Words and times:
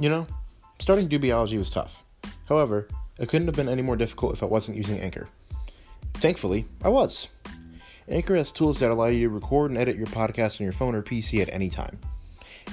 You 0.00 0.08
know, 0.08 0.26
starting 0.78 1.08
Dubiology 1.08 1.58
was 1.58 1.70
tough. 1.70 2.04
However, 2.48 2.86
it 3.18 3.28
couldn't 3.28 3.48
have 3.48 3.56
been 3.56 3.68
any 3.68 3.82
more 3.82 3.96
difficult 3.96 4.34
if 4.34 4.44
I 4.44 4.46
wasn't 4.46 4.76
using 4.76 5.00
Anchor. 5.00 5.28
Thankfully, 6.14 6.66
I 6.84 6.88
was. 6.88 7.26
Anchor 8.08 8.36
has 8.36 8.52
tools 8.52 8.78
that 8.78 8.90
allow 8.90 9.06
you 9.06 9.28
to 9.28 9.34
record 9.34 9.72
and 9.72 9.78
edit 9.78 9.96
your 9.96 10.06
podcast 10.06 10.60
on 10.60 10.64
your 10.64 10.72
phone 10.72 10.94
or 10.94 11.02
PC 11.02 11.42
at 11.42 11.52
any 11.52 11.68
time. 11.68 11.98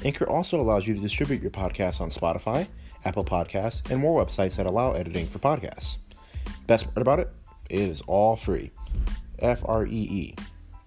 Anchor 0.03 0.29
also 0.29 0.61
allows 0.61 0.85
you 0.85 0.93
to 0.93 0.99
distribute 0.99 1.41
your 1.41 1.51
podcast 1.51 1.99
on 1.99 2.09
Spotify, 2.09 2.67
Apple 3.05 3.25
Podcasts, 3.25 3.89
and 3.89 3.99
more 3.99 4.23
websites 4.23 4.55
that 4.57 4.67
allow 4.67 4.91
editing 4.91 5.25
for 5.25 5.39
podcasts. 5.39 5.97
Best 6.67 6.85
part 6.85 7.01
about 7.01 7.19
it, 7.19 7.29
it 7.69 7.79
is 7.79 8.01
all 8.01 8.35
free. 8.35 8.71
F 9.39 9.63
R 9.65 9.85
E 9.85 9.89
E. 9.89 10.35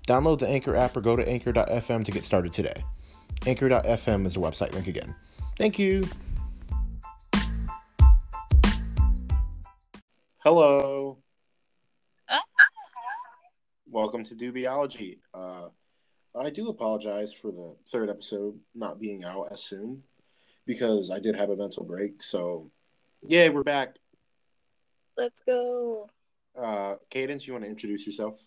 Download 0.06 0.38
the 0.38 0.48
Anchor 0.48 0.76
app 0.76 0.96
or 0.96 1.00
go 1.00 1.16
to 1.16 1.28
anchor.fm 1.28 2.04
to 2.04 2.12
get 2.12 2.24
started 2.24 2.52
today. 2.52 2.84
Anchor.fm 3.44 4.24
is 4.24 4.34
the 4.34 4.40
website 4.40 4.72
link 4.72 4.86
again. 4.86 5.14
Thank 5.58 5.78
you. 5.78 6.04
Hello. 10.50 11.18
Welcome 13.86 14.24
to 14.24 14.34
Dubiology. 14.34 15.18
Uh, 15.34 15.68
I 16.34 16.48
do 16.48 16.68
apologize 16.68 17.34
for 17.34 17.52
the 17.52 17.76
third 17.86 18.08
episode 18.08 18.58
not 18.74 18.98
being 18.98 19.24
out 19.24 19.48
as 19.50 19.62
soon 19.62 20.04
because 20.64 21.10
I 21.10 21.18
did 21.18 21.36
have 21.36 21.50
a 21.50 21.56
mental 21.56 21.84
break. 21.84 22.22
So, 22.22 22.70
yeah, 23.20 23.50
we're 23.50 23.62
back. 23.62 23.96
Let's 25.18 25.42
go. 25.46 26.08
Uh, 26.56 26.94
Kaydence, 27.10 27.46
you 27.46 27.52
want 27.52 27.66
to 27.66 27.70
introduce 27.70 28.06
yourself? 28.06 28.40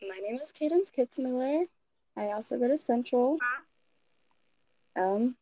My 0.00 0.18
name 0.26 0.36
is 0.36 0.50
Kaydence 0.50 0.90
Kitzmiller. 0.90 1.66
I 2.16 2.28
also 2.28 2.56
go 2.56 2.68
to 2.68 2.78
Central. 2.78 3.36
Um, 4.96 5.36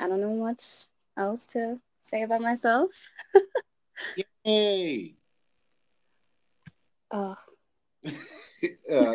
I 0.00 0.08
don't 0.08 0.20
know 0.20 0.34
much 0.34 0.86
else 1.16 1.46
to 1.52 1.78
say 2.02 2.24
about 2.24 2.40
myself. 2.40 2.90
Yay! 4.44 5.14
Oh, 7.10 7.34
uh, 8.92 9.12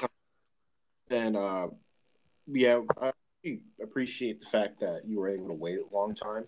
and 1.10 1.36
uh, 1.36 1.68
yeah, 2.46 2.80
I 3.00 3.12
appreciate 3.82 4.40
the 4.40 4.46
fact 4.46 4.80
that 4.80 5.02
you 5.06 5.18
were 5.18 5.28
able 5.28 5.48
to 5.48 5.54
wait 5.54 5.78
a 5.78 5.94
long 5.94 6.14
time 6.14 6.46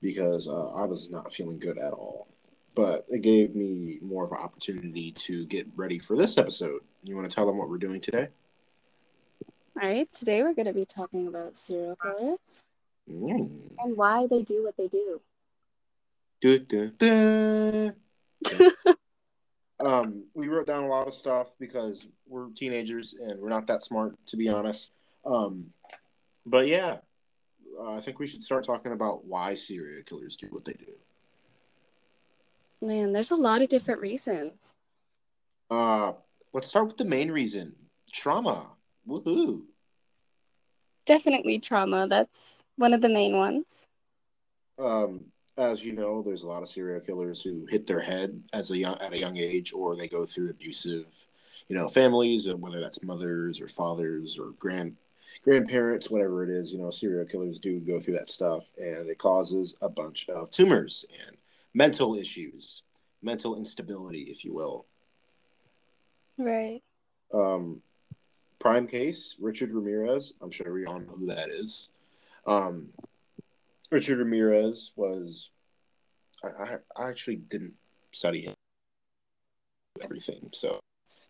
because 0.00 0.48
uh, 0.48 0.72
I 0.74 0.84
was 0.84 1.10
not 1.10 1.32
feeling 1.32 1.58
good 1.58 1.78
at 1.78 1.92
all. 1.92 2.28
But 2.74 3.04
it 3.10 3.20
gave 3.20 3.54
me 3.54 3.98
more 4.00 4.24
of 4.24 4.32
an 4.32 4.38
opportunity 4.38 5.12
to 5.12 5.44
get 5.46 5.66
ready 5.76 5.98
for 5.98 6.16
this 6.16 6.38
episode. 6.38 6.80
You 7.04 7.16
want 7.16 7.28
to 7.28 7.34
tell 7.34 7.46
them 7.46 7.58
what 7.58 7.68
we're 7.68 7.76
doing 7.78 8.00
today? 8.00 8.28
all 9.80 9.88
right. 9.88 10.10
Today 10.12 10.42
we're 10.42 10.54
going 10.54 10.66
to 10.66 10.72
be 10.72 10.86
talking 10.86 11.26
about 11.28 11.56
serial 11.56 11.96
killers 11.96 12.64
Mm. 13.10 13.50
and 13.80 13.96
why 13.96 14.28
they 14.28 14.42
do 14.42 14.62
what 14.62 14.76
they 14.76 14.86
do. 14.86 15.20
Du, 16.42 16.58
du, 16.58 16.90
du. 16.98 17.92
um, 19.78 20.24
we 20.34 20.48
wrote 20.48 20.66
down 20.66 20.82
a 20.82 20.88
lot 20.88 21.06
of 21.06 21.14
stuff 21.14 21.54
because 21.60 22.04
we're 22.26 22.48
teenagers 22.50 23.14
and 23.14 23.40
we're 23.40 23.48
not 23.48 23.68
that 23.68 23.84
smart, 23.84 24.16
to 24.26 24.36
be 24.36 24.48
honest. 24.48 24.90
Um, 25.24 25.66
but 26.44 26.66
yeah, 26.66 26.96
uh, 27.78 27.94
I 27.94 28.00
think 28.00 28.18
we 28.18 28.26
should 28.26 28.42
start 28.42 28.64
talking 28.64 28.90
about 28.90 29.24
why 29.24 29.54
serial 29.54 30.02
killers 30.02 30.34
do 30.34 30.48
what 30.50 30.64
they 30.64 30.72
do. 30.72 30.92
Man, 32.84 33.12
there's 33.12 33.30
a 33.30 33.36
lot 33.36 33.62
of 33.62 33.68
different 33.68 34.00
reasons. 34.00 34.74
Uh, 35.70 36.14
let's 36.52 36.66
start 36.66 36.88
with 36.88 36.96
the 36.96 37.04
main 37.04 37.30
reason: 37.30 37.76
trauma. 38.12 38.72
Woohoo! 39.08 39.62
Definitely 41.06 41.60
trauma. 41.60 42.08
That's 42.08 42.64
one 42.74 42.94
of 42.94 43.00
the 43.00 43.08
main 43.08 43.36
ones. 43.36 43.86
Um, 44.76 45.31
as 45.58 45.84
you 45.84 45.92
know, 45.92 46.22
there's 46.22 46.42
a 46.42 46.46
lot 46.46 46.62
of 46.62 46.68
serial 46.68 47.00
killers 47.00 47.42
who 47.42 47.66
hit 47.68 47.86
their 47.86 48.00
head 48.00 48.42
as 48.52 48.70
a 48.70 48.76
young 48.76 48.98
at 49.00 49.12
a 49.12 49.18
young 49.18 49.36
age, 49.36 49.72
or 49.72 49.94
they 49.94 50.08
go 50.08 50.24
through 50.24 50.50
abusive, 50.50 51.26
you 51.68 51.76
know, 51.76 51.88
families, 51.88 52.46
and 52.46 52.60
whether 52.60 52.80
that's 52.80 53.02
mothers 53.02 53.60
or 53.60 53.68
fathers 53.68 54.38
or 54.38 54.52
grand 54.58 54.96
grandparents, 55.44 56.10
whatever 56.10 56.42
it 56.42 56.50
is. 56.50 56.72
You 56.72 56.78
know, 56.78 56.90
serial 56.90 57.26
killers 57.26 57.58
do 57.58 57.80
go 57.80 58.00
through 58.00 58.14
that 58.14 58.30
stuff, 58.30 58.72
and 58.78 59.08
it 59.08 59.18
causes 59.18 59.76
a 59.82 59.88
bunch 59.88 60.28
of 60.28 60.50
tumors 60.50 61.04
and 61.26 61.36
mental 61.74 62.14
issues, 62.14 62.82
mental 63.22 63.56
instability, 63.56 64.22
if 64.22 64.44
you 64.44 64.54
will. 64.54 64.86
Right. 66.38 66.82
Um, 67.32 67.82
prime 68.58 68.86
case, 68.86 69.36
Richard 69.38 69.72
Ramirez. 69.72 70.32
I'm 70.40 70.50
sure 70.50 70.72
we 70.72 70.86
all 70.86 71.00
know 71.00 71.14
who 71.18 71.26
that 71.26 71.50
is. 71.50 71.90
Um, 72.46 72.88
Richard 73.92 74.18
Ramirez 74.18 74.92
was. 74.96 75.50
I, 76.42 76.48
I, 76.48 76.76
I 76.96 77.08
actually 77.08 77.36
didn't 77.36 77.74
study 78.10 78.40
him 78.40 78.54
everything, 80.02 80.48
so 80.52 80.80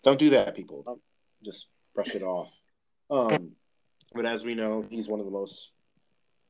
don't 0.03 0.19
do 0.19 0.31
that, 0.31 0.55
people. 0.55 0.99
Just 1.45 1.67
brush 1.95 2.15
it 2.15 2.23
off. 2.23 2.59
Um, 3.11 3.51
but 4.15 4.25
as 4.25 4.45
we 4.45 4.55
know, 4.55 4.87
he's 4.89 5.09
one 5.09 5.21
of 5.21 5.27
the 5.27 5.33
most 5.33 5.73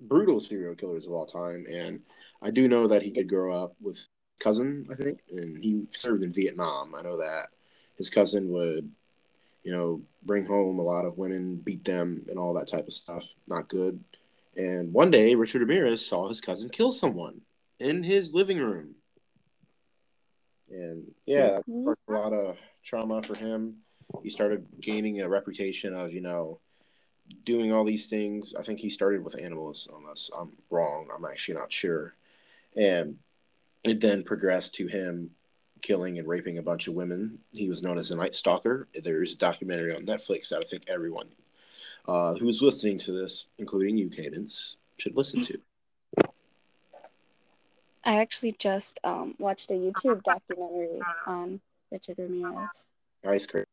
brutal 0.00 0.38
serial 0.38 0.76
killers 0.76 1.06
of 1.06 1.12
all 1.12 1.26
time, 1.26 1.64
and 1.68 2.00
I 2.40 2.50
do 2.50 2.68
know 2.68 2.86
that 2.86 3.02
he 3.02 3.10
did 3.10 3.28
grow 3.28 3.52
up 3.52 3.74
with 3.80 4.06
cousin, 4.38 4.86
I 4.92 4.94
think, 4.94 5.20
and 5.30 5.62
he 5.62 5.86
served 5.90 6.22
in 6.22 6.32
Vietnam. 6.32 6.94
I 6.94 7.02
know 7.02 7.16
that 7.18 7.48
his 7.96 8.10
cousin 8.10 8.50
would 8.50 8.90
you 9.62 9.72
know, 9.72 10.02
bring 10.24 10.44
home 10.44 10.78
a 10.78 10.82
lot 10.82 11.04
of 11.04 11.18
women, 11.18 11.56
beat 11.56 11.84
them, 11.84 12.24
and 12.28 12.38
all 12.38 12.54
that 12.54 12.68
type 12.68 12.86
of 12.86 12.92
stuff. 12.92 13.34
Not 13.46 13.68
good. 13.68 14.02
And 14.56 14.92
one 14.92 15.10
day, 15.10 15.34
Richard 15.34 15.60
Ramirez 15.60 16.04
saw 16.04 16.28
his 16.28 16.40
cousin 16.40 16.68
kill 16.68 16.92
someone 16.92 17.40
in 17.78 18.02
his 18.02 18.34
living 18.34 18.58
room. 18.58 18.94
And 20.70 21.14
yeah, 21.26 21.60
Mhm. 21.68 21.82
sparked 21.82 22.08
a 22.08 22.12
lot 22.12 22.32
of 22.32 22.58
trauma 22.82 23.22
for 23.22 23.34
him. 23.34 23.84
He 24.22 24.30
started 24.30 24.66
gaining 24.80 25.20
a 25.20 25.28
reputation 25.28 25.94
of, 25.94 26.12
you 26.12 26.20
know, 26.20 26.60
doing 27.44 27.72
all 27.72 27.84
these 27.84 28.08
things. 28.08 28.54
I 28.54 28.62
think 28.62 28.80
he 28.80 28.90
started 28.90 29.24
with 29.24 29.38
animals, 29.38 29.88
unless 29.92 30.30
I'm 30.36 30.56
wrong. 30.70 31.10
I'm 31.14 31.24
actually 31.24 31.54
not 31.54 31.72
sure. 31.72 32.14
And 32.76 33.18
it 33.84 34.00
then 34.00 34.22
progressed 34.22 34.74
to 34.74 34.86
him 34.86 35.34
killing 35.82 36.18
and 36.18 36.28
raping 36.28 36.58
a 36.58 36.62
bunch 36.62 36.88
of 36.88 36.94
women. 36.94 37.42
He 37.50 37.68
was 37.68 37.82
known 37.82 37.98
as 37.98 38.10
a 38.10 38.16
Night 38.16 38.34
Stalker. 38.34 38.88
There's 38.94 39.34
a 39.34 39.38
documentary 39.38 39.94
on 39.94 40.06
Netflix 40.06 40.48
that 40.48 40.60
I 40.60 40.66
think 40.66 40.88
everyone 40.88 41.34
uh, 42.06 42.34
who's 42.34 42.62
listening 42.62 42.98
to 42.98 43.12
this, 43.12 43.46
including 43.58 43.96
you, 43.96 44.08
Kaydence, 44.08 44.76
should 44.98 45.16
listen 45.16 45.42
to. 45.42 45.58
I 48.04 48.20
actually 48.20 48.56
just 48.58 48.98
um, 49.04 49.34
watched 49.38 49.70
a 49.70 49.74
YouTube 49.74 50.22
documentary 50.24 51.00
on 51.26 51.60
Richard 51.90 52.18
Ramirez. 52.18 52.88
Ice 53.24 53.46
cream. 53.46 53.64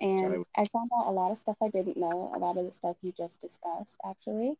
And 0.00 0.44
I 0.56 0.66
found 0.66 0.90
out 0.96 1.06
a 1.08 1.12
lot 1.12 1.30
of 1.30 1.38
stuff 1.38 1.56
I 1.62 1.68
didn't 1.68 1.96
know, 1.96 2.32
a 2.34 2.38
lot 2.38 2.56
of 2.56 2.64
the 2.64 2.72
stuff 2.72 2.96
you 3.02 3.12
just 3.16 3.40
discussed, 3.40 3.98
actually. 4.04 4.56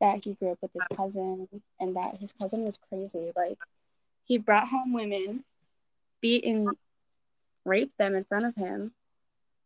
That 0.00 0.22
he 0.22 0.34
grew 0.34 0.50
up 0.50 0.58
with 0.60 0.72
his 0.72 0.82
cousin 0.96 1.48
and 1.80 1.96
that 1.96 2.16
his 2.18 2.32
cousin 2.32 2.64
was 2.64 2.78
crazy. 2.88 3.32
Like, 3.34 3.58
he 4.26 4.38
brought 4.38 4.68
home 4.68 4.92
women, 4.92 5.44
beat 6.20 6.44
and 6.44 6.68
raped 7.64 7.96
them 7.96 8.14
in 8.14 8.24
front 8.24 8.46
of 8.46 8.54
him, 8.54 8.92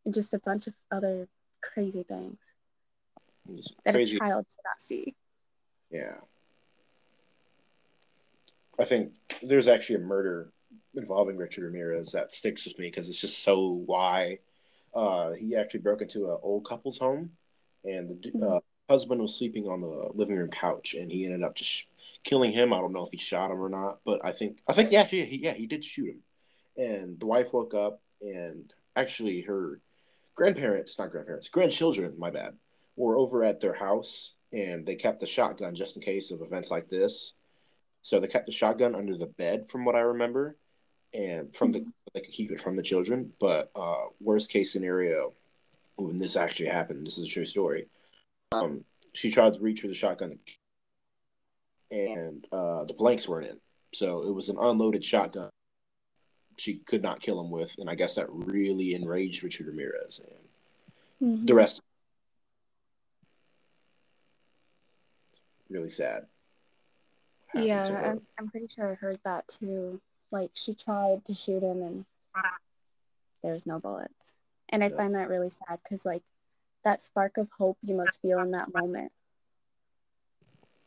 and 0.08 0.14
just 0.14 0.32
a 0.32 0.38
bunch 0.38 0.66
of 0.66 0.72
other 0.90 1.28
crazy 1.62 2.02
things 2.02 2.38
It's 3.54 3.74
that 3.84 3.92
crazy. 3.92 4.16
a 4.16 4.20
child 4.20 4.46
should 4.48 4.64
not 4.64 4.80
see. 4.80 5.14
Yeah. 5.90 6.16
I 8.80 8.86
think 8.86 9.12
there's 9.42 9.68
actually 9.68 9.96
a 9.96 10.06
murder 10.06 10.50
involving 10.94 11.36
Richard 11.36 11.64
Ramirez 11.64 12.12
that 12.12 12.32
sticks 12.32 12.64
with 12.64 12.78
me 12.78 12.86
because 12.86 13.10
it's 13.10 13.20
just 13.20 13.40
so 13.42 13.82
why. 13.84 14.38
Uh, 14.94 15.32
he 15.32 15.54
actually 15.54 15.80
broke 15.80 16.00
into 16.00 16.30
an 16.30 16.38
old 16.42 16.64
couple's 16.64 16.96
home, 16.96 17.32
and 17.84 18.08
the 18.08 18.14
d- 18.14 18.32
uh, 18.42 18.60
husband 18.88 19.20
was 19.20 19.36
sleeping 19.36 19.68
on 19.68 19.82
the 19.82 20.08
living 20.14 20.36
room 20.36 20.48
couch, 20.48 20.94
and 20.94 21.12
he 21.12 21.26
ended 21.26 21.42
up 21.42 21.54
just 21.54 21.84
killing 22.24 22.50
him. 22.50 22.72
I 22.72 22.78
don't 22.78 22.94
know 22.94 23.04
if 23.04 23.10
he 23.10 23.18
shot 23.18 23.50
him 23.50 23.60
or 23.60 23.68
not, 23.68 23.98
but 24.06 24.24
I 24.24 24.32
think 24.32 24.60
I 24.66 24.72
think 24.72 24.90
yeah, 24.90 25.04
he, 25.04 25.22
yeah, 25.42 25.52
he 25.52 25.66
did 25.66 25.84
shoot 25.84 26.08
him. 26.08 26.22
And 26.78 27.20
the 27.20 27.26
wife 27.26 27.52
woke 27.52 27.74
up, 27.74 28.00
and 28.22 28.72
actually, 28.96 29.42
her 29.42 29.80
grandparents, 30.38 30.96
not 31.00 31.10
grandparents, 31.10 31.48
grandchildren, 31.48 32.14
my 32.16 32.30
bad, 32.30 32.54
were 32.94 33.18
over 33.18 33.42
at 33.42 33.60
their 33.60 33.74
house, 33.74 34.34
and 34.52 34.86
they 34.86 34.94
kept 34.94 35.18
the 35.18 35.26
shotgun 35.26 35.74
just 35.74 35.96
in 35.96 36.02
case 36.02 36.30
of 36.30 36.42
events 36.42 36.70
like 36.70 36.88
this. 36.88 37.34
So 38.02 38.20
they 38.20 38.28
kept 38.28 38.46
the 38.46 38.52
shotgun 38.52 38.94
under 38.94 39.16
the 39.16 39.26
bed, 39.26 39.68
from 39.68 39.84
what 39.84 39.96
I 39.96 40.00
remember, 40.00 40.56
and 41.12 41.54
from 41.54 41.72
the 41.72 41.84
they 42.14 42.20
could 42.20 42.32
keep 42.32 42.52
it 42.52 42.60
from 42.60 42.76
the 42.76 42.82
children. 42.82 43.32
But 43.40 43.72
uh, 43.74 44.04
worst 44.20 44.48
case 44.48 44.72
scenario, 44.72 45.34
when 45.96 46.16
this 46.16 46.36
actually 46.36 46.68
happened, 46.68 47.04
this 47.04 47.18
is 47.18 47.26
a 47.26 47.30
true 47.30 47.44
story. 47.44 47.88
Um, 48.52 48.84
she 49.14 49.32
tried 49.32 49.54
to 49.54 49.60
reach 49.60 49.80
for 49.80 49.88
the 49.88 49.94
shotgun, 49.94 50.38
and 51.90 52.46
uh, 52.52 52.84
the 52.84 52.94
blanks 52.94 53.26
weren't 53.26 53.48
in, 53.48 53.58
so 53.92 54.22
it 54.22 54.32
was 54.32 54.50
an 54.50 54.56
unloaded 54.58 55.04
shotgun. 55.04 55.50
She 56.58 56.78
could 56.78 57.02
not 57.02 57.20
kill 57.20 57.40
him 57.40 57.50
with, 57.50 57.78
and 57.78 57.88
I 57.88 57.94
guess 57.94 58.16
that 58.16 58.26
really 58.30 58.94
enraged 58.94 59.42
Richard 59.44 59.68
Ramirez. 59.68 60.20
And 61.20 61.38
Mhm. 61.38 61.46
the 61.46 61.54
rest, 61.54 61.80
really 65.68 65.88
sad. 65.88 66.26
Yeah, 67.54 68.02
I'm, 68.04 68.26
I'm 68.38 68.48
pretty 68.50 68.66
sure 68.68 68.90
I 68.90 68.94
heard 68.94 69.20
that 69.24 69.46
too. 69.48 70.00
Like 70.30 70.50
she 70.54 70.74
tried 70.74 71.24
to 71.26 71.34
shoot 71.34 71.62
him 71.62 71.82
and 71.82 72.04
there's 73.42 73.66
no 73.66 73.78
bullets. 73.78 74.36
And 74.68 74.82
I 74.82 74.88
yeah. 74.88 74.96
find 74.96 75.14
that 75.14 75.28
really 75.28 75.50
sad 75.50 75.78
because 75.82 76.04
like 76.04 76.22
that 76.84 77.02
spark 77.02 77.38
of 77.38 77.48
hope 77.56 77.78
you 77.82 77.94
must 77.94 78.20
feel 78.20 78.40
in 78.40 78.50
that 78.50 78.72
moment 78.74 79.12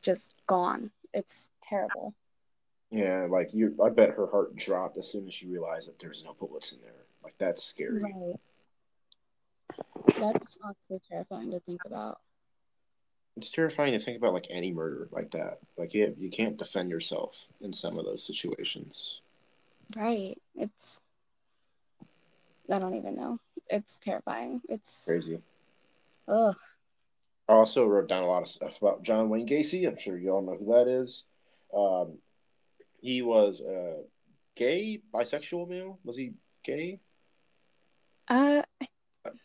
just 0.01 0.33
gone. 0.47 0.91
It's 1.13 1.50
terrible. 1.63 2.13
Yeah, 2.91 3.25
like 3.29 3.53
you 3.53 3.75
I 3.83 3.89
bet 3.89 4.11
her 4.11 4.27
heart 4.27 4.55
dropped 4.57 4.97
as 4.97 5.09
soon 5.09 5.25
as 5.25 5.33
she 5.33 5.47
realized 5.47 5.88
that 5.88 5.97
there's 5.97 6.25
no 6.25 6.33
bullets 6.33 6.73
in 6.73 6.79
there. 6.81 7.05
Like 7.23 7.35
that's 7.38 7.63
scary. 7.63 8.03
Right. 8.03 8.35
That's 10.19 10.57
honestly 10.61 10.99
terrifying 11.07 11.51
to 11.51 11.61
think 11.61 11.81
about. 11.85 12.19
It's 13.38 13.49
terrifying 13.49 13.93
to 13.93 13.99
think 13.99 14.17
about 14.17 14.33
like 14.33 14.47
any 14.49 14.73
murder 14.73 15.07
like 15.11 15.31
that. 15.31 15.59
Like 15.77 15.93
you 15.93 16.13
you 16.19 16.29
can't 16.29 16.57
defend 16.57 16.89
yourself 16.89 17.47
in 17.61 17.71
some 17.71 17.97
of 17.97 18.03
those 18.03 18.25
situations. 18.25 19.21
Right. 19.95 20.38
It's 20.55 21.01
I 22.69 22.77
don't 22.77 22.95
even 22.95 23.15
know. 23.15 23.39
It's 23.69 23.99
terrifying. 23.99 24.61
It's 24.67 25.05
crazy. 25.05 25.39
Ugh. 26.27 26.55
I 27.47 27.53
also 27.53 27.88
wrote 27.88 28.09
down 28.09 28.23
a 28.23 28.27
lot 28.27 28.41
of 28.41 28.49
stuff 28.49 28.81
about 28.81 29.03
John 29.03 29.29
Wayne 29.29 29.47
Gacy. 29.47 29.88
I'm 29.88 29.97
sure 29.97 30.17
you 30.17 30.31
all 30.31 30.41
know 30.41 30.57
who 30.57 30.73
that 30.73 30.88
is. 30.88 31.23
Um, 31.73 32.17
he 33.01 33.21
was 33.21 33.62
a 33.62 34.03
gay, 34.56 35.01
bisexual 35.13 35.68
male. 35.68 36.00
Was 36.03 36.15
he 36.15 36.33
gay? 36.63 37.00
Uh, 38.27 38.62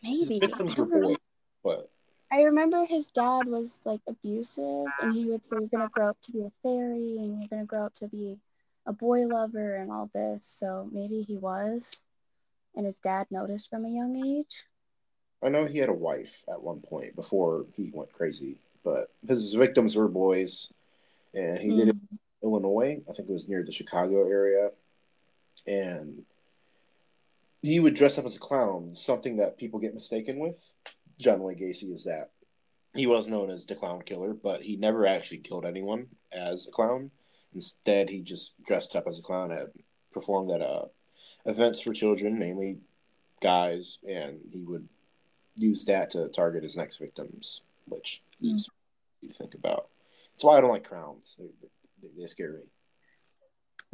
maybe. 0.03 0.19
His 0.19 0.29
victims 0.29 0.77
were 0.77 0.85
boys, 0.85 1.17
but 1.65 1.91
I 2.31 2.43
remember 2.43 2.85
his 2.85 3.09
dad 3.09 3.47
was 3.47 3.83
like 3.85 4.01
abusive, 4.07 4.87
and 5.01 5.13
he 5.13 5.31
would 5.31 5.47
say, 5.47 5.57
"You're 5.59 5.69
gonna 5.69 5.89
grow 5.89 6.11
up 6.11 6.21
to 6.23 6.33
be 6.33 6.43
a 6.43 6.53
fairy, 6.63 7.17
and 7.19 7.41
you're 7.41 7.49
gonna 7.49 7.65
grow 7.65 7.87
up 7.87 7.95
to 7.95 8.09
be 8.09 8.39
a 8.85 8.93
boy 8.93 9.23
lover, 9.23 9.77
and 9.77 9.91
all 9.91 10.11
this." 10.13 10.47
So 10.47 10.89
maybe 10.93 11.23
he 11.23 11.37
was, 11.37 12.03
and 12.75 12.87
his 12.87 12.99
dad 12.99 13.27
noticed 13.31 13.71
from 13.71 13.85
a 13.85 13.91
young 13.91 14.17
age. 14.17 14.65
I 15.43 15.49
know 15.49 15.65
he 15.65 15.79
had 15.79 15.89
a 15.89 15.95
wife 15.95 16.45
at 16.49 16.63
one 16.63 16.81
point 16.81 17.15
before 17.15 17.67
he 17.75 17.91
went 17.93 18.13
crazy, 18.13 18.59
but 18.83 19.13
his 19.27 19.55
victims 19.55 19.97
were 19.97 20.09
boys, 20.09 20.73
and 21.35 21.59
he 21.59 21.69
mm. 21.69 21.77
did 21.79 21.89
it 21.89 21.97
Illinois. 22.47 23.03
I 23.09 23.13
think 23.13 23.29
it 23.29 23.33
was 23.33 23.49
near 23.49 23.65
the 23.65 23.73
Chicago 23.73 24.29
area, 24.29 24.71
and 25.67 26.23
he 27.63 27.81
would 27.81 27.95
dress 27.95 28.19
up 28.19 28.27
as 28.27 28.37
a 28.37 28.41
clown, 28.41 28.95
something 28.95 29.37
that 29.37 29.59
people 29.59 29.81
get 29.81 29.95
mistaken 29.95 30.39
with. 30.39 30.73
John 31.19 31.41
Wayne 31.41 31.59
Gacy 31.59 31.93
is 31.93 32.05
that 32.05 32.31
he 32.95 33.07
was 33.07 33.29
known 33.29 33.51
as 33.51 33.67
the 33.67 33.75
clown 33.75 34.03
killer, 34.03 34.33
but 34.35 34.63
he 34.63 34.77
never 34.77 35.07
actually 35.07 35.39
killed 35.39 35.67
anyone 35.67 36.07
as 36.33 36.67
a 36.67 36.71
clown. 36.71 37.11
Instead, 37.55 38.09
he 38.11 38.21
just 38.21 38.55
dressed 38.65 38.97
up 38.97 39.07
as 39.07 39.19
a 39.19 39.23
clown 39.23 39.51
and 39.51 39.69
performed 40.13 40.51
at 40.51 40.63
uh, 40.63 40.87
events 41.45 41.81
for 41.81 41.93
children, 41.93 42.39
mainly 42.39 42.79
guys, 43.41 43.99
and 44.09 44.41
he 44.53 44.65
would 44.65 44.89
use 45.55 45.85
that 45.87 46.11
to 46.11 46.29
target 46.29 46.63
his 46.63 46.77
next 46.77 46.99
victims, 46.99 47.63
which 47.87 48.23
mm. 48.43 48.55
is 48.55 48.69
to 49.27 49.33
think 49.33 49.55
about. 49.55 49.89
That's 50.33 50.45
why 50.45 50.59
I 50.59 50.61
don't 50.61 50.71
like 50.71 50.89
clowns. 50.89 51.37
They, 51.39 51.49
they, 52.17 52.27
scare 52.27 52.53
me. 52.53 52.61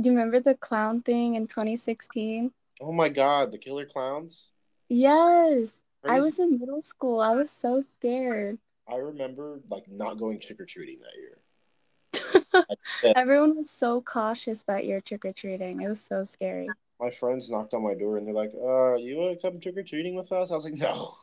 Do 0.01 0.11
you 0.11 0.17
remember 0.17 0.41
the 0.41 0.55
clown 0.55 1.03
thing 1.03 1.35
in 1.35 1.47
2016? 1.47 2.51
Oh 2.81 2.93
my 2.93 3.09
god, 3.09 3.53
the 3.53 3.59
killer 3.59 3.87
clowns? 3.87 4.53
Yes. 4.89 5.83
I 6.05 6.19
was 6.21 6.39
in 6.39 6.59
middle 6.59 6.83
school. 6.83 7.21
I 7.21 7.35
was 7.35 7.51
so 7.51 7.81
scared. 7.81 8.59
I 8.89 8.97
remember 8.97 9.61
like 9.71 9.85
not 9.89 10.19
going 10.19 10.41
trick 10.41 10.61
or 10.61 10.67
treating 10.67 10.99
that 11.01 11.15
year. 11.17 12.67
Everyone 13.17 13.57
was 13.57 13.71
so 13.71 14.01
cautious 14.01 14.63
that 14.65 14.85
year 14.85 15.01
trick 15.01 15.25
or 15.25 15.33
treating. 15.33 15.81
It 15.81 15.89
was 15.89 16.01
so 16.01 16.25
scary. 16.25 16.69
My 17.01 17.11
friends 17.11 17.49
knocked 17.51 17.73
on 17.75 17.85
my 17.85 17.95
door 17.95 18.17
and 18.17 18.27
they're 18.27 18.35
like, 18.35 18.53
"Uh, 18.55 18.97
you 18.97 19.17
want 19.17 19.39
to 19.39 19.43
come 19.43 19.61
trick 19.61 19.77
or 19.77 19.85
treating 19.85 20.17
with 20.17 20.33
us?" 20.33 20.51
I 20.51 20.55
was 20.55 20.65
like, 20.65 20.75
"No." 20.75 21.15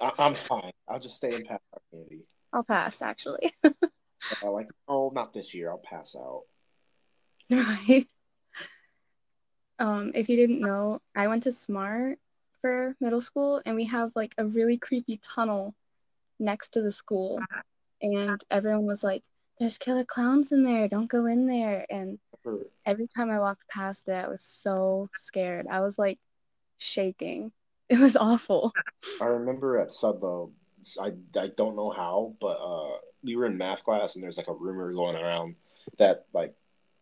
I- 0.00 0.12
am 0.18 0.34
fine. 0.34 0.72
I'll 0.88 1.00
just 1.00 1.16
stay 1.16 1.34
in 1.34 1.44
pass 1.44 1.60
candy. 1.90 2.24
I'll 2.52 2.64
pass, 2.64 3.02
actually. 3.02 3.52
uh, 3.64 4.50
like, 4.50 4.68
oh, 4.88 5.03
not 5.14 5.32
this 5.32 5.54
year. 5.54 5.70
I'll 5.70 5.78
pass 5.78 6.14
out. 6.16 6.42
Right. 7.50 8.08
Um, 9.78 10.12
if 10.14 10.28
you 10.28 10.36
didn't 10.36 10.60
know, 10.60 11.00
I 11.14 11.28
went 11.28 11.42
to 11.44 11.52
Smart 11.52 12.18
for 12.60 12.94
middle 13.00 13.20
school, 13.20 13.60
and 13.66 13.76
we 13.76 13.84
have 13.86 14.12
like 14.14 14.34
a 14.38 14.44
really 14.44 14.78
creepy 14.78 15.20
tunnel 15.22 15.74
next 16.38 16.70
to 16.70 16.82
the 16.82 16.92
school, 16.92 17.40
and 18.00 18.40
everyone 18.50 18.86
was 18.86 19.02
like, 19.02 19.22
"There's 19.58 19.78
killer 19.78 20.04
clowns 20.04 20.52
in 20.52 20.64
there. 20.64 20.88
Don't 20.88 21.10
go 21.10 21.26
in 21.26 21.46
there." 21.46 21.84
And 21.90 22.18
every 22.86 23.08
time 23.08 23.30
I 23.30 23.40
walked 23.40 23.68
past 23.68 24.08
it, 24.08 24.12
I 24.12 24.28
was 24.28 24.42
so 24.42 25.08
scared. 25.14 25.66
I 25.68 25.80
was 25.80 25.98
like 25.98 26.18
shaking. 26.78 27.52
It 27.90 27.98
was 27.98 28.16
awful. 28.16 28.72
I 29.20 29.26
remember 29.26 29.76
at 29.78 29.90
Sudlow, 29.90 30.52
I, 30.98 31.12
I 31.38 31.48
don't 31.48 31.76
know 31.76 31.90
how, 31.90 32.34
but 32.40 32.56
uh, 32.56 32.96
we 33.24 33.36
were 33.36 33.46
in 33.46 33.56
math 33.56 33.82
class 33.82 34.14
and 34.14 34.22
there's 34.22 34.36
like 34.36 34.48
a 34.48 34.52
rumor 34.52 34.92
going 34.92 35.16
around 35.16 35.56
that 35.98 36.26
like 36.32 36.54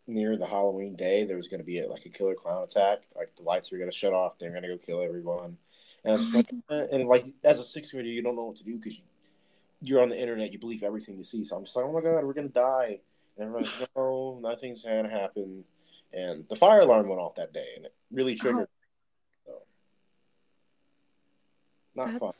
near 0.06 0.36
the 0.36 0.46
Halloween 0.46 0.96
day 0.96 1.24
there 1.24 1.36
was 1.36 1.48
going 1.48 1.60
to 1.60 1.66
be 1.66 1.78
a, 1.78 1.88
like 1.88 2.06
a 2.06 2.08
killer 2.08 2.34
clown 2.34 2.62
attack. 2.62 3.02
Like 3.14 3.34
the 3.36 3.42
lights 3.42 3.70
were 3.70 3.78
going 3.78 3.90
to 3.90 3.96
shut 3.96 4.12
off, 4.12 4.38
they're 4.38 4.50
going 4.50 4.62
to 4.62 4.68
go 4.68 4.78
kill 4.78 5.02
everyone. 5.02 5.58
And 6.04 6.20
it's 6.20 6.34
oh 6.34 6.38
like, 6.38 6.50
eh, 6.70 6.86
and 6.92 7.06
like 7.06 7.26
as 7.44 7.60
a 7.60 7.64
sixth 7.64 7.92
grader, 7.92 8.08
you 8.08 8.22
don't 8.22 8.36
know 8.36 8.44
what 8.44 8.56
to 8.56 8.64
do 8.64 8.76
because 8.76 8.96
you, 8.96 9.04
you're 9.82 10.02
on 10.02 10.08
the 10.08 10.20
internet, 10.20 10.52
you 10.52 10.58
believe 10.58 10.82
everything 10.82 11.16
you 11.16 11.24
see. 11.24 11.44
So 11.44 11.56
I'm 11.56 11.64
just 11.64 11.76
like, 11.76 11.84
oh 11.84 11.92
my 11.92 12.00
god, 12.00 12.24
we're 12.24 12.32
gonna 12.32 12.48
die. 12.48 13.00
And 13.36 13.46
everyone's 13.46 13.80
like, 13.80 13.90
no, 13.96 14.38
nothing's 14.40 14.84
gonna 14.84 15.08
happen. 15.08 15.64
And 16.12 16.44
the 16.48 16.56
fire 16.56 16.80
alarm 16.80 17.08
went 17.08 17.20
off 17.20 17.36
that 17.36 17.54
day, 17.54 17.68
and 17.76 17.86
it 17.86 17.94
really 18.10 18.34
oh. 18.34 18.36
triggered 18.36 18.68
not 21.94 22.06
That's 22.08 22.18
fun. 22.18 22.32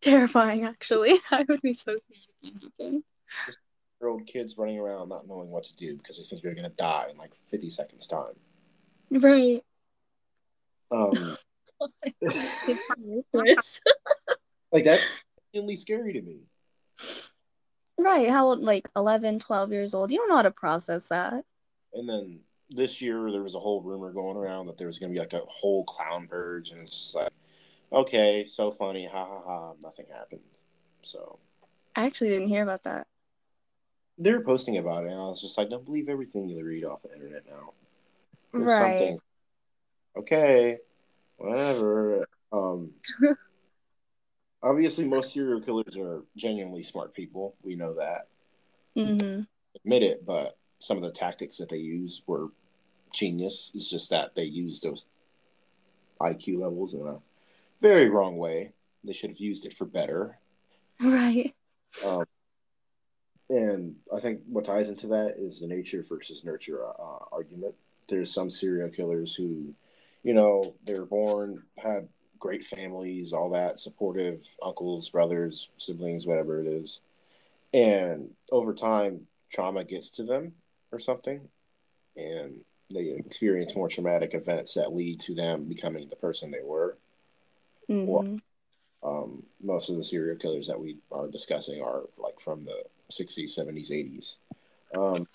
Terrifying, 0.00 0.64
actually. 0.64 1.18
I 1.30 1.44
would 1.48 1.62
be 1.62 1.74
so 1.74 1.92
scared 1.92 2.31
Year 2.42 4.08
old 4.08 4.26
kids 4.26 4.58
running 4.58 4.78
around 4.78 5.08
not 5.08 5.28
knowing 5.28 5.50
what 5.50 5.64
to 5.64 5.74
do 5.74 5.96
because 5.96 6.18
they 6.18 6.24
think 6.24 6.42
they're 6.42 6.54
gonna 6.54 6.70
die 6.70 7.08
in 7.10 7.16
like 7.16 7.34
fifty 7.34 7.70
seconds 7.70 8.06
time. 8.06 8.34
Right. 9.10 9.62
Um. 10.90 11.36
like 14.72 14.84
that's 14.84 15.02
really 15.54 15.76
scary 15.76 16.12
to 16.12 16.22
me. 16.22 16.40
Right. 17.98 18.28
How 18.28 18.46
old? 18.46 18.60
Like 18.60 18.88
11, 18.96 19.40
12 19.40 19.72
years 19.72 19.94
old. 19.94 20.10
You 20.10 20.18
don't 20.18 20.28
know 20.28 20.36
how 20.36 20.42
to 20.42 20.50
process 20.50 21.06
that. 21.06 21.44
And 21.92 22.08
then 22.08 22.40
this 22.70 23.00
year 23.00 23.30
there 23.30 23.42
was 23.42 23.54
a 23.54 23.60
whole 23.60 23.82
rumor 23.82 24.12
going 24.12 24.36
around 24.36 24.66
that 24.66 24.78
there 24.78 24.86
was 24.86 24.98
going 24.98 25.12
to 25.12 25.14
be 25.14 25.20
like 25.20 25.32
a 25.32 25.42
whole 25.46 25.84
clown 25.84 26.26
purge, 26.26 26.70
and 26.70 26.80
it's 26.80 26.98
just 26.98 27.14
like 27.14 27.32
okay, 27.92 28.46
so 28.46 28.70
funny, 28.70 29.06
ha 29.06 29.24
ha 29.24 29.42
ha. 29.44 29.72
Nothing 29.82 30.06
happened. 30.12 30.40
So 31.02 31.38
I 31.94 32.06
actually 32.06 32.30
didn't 32.30 32.48
hear 32.48 32.62
about 32.62 32.84
that. 32.84 33.06
They 34.18 34.32
were 34.32 34.42
posting 34.42 34.78
about 34.78 35.04
it, 35.04 35.10
and 35.10 35.20
I 35.20 35.24
was 35.24 35.40
just 35.40 35.56
like, 35.58 35.70
don't 35.70 35.84
believe 35.84 36.08
everything 36.08 36.48
you 36.48 36.64
read 36.64 36.84
off 36.84 37.02
the 37.02 37.12
internet 37.12 37.44
now. 37.46 37.72
There's 38.52 38.66
right. 38.66 38.98
Things. 38.98 39.20
Okay, 40.16 40.78
whatever. 41.38 42.26
Um, 42.52 42.90
obviously, 44.62 45.04
most 45.04 45.32
serial 45.32 45.60
killers 45.60 45.96
are 45.96 46.24
genuinely 46.36 46.82
smart 46.82 47.14
people. 47.14 47.56
We 47.62 47.74
know 47.74 47.94
that. 47.94 48.28
Mm-hmm. 48.96 49.42
Admit 49.76 50.02
it, 50.02 50.26
but 50.26 50.58
some 50.78 50.98
of 50.98 51.02
the 51.02 51.10
tactics 51.10 51.56
that 51.56 51.68
they 51.68 51.78
use 51.78 52.22
were 52.26 52.48
genius. 53.12 53.70
It's 53.74 53.88
just 53.88 54.10
that 54.10 54.34
they 54.34 54.44
used 54.44 54.82
those 54.82 55.06
IQ 56.20 56.58
levels 56.60 56.94
in 56.94 57.06
a 57.06 57.18
very 57.80 58.08
wrong 58.08 58.36
way. 58.36 58.72
They 59.04 59.12
should 59.12 59.30
have 59.30 59.38
used 59.38 59.64
it 59.66 59.72
for 59.72 59.84
better. 59.84 60.38
Right. 61.00 61.52
Um, 62.06 62.24
and 63.48 63.96
I 64.14 64.20
think 64.20 64.40
what 64.46 64.64
ties 64.64 64.88
into 64.88 65.08
that 65.08 65.34
is 65.38 65.60
the 65.60 65.66
nature 65.66 66.02
versus 66.08 66.44
nurture 66.44 66.86
uh, 66.86 67.24
argument. 67.30 67.74
There's 68.08 68.32
some 68.32 68.50
serial 68.50 68.88
killers 68.88 69.34
who, 69.34 69.74
you 70.22 70.34
know, 70.34 70.74
they 70.86 70.98
were 70.98 71.06
born, 71.06 71.62
had 71.76 72.08
great 72.38 72.64
families, 72.64 73.32
all 73.32 73.50
that, 73.50 73.78
supportive 73.78 74.42
uncles, 74.62 75.08
brothers, 75.10 75.68
siblings, 75.76 76.26
whatever 76.26 76.60
it 76.60 76.66
is. 76.66 77.00
And 77.74 78.30
over 78.50 78.74
time, 78.74 79.26
trauma 79.52 79.84
gets 79.84 80.10
to 80.12 80.24
them 80.24 80.54
or 80.90 80.98
something. 80.98 81.40
And 82.16 82.60
they 82.90 83.10
experience 83.10 83.76
more 83.76 83.88
traumatic 83.88 84.34
events 84.34 84.74
that 84.74 84.94
lead 84.94 85.20
to 85.20 85.34
them 85.34 85.64
becoming 85.64 86.08
the 86.08 86.16
person 86.16 86.50
they 86.50 86.62
were. 86.62 86.96
Mm-hmm. 87.88 88.36
Um, 89.02 89.42
most 89.62 89.90
of 89.90 89.96
the 89.96 90.04
serial 90.04 90.36
killers 90.36 90.66
that 90.68 90.80
we 90.80 90.98
are 91.10 91.28
discussing 91.28 91.82
are 91.82 92.02
like 92.18 92.40
from 92.40 92.64
the 92.64 92.84
60s, 93.10 93.58
70s, 93.58 93.90
80s. 93.90 94.36
Um, 94.96 95.26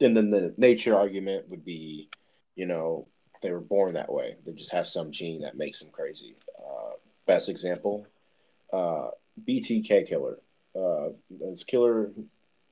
and 0.00 0.16
then 0.16 0.30
the 0.30 0.54
nature 0.56 0.96
argument 0.96 1.48
would 1.48 1.64
be, 1.64 2.08
you 2.56 2.66
know, 2.66 3.06
they 3.42 3.50
were 3.50 3.60
born 3.60 3.94
that 3.94 4.12
way. 4.12 4.36
They 4.44 4.52
just 4.52 4.72
have 4.72 4.86
some 4.86 5.10
gene 5.12 5.42
that 5.42 5.56
makes 5.56 5.80
them 5.80 5.90
crazy. 5.90 6.34
Uh, 6.58 6.94
best 7.26 7.48
example, 7.48 8.06
uh, 8.72 9.08
BTK 9.46 10.08
killer. 10.08 10.38
Uh, 10.74 11.10
this 11.30 11.62
killer 11.64 12.10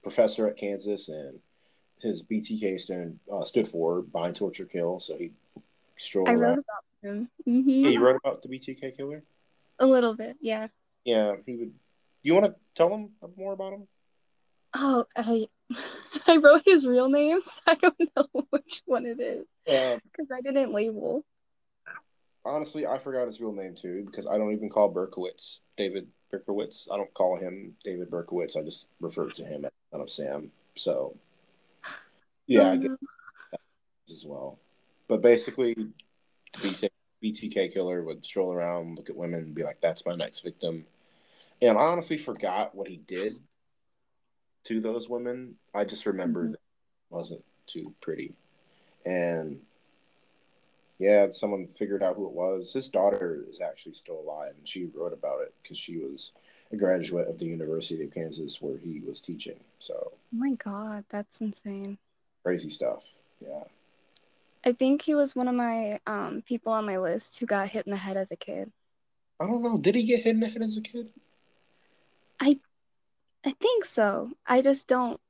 professor 0.02 0.49
at 0.49 0.56
Kansas, 0.56 1.08
and 1.08 1.38
his 2.00 2.22
BTK 2.22 2.80
stand 2.80 3.18
uh, 3.32 3.42
stood 3.42 3.68
for 3.68 4.02
Bind, 4.02 4.34
Torture, 4.34 4.64
Kill. 4.64 4.99
So 4.99 5.16
he 5.16 5.32
strolled 5.96 6.30
I 6.30 6.34
wrote 6.34 6.58
about 6.58 6.84
him. 7.02 7.28
hmm 7.44 7.68
Yeah, 7.68 7.90
you 7.90 8.00
wrote 8.00 8.16
about 8.16 8.42
the 8.42 8.49
BTK 8.49 8.96
killer. 8.96 9.22
A 9.79 9.87
little 9.87 10.14
bit, 10.14 10.37
yeah. 10.41 10.69
Yeah, 11.05 11.33
he 11.47 11.57
would. 11.57 11.73
Do 11.73 12.29
You 12.29 12.35
want 12.35 12.47
to 12.47 12.55
tell 12.75 12.95
him 12.95 13.11
more 13.37 13.52
about 13.52 13.73
him? 13.73 13.88
Oh, 14.75 15.05
I 15.17 15.49
I 16.26 16.37
wrote 16.37 16.62
his 16.64 16.87
real 16.87 17.09
name, 17.09 17.41
so 17.43 17.61
I 17.67 17.75
don't 17.75 17.99
know 18.17 18.26
which 18.50 18.83
one 18.87 19.07
it 19.07 19.21
is 19.21 19.47
Uh, 19.69 19.99
because 20.05 20.29
I 20.33 20.41
didn't 20.41 20.73
label. 20.73 21.25
honestly, 22.45 22.87
I 22.87 22.99
forgot 22.99 23.26
his 23.26 23.41
real 23.41 23.52
name 23.52 23.75
too 23.75 24.05
because 24.07 24.26
I 24.26 24.38
don't 24.38 24.52
even 24.52 24.69
call 24.69 24.93
Berkowitz 24.93 25.61
David 25.76 26.09
Berkowitz. 26.33 26.88
I 26.93 26.97
don't 26.97 27.12
call 27.14 27.37
him 27.37 27.76
David 27.85 28.11
Berkowitz. 28.11 28.57
I 28.57 28.62
just 28.62 28.88
refer 29.00 29.29
to 29.31 29.45
him 29.45 29.64
as 29.64 29.71
son 29.91 30.00
of 30.00 30.11
Sam. 30.11 30.52
So, 30.76 31.17
yeah, 32.47 32.71
I 32.71 32.75
Oh, 32.76 32.79
get 32.79 32.91
as 34.11 34.25
well. 34.25 34.59
But 35.09 35.21
basically, 35.23 35.75
the 35.75 36.59
BTK, 36.59 36.88
BTK 37.23 37.73
killer 37.73 38.02
would 38.02 38.25
stroll 38.25 38.52
around, 38.52 38.97
look 38.97 39.11
at 39.11 39.17
women, 39.17 39.41
and 39.41 39.55
be 39.55 39.62
like, 39.62 39.81
"That's 39.81 40.05
my 40.05 40.14
next 40.17 40.41
victim." 40.41 40.87
And 41.61 41.79
I 41.79 41.83
honestly 41.83 42.19
forgot 42.19 42.75
what 42.75 42.88
he 42.88 42.97
did 42.97 43.33
to 44.64 44.81
those 44.81 45.09
women. 45.09 45.59
I 45.75 45.85
just 45.85 46.07
remembered 46.07 46.50
Mhm. 46.50 46.52
that 46.52 46.59
it 47.11 47.14
wasn't 47.14 47.45
too 47.67 47.95
pretty. 48.00 48.35
And 49.05 49.64
yeah, 50.99 51.29
someone 51.31 51.67
figured 51.67 52.02
out 52.02 52.17
who 52.17 52.26
it 52.26 52.33
was. 52.33 52.73
His 52.73 52.88
daughter 52.88 53.45
is 53.49 53.61
actually 53.61 53.95
still 53.95 54.21
alive, 54.21 54.55
and 54.57 54.69
she 54.69 54.87
wrote 54.87 55.12
about 55.12 55.43
it 55.43 55.55
because 55.62 55.79
she 55.79 55.99
was 55.99 56.33
a 56.71 56.76
graduate 56.76 57.29
of 57.29 57.38
the 57.38 57.47
University 57.47 58.02
of 58.02 58.12
Kansas 58.12 58.61
where 58.62 58.79
he 58.79 59.00
was 59.00 59.21
teaching. 59.21 59.59
So 59.79 60.12
Oh 60.14 60.19
my 60.33 60.52
God, 60.52 61.05
that's 61.09 61.41
insane. 61.41 61.99
crazy 62.43 62.71
stuff. 62.71 63.23
Yeah. 63.41 63.64
I 64.64 64.73
think 64.73 65.02
he 65.02 65.14
was 65.14 65.35
one 65.35 65.49
of 65.49 65.54
my 65.54 66.00
um 66.07 66.42
people 66.47 66.73
on 66.73 66.87
my 66.87 66.99
list 66.99 67.38
who 67.38 67.47
got 67.47 67.69
hit 67.69 67.87
in 67.87 67.90
the 67.90 67.97
head 67.97 68.16
as 68.16 68.28
a 68.31 68.37
kid. 68.37 68.71
I 69.40 69.47
don't 69.47 69.62
know. 69.62 69.78
Did 69.78 69.95
he 69.95 70.04
get 70.04 70.23
hit 70.23 70.35
in 70.35 70.40
the 70.40 70.49
head 70.49 70.62
as 70.62 70.76
a 70.76 70.81
kid? 70.81 71.09
I 72.40 72.59
I 73.45 73.52
think 73.61 73.85
so. 73.85 74.31
I 74.47 74.62
just 74.62 74.87
don't. 74.87 75.21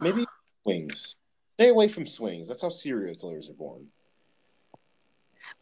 Maybe 0.00 0.26
swings. 0.64 1.14
Stay 1.54 1.68
away 1.68 1.88
from 1.88 2.06
swings. 2.06 2.48
That's 2.48 2.62
how 2.62 2.70
serial 2.70 3.14
killers 3.14 3.48
are 3.48 3.54
born. 3.54 3.86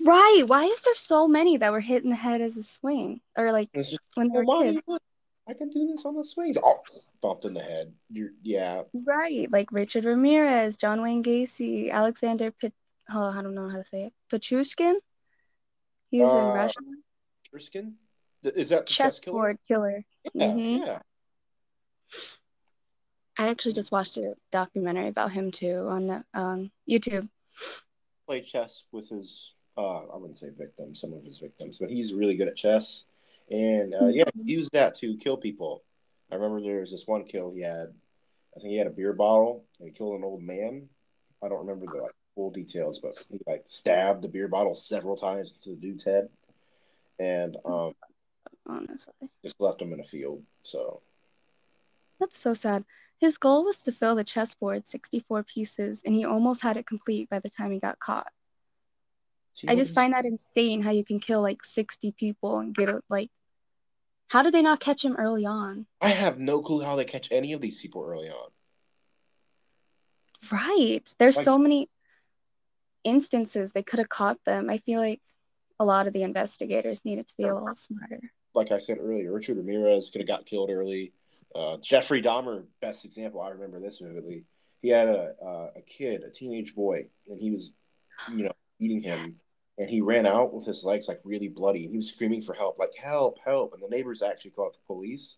Right. 0.01 0.45
Why 0.47 0.65
is 0.65 0.83
there 0.83 0.95
so 0.95 1.29
many 1.29 1.59
that 1.59 1.73
were 1.73 1.81
hit 1.81 2.05
in 2.05 2.11
the 2.11 2.17
head 2.17 2.41
as 2.41 2.57
a 2.57 2.63
swing 2.63 3.21
or 3.37 3.53
like 3.53 3.69
when 4.15 4.29
they 4.29 4.39
were 4.43 4.63
kids? 4.63 4.81
You 5.47 5.53
look? 5.53 5.57
I 5.57 5.59
can 5.59 5.71
do 5.71 5.87
this 5.93 6.05
on 6.05 6.17
the 6.17 6.25
swings. 6.25 6.57
Oh, 6.63 6.81
bumped 7.21 7.45
in 7.45 7.55
the 7.55 7.61
head. 7.63 7.93
You're, 8.11 8.31
yeah. 8.43 8.83
Right. 8.93 9.51
Like 9.51 9.73
Richard 9.73 10.05
Ramirez, 10.05 10.77
John 10.77 11.03
Wayne 11.03 11.23
Gacy, 11.23 11.91
Alexander 11.91 12.51
Pit. 12.51 12.73
Oh, 13.13 13.25
I 13.25 13.43
don't 13.43 13.55
know 13.55 13.69
how 13.69 13.77
to 13.77 13.85
say 13.85 14.05
it. 14.05 14.13
Pichushkin. 14.33 14.95
He 16.11 16.21
was 16.23 16.33
in 16.33 16.39
Uh, 16.39 16.55
Russia. 16.55 16.81
Triskin? 17.53 17.93
Th- 18.43 18.55
Is 18.55 18.69
that 18.71 18.87
the 18.87 18.93
chess 18.93 19.21
killer? 19.21 19.55
Chessboard 19.55 19.59
killer. 19.67 20.05
Yeah, 20.35 20.53
Mhm. 20.53 20.87
yeah. 20.87 21.03
I 23.39 23.49
actually 23.49 23.73
just 23.73 23.91
watched 23.93 24.17
a 24.17 24.35
documentary 24.53 25.09
about 25.09 25.33
him 25.33 25.51
too 25.51 25.87
on 25.89 26.25
um, 26.35 26.71
YouTube. 26.89 27.29
Played 28.27 28.47
chess 28.47 28.85
with 28.93 29.09
his, 29.09 29.55
uh, 29.77 30.07
I 30.07 30.17
wouldn't 30.17 30.39
say 30.39 30.51
victims, 30.51 31.01
some 31.01 31.13
of 31.13 31.25
his 31.25 31.39
victims, 31.39 31.79
but 31.79 31.91
he's 31.91 32.13
really 32.13 32.37
good 32.37 32.49
at 32.49 32.57
chess. 32.57 33.05
And 33.51 33.95
uh, 33.95 34.07
yeah, 34.07 34.25
he 34.35 34.53
used 34.53 34.73
that 34.73 34.95
to 34.97 35.17
kill 35.17 35.37
people. 35.37 35.83
I 36.31 36.37
remember 36.37 36.61
there 36.61 36.81
was 36.81 36.93
this 36.93 37.07
one 37.07 37.25
kill 37.25 37.53
he 37.53 37.63
had. 37.63 37.93
I 38.57 38.61
think 38.61 38.71
he 38.71 38.79
had 38.79 38.87
a 38.87 38.91
beer 38.91 39.13
bottle 39.13 39.65
and 39.79 39.89
he 39.89 39.93
killed 39.93 40.17
an 40.17 40.25
old 40.25 40.43
man. 40.43 40.89
I 41.43 41.49
don't 41.49 41.67
remember 41.67 41.87
the 41.87 42.03
like 42.03 42.13
full 42.35 42.51
details, 42.51 42.99
but 42.99 43.13
he 43.31 43.39
like 43.47 43.65
stabbed 43.67 44.23
the 44.23 44.29
beer 44.29 44.49
bottle 44.49 44.75
several 44.75 45.17
times 45.17 45.53
into 45.53 45.71
the 45.71 45.81
dude's 45.81 46.05
head, 46.05 46.29
and 47.19 47.57
um, 47.65 47.93
Honestly, 48.67 49.13
just 49.43 49.61
left 49.61 49.81
him 49.83 49.93
in 49.93 50.01
a 50.01 50.05
field. 50.05 50.43
So 50.63 51.01
that's 52.19 52.39
so 52.39 52.55
sad. 52.55 52.85
His 53.21 53.39
goal 53.39 53.65
was 53.65 53.83
to 53.83 53.93
fill 53.93 54.15
the 54.15 54.25
chessboard 54.25 54.87
64 54.89 55.43
pieces, 55.45 56.03
and 56.05 56.15
he 56.15 56.25
almost 56.25 56.63
had 56.63 56.77
it 56.77 56.87
complete 56.87 57.29
by 57.29 57.39
the 57.39 57.51
time 57.51 57.73
he 57.73 57.81
got 57.81 57.99
caught. 57.99 58.29
See, 59.55 59.69
I 59.69 59.75
just 59.75 59.95
find 59.95 60.15
that 60.15 60.25
insane 60.25 60.83
how 60.83 60.91
you 60.91 61.05
can 61.05 61.21
kill 61.21 61.43
like 61.43 61.65
60 61.65 62.13
people 62.13 62.59
and 62.59 62.75
get 62.75 62.89
like. 63.09 63.31
How 64.31 64.43
did 64.45 64.55
they 64.55 64.63
not 64.63 64.79
catch 64.79 65.05
him 65.05 65.17
early 65.17 65.45
on? 65.45 65.87
I 66.01 66.11
have 66.11 66.39
no 66.39 66.63
clue 66.63 66.85
how 66.85 66.95
they 66.95 67.05
catch 67.05 67.27
any 67.33 67.53
of 67.53 67.61
these 67.61 67.81
people 67.81 68.05
early 68.09 68.31
on. 68.31 68.51
Right. 70.53 71.03
There's 71.19 71.35
Like- 71.37 71.45
so 71.45 71.59
many 71.59 71.91
instances 73.03 73.73
they 73.73 73.83
could 73.83 73.99
have 73.99 74.09
caught 74.09 74.39
them. 74.45 74.71
I 74.71 74.79
feel 74.79 75.01
like 75.01 75.21
a 75.81 75.85
lot 75.85 76.07
of 76.07 76.13
the 76.13 76.23
investigators 76.23 77.05
needed 77.05 77.27
to 77.27 77.37
be 77.37 77.43
a 77.43 77.53
little 77.55 77.75
smarter. 77.75 78.21
Like 78.55 78.71
I 78.71 78.79
said 78.79 78.99
earlier, 79.01 79.33
Richard 79.33 79.57
Ramirez 79.57 80.11
could 80.11 80.21
have 80.21 80.29
got 80.29 80.47
killed 80.47 80.71
early. 80.71 81.13
Uh, 81.53 81.79
Jeffrey 81.79 82.23
Dahmer, 82.23 82.69
best 82.81 83.05
example. 83.05 83.41
I 83.41 83.49
remember 83.49 83.81
this 83.81 83.99
vividly. 83.99 84.45
He 84.81 84.91
had 84.91 85.09
a 85.09 85.35
uh, 85.45 85.71
a 85.77 85.83
kid, 85.83 86.23
a 86.23 86.31
teenage 86.31 86.75
boy, 86.75 87.09
and 87.29 87.41
he 87.41 87.51
was, 87.51 87.73
you 88.31 88.45
know, 88.45 88.53
eating 88.79 89.03
him, 89.03 89.41
and 89.81 89.89
he 89.89 90.03
ran 90.03 90.27
out 90.27 90.53
with 90.53 90.67
his 90.67 90.85
legs 90.85 91.09
like 91.09 91.21
really 91.25 91.49
bloody, 91.49 91.85
and 91.85 91.91
he 91.91 91.97
was 91.97 92.11
screaming 92.11 92.43
for 92.43 92.53
help, 92.53 92.79
like 92.79 92.95
help, 92.95 93.39
help, 93.43 93.73
and 93.73 93.83
the 93.83 93.89
neighbors 93.89 94.21
actually 94.21 94.51
called 94.51 94.75
the 94.75 94.87
police. 94.87 95.37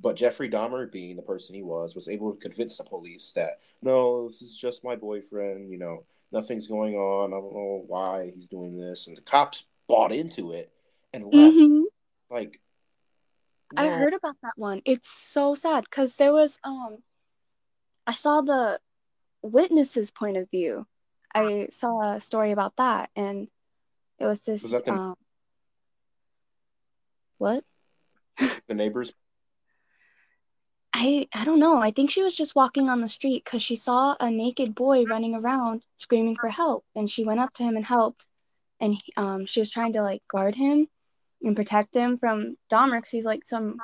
But 0.00 0.16
Jeffrey 0.16 0.50
Dahmer, 0.50 0.90
being 0.90 1.14
the 1.14 1.22
person 1.22 1.54
he 1.54 1.62
was, 1.62 1.94
was 1.94 2.08
able 2.08 2.32
to 2.32 2.40
convince 2.40 2.76
the 2.76 2.82
police 2.82 3.30
that 3.36 3.60
no, 3.82 4.26
this 4.26 4.42
is 4.42 4.56
just 4.56 4.82
my 4.82 4.96
boyfriend. 4.96 5.70
You 5.70 5.78
know, 5.78 6.04
nothing's 6.32 6.66
going 6.66 6.96
on. 6.96 7.32
I 7.32 7.36
don't 7.36 7.54
know 7.54 7.84
why 7.86 8.32
he's 8.34 8.48
doing 8.48 8.76
this, 8.76 9.06
and 9.06 9.16
the 9.16 9.22
cops 9.22 9.64
bought 9.86 10.10
into 10.10 10.50
it 10.50 10.72
and 11.12 11.32
left. 11.32 11.54
Mhm. 11.54 11.84
Like, 12.28 12.60
I 13.76 13.86
heard 13.90 14.12
about 14.14 14.36
that 14.42 14.54
one. 14.56 14.82
It's 14.84 15.08
so 15.08 15.54
sad 15.54 15.84
because 15.84 16.16
there 16.16 16.32
was 16.32 16.58
um 16.64 16.98
I 18.08 18.14
saw 18.14 18.40
the 18.40 18.80
witness's 19.40 20.10
point 20.10 20.36
of 20.36 20.50
view. 20.50 20.84
I 21.32 21.68
saw 21.70 22.14
a 22.14 22.20
story 22.20 22.50
about 22.50 22.74
that 22.76 23.10
and 23.14 23.48
it 24.18 24.26
was 24.26 24.44
this 24.44 24.62
Was 24.62 24.72
that 24.72 24.84
the- 24.84 24.92
um 24.92 25.14
what? 27.38 27.64
the 28.68 28.74
neighbors. 28.74 29.12
I 30.92 31.26
I 31.34 31.44
don't 31.44 31.58
know. 31.58 31.78
I 31.80 31.90
think 31.90 32.10
she 32.10 32.22
was 32.22 32.36
just 32.36 32.54
walking 32.54 32.88
on 32.88 33.00
the 33.00 33.08
street 33.08 33.44
because 33.44 33.62
she 33.62 33.76
saw 33.76 34.14
a 34.18 34.30
naked 34.30 34.74
boy 34.74 35.04
running 35.04 35.34
around 35.34 35.82
screaming 35.96 36.36
for 36.36 36.48
help, 36.48 36.84
and 36.94 37.10
she 37.10 37.24
went 37.24 37.40
up 37.40 37.52
to 37.54 37.64
him 37.64 37.76
and 37.76 37.84
helped, 37.84 38.24
and 38.80 38.94
he, 38.94 39.12
um 39.16 39.46
she 39.46 39.60
was 39.60 39.70
trying 39.70 39.92
to 39.94 40.02
like 40.02 40.22
guard 40.28 40.54
him 40.54 40.88
and 41.42 41.56
protect 41.56 41.94
him 41.94 42.18
from 42.18 42.56
Dahmer 42.72 42.98
because 42.98 43.10
he's 43.10 43.24
like 43.24 43.44
some 43.44 43.78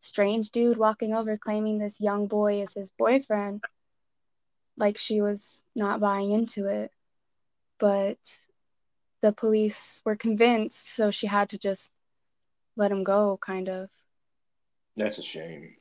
strange 0.00 0.50
dude 0.50 0.76
walking 0.76 1.14
over 1.14 1.36
claiming 1.36 1.78
this 1.78 2.00
young 2.00 2.26
boy 2.26 2.62
is 2.62 2.74
his 2.74 2.90
boyfriend. 2.98 3.64
Like 4.76 4.98
she 4.98 5.20
was 5.20 5.62
not 5.74 6.00
buying 6.00 6.30
into 6.32 6.66
it, 6.66 6.90
but 7.78 8.18
the 9.22 9.32
police 9.32 10.00
were 10.04 10.16
convinced, 10.16 10.94
so 10.94 11.10
she 11.10 11.26
had 11.26 11.50
to 11.50 11.58
just 11.58 11.90
let 12.76 12.90
him 12.90 13.04
go, 13.04 13.38
kind 13.44 13.68
of. 13.68 13.88
That's 14.96 15.18
a 15.18 15.22
shame. 15.22 15.74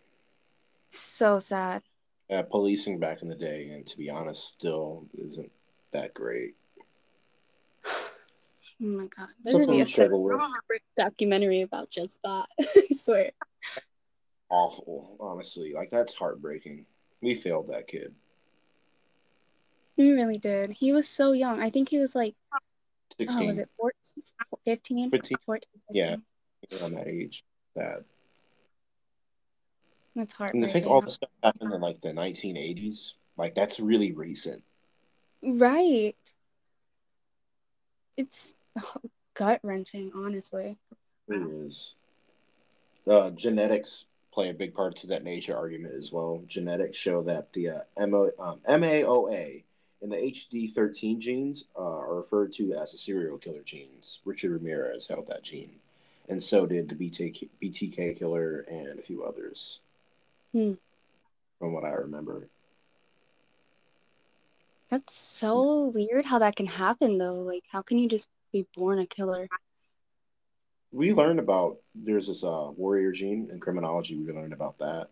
So 0.92 1.40
sad. 1.40 1.84
Uh, 2.30 2.44
policing 2.44 3.00
back 3.00 3.22
in 3.22 3.28
the 3.28 3.36
day, 3.36 3.70
and 3.70 3.86
to 3.88 3.98
be 3.98 4.10
honest, 4.10 4.44
still 4.48 5.08
isn't 5.16 5.52
that 5.92 6.14
great. 6.14 6.56
Oh 8.82 8.86
my 8.86 9.08
god. 9.08 9.28
There 9.44 9.52
Something 9.52 9.68
should 9.68 9.76
be 9.76 9.82
a 9.82 9.86
struggle 9.86 10.24
with. 10.24 10.42
separate 10.42 10.82
documentary 10.96 11.64
about 11.64 11.90
just 11.90 12.14
that. 12.24 12.46
I 12.62 12.88
swear. 12.94 13.32
Awful, 14.50 15.18
honestly. 15.20 15.74
Like 15.74 15.92
that's 15.92 16.14
heartbreaking. 16.14 16.86
We 17.22 17.36
failed 17.36 17.68
that 17.72 17.88
kid. 17.88 18.16
We 19.98 20.12
really 20.12 20.38
did. 20.38 20.72
He 20.72 20.94
was 20.94 21.10
so 21.10 21.34
young. 21.34 21.62
I 21.62 21.70
think 21.70 21.90
he 21.90 21.98
was 21.98 22.16
like, 22.16 22.36
oh, 23.20 23.24
Sixteen, 23.24 23.48
was 23.50 23.58
it 23.60 23.70
14, 23.78 24.24
15? 24.66 25.12
15. 25.12 25.38
14, 25.46 25.64
Yeah. 25.92 26.16
around 26.82 26.94
that 26.96 27.08
age. 27.08 27.44
Sad. 27.78 28.04
That's 30.16 30.34
hard. 30.34 30.54
And 30.54 30.64
to 30.64 30.70
think 30.70 30.88
all 30.88 31.02
the 31.02 31.12
stuff 31.12 31.30
happened 31.44 31.74
in 31.74 31.82
like 31.82 32.02
the 32.02 32.10
1980s, 32.14 33.14
like 33.38 33.56
that's 33.56 33.80
really 33.80 34.14
recent. 34.14 34.64
Right. 35.42 36.16
It's 38.18 38.56
gut 39.34 39.60
wrenching, 39.64 40.12
honestly. 40.16 40.78
It 41.28 41.36
is. 41.36 41.94
Uh, 43.08 43.30
genetics 43.32 44.06
play 44.34 44.50
a 44.50 44.54
big 44.54 44.74
part 44.74 44.96
to 44.98 45.08
that 45.08 45.24
nature 45.24 45.56
argument 45.56 45.96
as 45.96 46.12
well. 46.12 46.44
Genetics 46.48 46.98
show 46.98 47.24
that 47.24 47.54
the 47.54 47.70
uh, 47.70 48.08
MO, 48.08 48.30
um, 48.40 48.60
MAOA 48.68 49.64
and 50.02 50.12
the 50.12 50.18
HD13 50.18 51.20
genes 51.20 51.66
uh, 51.78 51.82
are 51.82 52.16
referred 52.16 52.54
to 52.54 52.74
as 52.74 52.92
the 52.92 52.98
serial 52.98 53.38
killer 53.38 53.62
genes. 53.64 54.20
Richard 54.26 54.52
Ramirez 54.52 55.08
held 55.08 55.28
that 55.28 55.44
gene, 55.44 55.76
and 56.28 56.42
so 56.42 56.66
did 56.66 56.90
the 56.90 56.96
BTK, 56.96 57.50
BTK 57.62 58.18
killer 58.18 58.66
and 58.70 59.00
a 59.00 59.04
few 59.04 59.24
others. 59.24 59.80
Hmm. 60.52 60.74
from 61.60 61.74
what 61.74 61.86
I 61.86 61.92
remember. 61.92 62.48
That's 64.90 65.14
so 65.14 65.86
weird 65.94 66.26
how 66.26 66.40
that 66.40 66.56
can 66.56 66.66
happen 66.66 67.20
though. 67.20 67.36
Like 67.36 67.64
how 67.72 67.84
can 67.84 68.00
you 68.00 68.10
just 68.10 68.28
be 68.52 68.66
born 68.76 68.98
a 68.98 69.06
killer? 69.06 69.48
We 70.92 71.14
learned 71.14 71.40
about 71.40 71.78
there's 71.94 72.28
this 72.28 72.44
uh, 72.44 72.72
warrior 72.76 73.12
gene 73.12 73.50
in 73.52 73.60
criminology. 73.60 74.16
We 74.16 74.34
learned 74.34 74.54
about 74.54 74.80
that, 74.80 75.10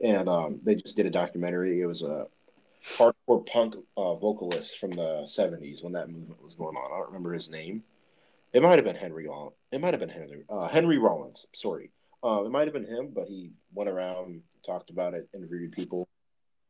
and 0.00 0.28
um, 0.28 0.58
they 0.64 0.74
just 0.74 0.96
did 0.96 1.06
a 1.06 1.10
documentary. 1.10 1.80
It 1.80 1.86
was 1.86 2.02
a 2.02 2.26
hardcore 2.84 3.46
punk 3.46 3.76
uh, 3.96 4.14
vocalist 4.14 4.78
from 4.78 4.90
the 4.92 5.22
'70s 5.24 5.82
when 5.82 5.92
that 5.92 6.10
movement 6.10 6.42
was 6.42 6.54
going 6.54 6.76
on. 6.76 6.92
I 6.92 6.98
don't 6.98 7.08
remember 7.08 7.32
his 7.32 7.50
name. 7.50 7.84
It 8.52 8.62
might 8.62 8.76
have 8.76 8.84
been 8.84 8.96
Henry. 8.96 9.26
It 9.70 9.80
might 9.80 9.94
have 9.94 10.00
been 10.00 10.08
Henry. 10.08 10.44
Uh, 10.48 10.68
Henry 10.68 10.98
Rollins. 10.98 11.46
Sorry, 11.54 11.90
uh, 12.24 12.42
it 12.44 12.50
might 12.50 12.66
have 12.66 12.74
been 12.74 12.86
him, 12.86 13.10
but 13.14 13.28
he 13.28 13.52
went 13.74 13.90
around, 13.90 14.42
talked 14.64 14.90
about 14.90 15.14
it, 15.14 15.28
interviewed 15.34 15.72
people, 15.72 16.08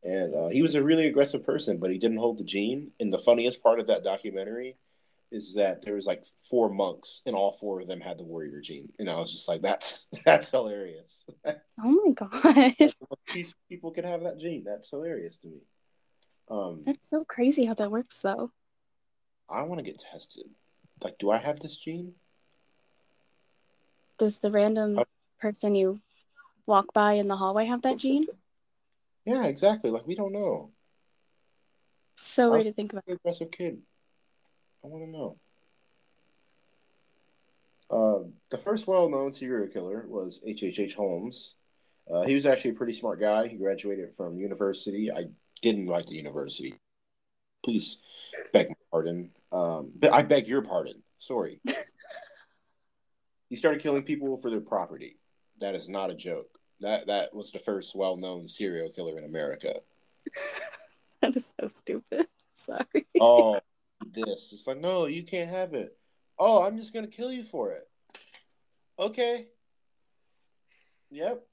and 0.04 0.34
uh, 0.34 0.48
he 0.48 0.62
was 0.62 0.74
a 0.74 0.82
really 0.82 1.06
aggressive 1.06 1.44
person. 1.44 1.78
But 1.78 1.90
he 1.90 1.98
didn't 1.98 2.18
hold 2.18 2.38
the 2.38 2.44
gene. 2.44 2.92
And 3.00 3.12
the 3.12 3.18
funniest 3.18 3.62
part 3.62 3.80
of 3.80 3.86
that 3.88 4.04
documentary 4.04 4.76
is 5.32 5.54
that 5.54 5.82
there 5.82 5.94
was 5.94 6.06
like 6.06 6.24
four 6.48 6.68
monks, 6.68 7.22
and 7.26 7.34
all 7.34 7.52
four 7.52 7.80
of 7.80 7.88
them 7.88 8.00
had 8.00 8.18
the 8.18 8.24
warrior 8.24 8.60
gene. 8.60 8.92
And 8.98 9.08
I 9.08 9.16
was 9.16 9.32
just 9.32 9.48
like, 9.48 9.62
that's 9.62 10.08
that's 10.24 10.50
hilarious. 10.50 11.24
oh 11.44 12.02
my 12.04 12.12
god! 12.12 12.74
These 13.34 13.54
people 13.68 13.90
can 13.90 14.04
have 14.04 14.22
that 14.22 14.38
gene. 14.38 14.62
That's 14.64 14.90
hilarious 14.90 15.36
to 15.38 15.48
me. 15.48 15.58
Um, 16.50 16.82
that's 16.84 17.08
so 17.08 17.24
crazy 17.24 17.64
how 17.64 17.74
that 17.74 17.90
works, 17.90 18.18
though. 18.18 18.50
I 19.48 19.62
want 19.62 19.78
to 19.78 19.84
get 19.84 19.98
tested. 19.98 20.44
Like, 21.02 21.18
do 21.18 21.30
I 21.30 21.38
have 21.38 21.60
this 21.60 21.76
gene? 21.76 22.14
Does 24.18 24.38
the 24.38 24.50
random 24.50 25.00
person 25.40 25.74
you 25.74 26.00
walk 26.66 26.92
by 26.92 27.14
in 27.14 27.28
the 27.28 27.36
hallway 27.36 27.66
have 27.66 27.82
that 27.82 27.98
gene? 27.98 28.26
Yeah, 29.24 29.44
exactly. 29.44 29.90
Like 29.90 30.06
we 30.06 30.14
don't 30.14 30.32
know. 30.32 30.70
So 32.20 32.52
weird 32.52 32.64
to 32.64 32.72
think 32.72 32.92
about. 32.92 33.04
Aggressive 33.08 33.50
kid. 33.50 33.82
I 34.84 34.88
want 34.88 35.04
to 35.04 35.10
know. 35.10 35.36
Uh, 37.90 38.28
the 38.50 38.58
first 38.58 38.86
well-known 38.86 39.32
serial 39.32 39.68
killer 39.68 40.06
was 40.08 40.40
H. 40.46 40.62
H. 40.62 40.78
H. 40.78 40.94
Holmes. 40.94 41.56
Uh, 42.12 42.22
he 42.22 42.34
was 42.34 42.46
actually 42.46 42.70
a 42.70 42.74
pretty 42.74 42.94
smart 42.94 43.20
guy. 43.20 43.48
He 43.48 43.56
graduated 43.56 44.14
from 44.14 44.38
university. 44.38 45.10
I 45.10 45.26
didn't 45.62 45.86
like 45.86 46.06
the 46.06 46.16
university. 46.16 46.74
Please 47.64 47.98
beg 48.52 48.68
my 48.68 48.74
pardon. 48.90 49.30
Um, 49.50 49.92
but 49.94 50.12
I 50.12 50.22
beg 50.22 50.48
your 50.48 50.62
pardon. 50.62 51.02
Sorry. 51.18 51.60
he 53.48 53.56
started 53.56 53.80
killing 53.80 54.02
people 54.02 54.36
for 54.36 54.50
their 54.50 54.60
property. 54.60 55.16
That 55.60 55.74
is 55.74 55.88
not 55.88 56.10
a 56.10 56.14
joke. 56.14 56.58
That 56.80 57.06
that 57.06 57.32
was 57.32 57.52
the 57.52 57.60
first 57.60 57.94
well-known 57.94 58.48
serial 58.48 58.90
killer 58.90 59.16
in 59.16 59.24
America. 59.24 59.76
that 61.22 61.36
is 61.36 61.52
so 61.60 61.70
stupid. 61.78 62.26
Sorry. 62.56 63.06
Oh, 63.20 63.60
this. 64.12 64.52
It's 64.52 64.66
like, 64.66 64.80
no, 64.80 65.06
you 65.06 65.22
can't 65.22 65.48
have 65.48 65.74
it. 65.74 65.96
Oh, 66.38 66.62
I'm 66.62 66.76
just 66.76 66.92
gonna 66.92 67.06
kill 67.06 67.30
you 67.30 67.44
for 67.44 67.70
it. 67.70 67.88
Okay. 68.98 69.46
Yep. 71.10 71.46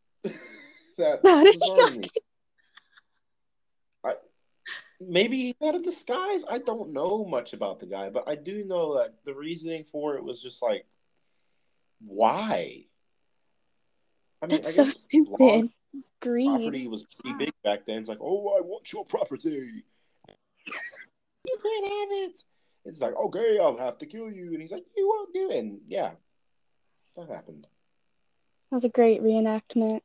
that, 0.98 1.22
that 1.22 1.46
is 1.46 2.12
maybe 5.00 5.38
he 5.38 5.56
had 5.62 5.75
a 5.75 5.82
disguise. 5.82 6.44
I 6.50 6.60
don't 6.60 6.94
know 6.94 7.25
much 7.25 7.53
about 7.53 7.79
the 7.79 7.86
guy, 7.86 8.10
but 8.10 8.27
I 8.27 8.36
do 8.36 8.63
know 8.63 8.98
that 8.98 9.24
the 9.24 9.34
reasoning 9.34 9.84
for 9.84 10.15
it 10.15 10.24
was 10.24 10.41
just 10.41 10.62
like, 10.62 10.86
why? 12.00 12.86
I 14.41 14.45
mean, 14.47 14.62
That's 14.62 14.80
I 14.80 14.84
so 14.84 14.89
stupid. 14.89 15.69
Greed. 16.21 16.47
Property 16.47 16.88
was 16.88 17.04
pretty 17.04 17.38
big 17.38 17.54
back 17.63 17.86
then. 17.86 17.97
It's 17.97 18.10
like, 18.10 18.21
oh, 18.21 18.56
I 18.58 18.62
want 18.62 18.91
your 18.93 19.06
property 19.06 19.84
you 21.45 21.58
can't 21.62 21.86
have 21.86 22.30
it. 22.30 22.43
It's 22.86 23.02
like, 23.02 23.15
okay, 23.15 23.58
I'll 23.60 23.78
have 23.78 23.97
to 24.00 24.06
kill 24.06 24.32
you. 24.32 24.52
And 24.54 24.62
he's 24.62 24.71
like, 24.71 24.86
you 24.95 25.08
won't 25.08 25.34
do 25.34 25.52
it. 25.52 25.58
And 25.58 25.80
yeah, 25.88 26.12
that 27.15 27.30
happened. 27.30 27.67
That 28.69 28.76
was 28.76 28.86
a 28.86 28.89
great 28.89 29.21
reenactment. 29.21 30.02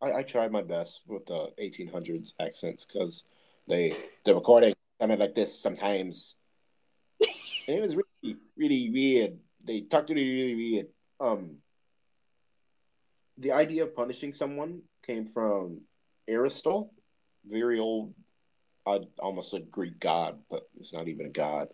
I, 0.00 0.14
I 0.14 0.22
tried 0.22 0.52
my 0.52 0.62
best 0.62 1.02
with 1.06 1.26
the 1.26 1.52
1800s 1.60 2.34
accents 2.40 2.84
because 2.86 3.24
they 3.68 3.94
the 4.24 4.34
recording 4.34 4.74
sounded 5.00 5.18
like 5.18 5.34
this 5.34 5.58
sometimes. 5.58 6.36
it 7.20 7.80
was 7.80 7.96
really, 7.96 8.36
really 8.56 8.90
weird. 8.90 9.38
They 9.64 9.82
talked 9.82 10.08
to 10.08 10.14
me 10.14 10.24
really 10.24 10.54
weird. 10.54 10.86
Um, 11.20 11.56
the 13.36 13.52
idea 13.52 13.84
of 13.84 13.94
punishing 13.94 14.32
someone 14.32 14.82
came 15.04 15.26
from 15.26 15.82
Aristotle, 16.26 16.92
very 17.44 17.78
old 17.78 18.14
I'd 18.88 19.06
almost 19.18 19.52
a 19.52 19.60
Greek 19.60 20.00
god, 20.00 20.38
but 20.48 20.68
it's 20.78 20.92
not 20.92 21.08
even 21.08 21.26
a 21.26 21.30
god. 21.30 21.68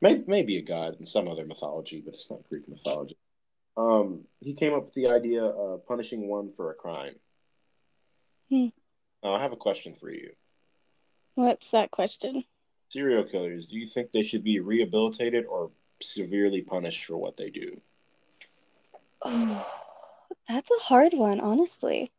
Maybe, 0.00 0.24
maybe 0.26 0.56
a 0.56 0.62
god 0.62 0.96
in 0.98 1.04
some 1.04 1.28
other 1.28 1.46
mythology, 1.46 2.02
but 2.04 2.14
it's 2.14 2.28
not 2.30 2.48
Greek 2.48 2.68
mythology. 2.68 3.16
Um, 3.76 4.24
he 4.40 4.54
came 4.54 4.74
up 4.74 4.86
with 4.86 4.94
the 4.94 5.08
idea 5.08 5.44
of 5.44 5.86
punishing 5.86 6.28
one 6.28 6.50
for 6.50 6.70
a 6.70 6.74
crime. 6.74 7.14
Hmm. 8.50 8.66
Now, 9.22 9.34
I 9.34 9.42
have 9.42 9.52
a 9.52 9.56
question 9.56 9.94
for 9.94 10.10
you. 10.10 10.32
What's 11.38 11.70
that 11.70 11.92
question? 11.92 12.42
Serial 12.88 13.22
killers, 13.22 13.68
do 13.68 13.78
you 13.78 13.86
think 13.86 14.10
they 14.10 14.24
should 14.24 14.42
be 14.42 14.58
rehabilitated 14.58 15.46
or 15.46 15.70
severely 16.00 16.62
punished 16.62 17.04
for 17.04 17.16
what 17.16 17.36
they 17.36 17.48
do? 17.48 17.80
Oh, 19.22 19.64
that's 20.48 20.68
a 20.68 20.82
hard 20.82 21.14
one, 21.14 21.38
honestly. 21.38 22.10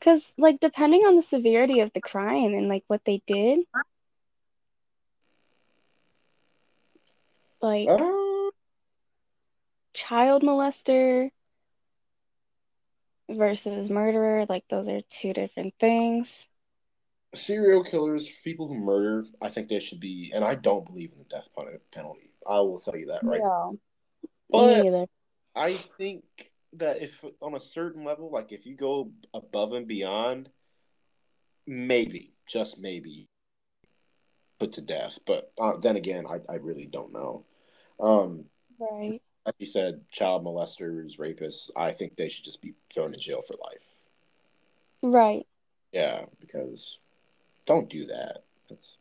Because, 0.00 0.34
like, 0.36 0.58
depending 0.58 1.02
on 1.02 1.14
the 1.14 1.22
severity 1.22 1.78
of 1.78 1.92
the 1.92 2.00
crime 2.00 2.52
and, 2.52 2.66
like, 2.68 2.82
what 2.88 3.02
they 3.04 3.22
did, 3.28 3.60
like, 7.62 7.88
uh... 7.88 8.50
child 9.94 10.42
molester 10.42 11.30
versus 13.30 13.88
murderer, 13.88 14.46
like, 14.48 14.64
those 14.68 14.88
are 14.88 15.02
two 15.02 15.32
different 15.32 15.72
things. 15.78 16.48
Serial 17.34 17.84
killers, 17.84 18.30
people 18.44 18.66
who 18.68 18.74
murder, 18.74 19.26
I 19.42 19.48
think 19.48 19.68
they 19.68 19.80
should 19.80 20.00
be, 20.00 20.32
and 20.34 20.44
I 20.44 20.54
don't 20.54 20.86
believe 20.86 21.12
in 21.12 21.18
the 21.18 21.24
death 21.24 21.48
penalty. 21.92 22.30
I 22.48 22.60
will 22.60 22.78
tell 22.78 22.96
you 22.96 23.06
that 23.06 23.24
right. 23.24 23.40
No, 23.42 23.78
but 24.48 25.08
I 25.54 25.72
think 25.72 26.24
that 26.74 27.02
if 27.02 27.24
on 27.40 27.54
a 27.54 27.60
certain 27.60 28.04
level, 28.04 28.30
like 28.30 28.52
if 28.52 28.66
you 28.66 28.76
go 28.76 29.12
above 29.34 29.72
and 29.72 29.86
beyond, 29.86 30.50
maybe, 31.66 32.32
just 32.46 32.78
maybe, 32.78 33.28
put 34.58 34.72
to 34.72 34.82
death. 34.82 35.18
But 35.26 35.52
uh, 35.60 35.76
then 35.76 35.96
again, 35.96 36.26
I, 36.26 36.40
I 36.50 36.56
really 36.56 36.86
don't 36.86 37.12
know. 37.12 37.44
Um, 38.00 38.44
right. 38.78 39.20
Like 39.44 39.54
you 39.58 39.66
said, 39.66 40.10
child 40.10 40.44
molesters, 40.44 41.18
rapists, 41.18 41.70
I 41.76 41.92
think 41.92 42.16
they 42.16 42.28
should 42.28 42.44
just 42.44 42.62
be 42.62 42.74
thrown 42.92 43.14
in 43.14 43.20
jail 43.20 43.42
for 43.42 43.54
life. 43.62 43.90
Right. 45.02 45.46
Yeah, 45.92 46.24
because 46.40 46.98
don't 47.66 47.90
do 47.90 48.06
that. 48.06 48.44
That's 48.68 48.96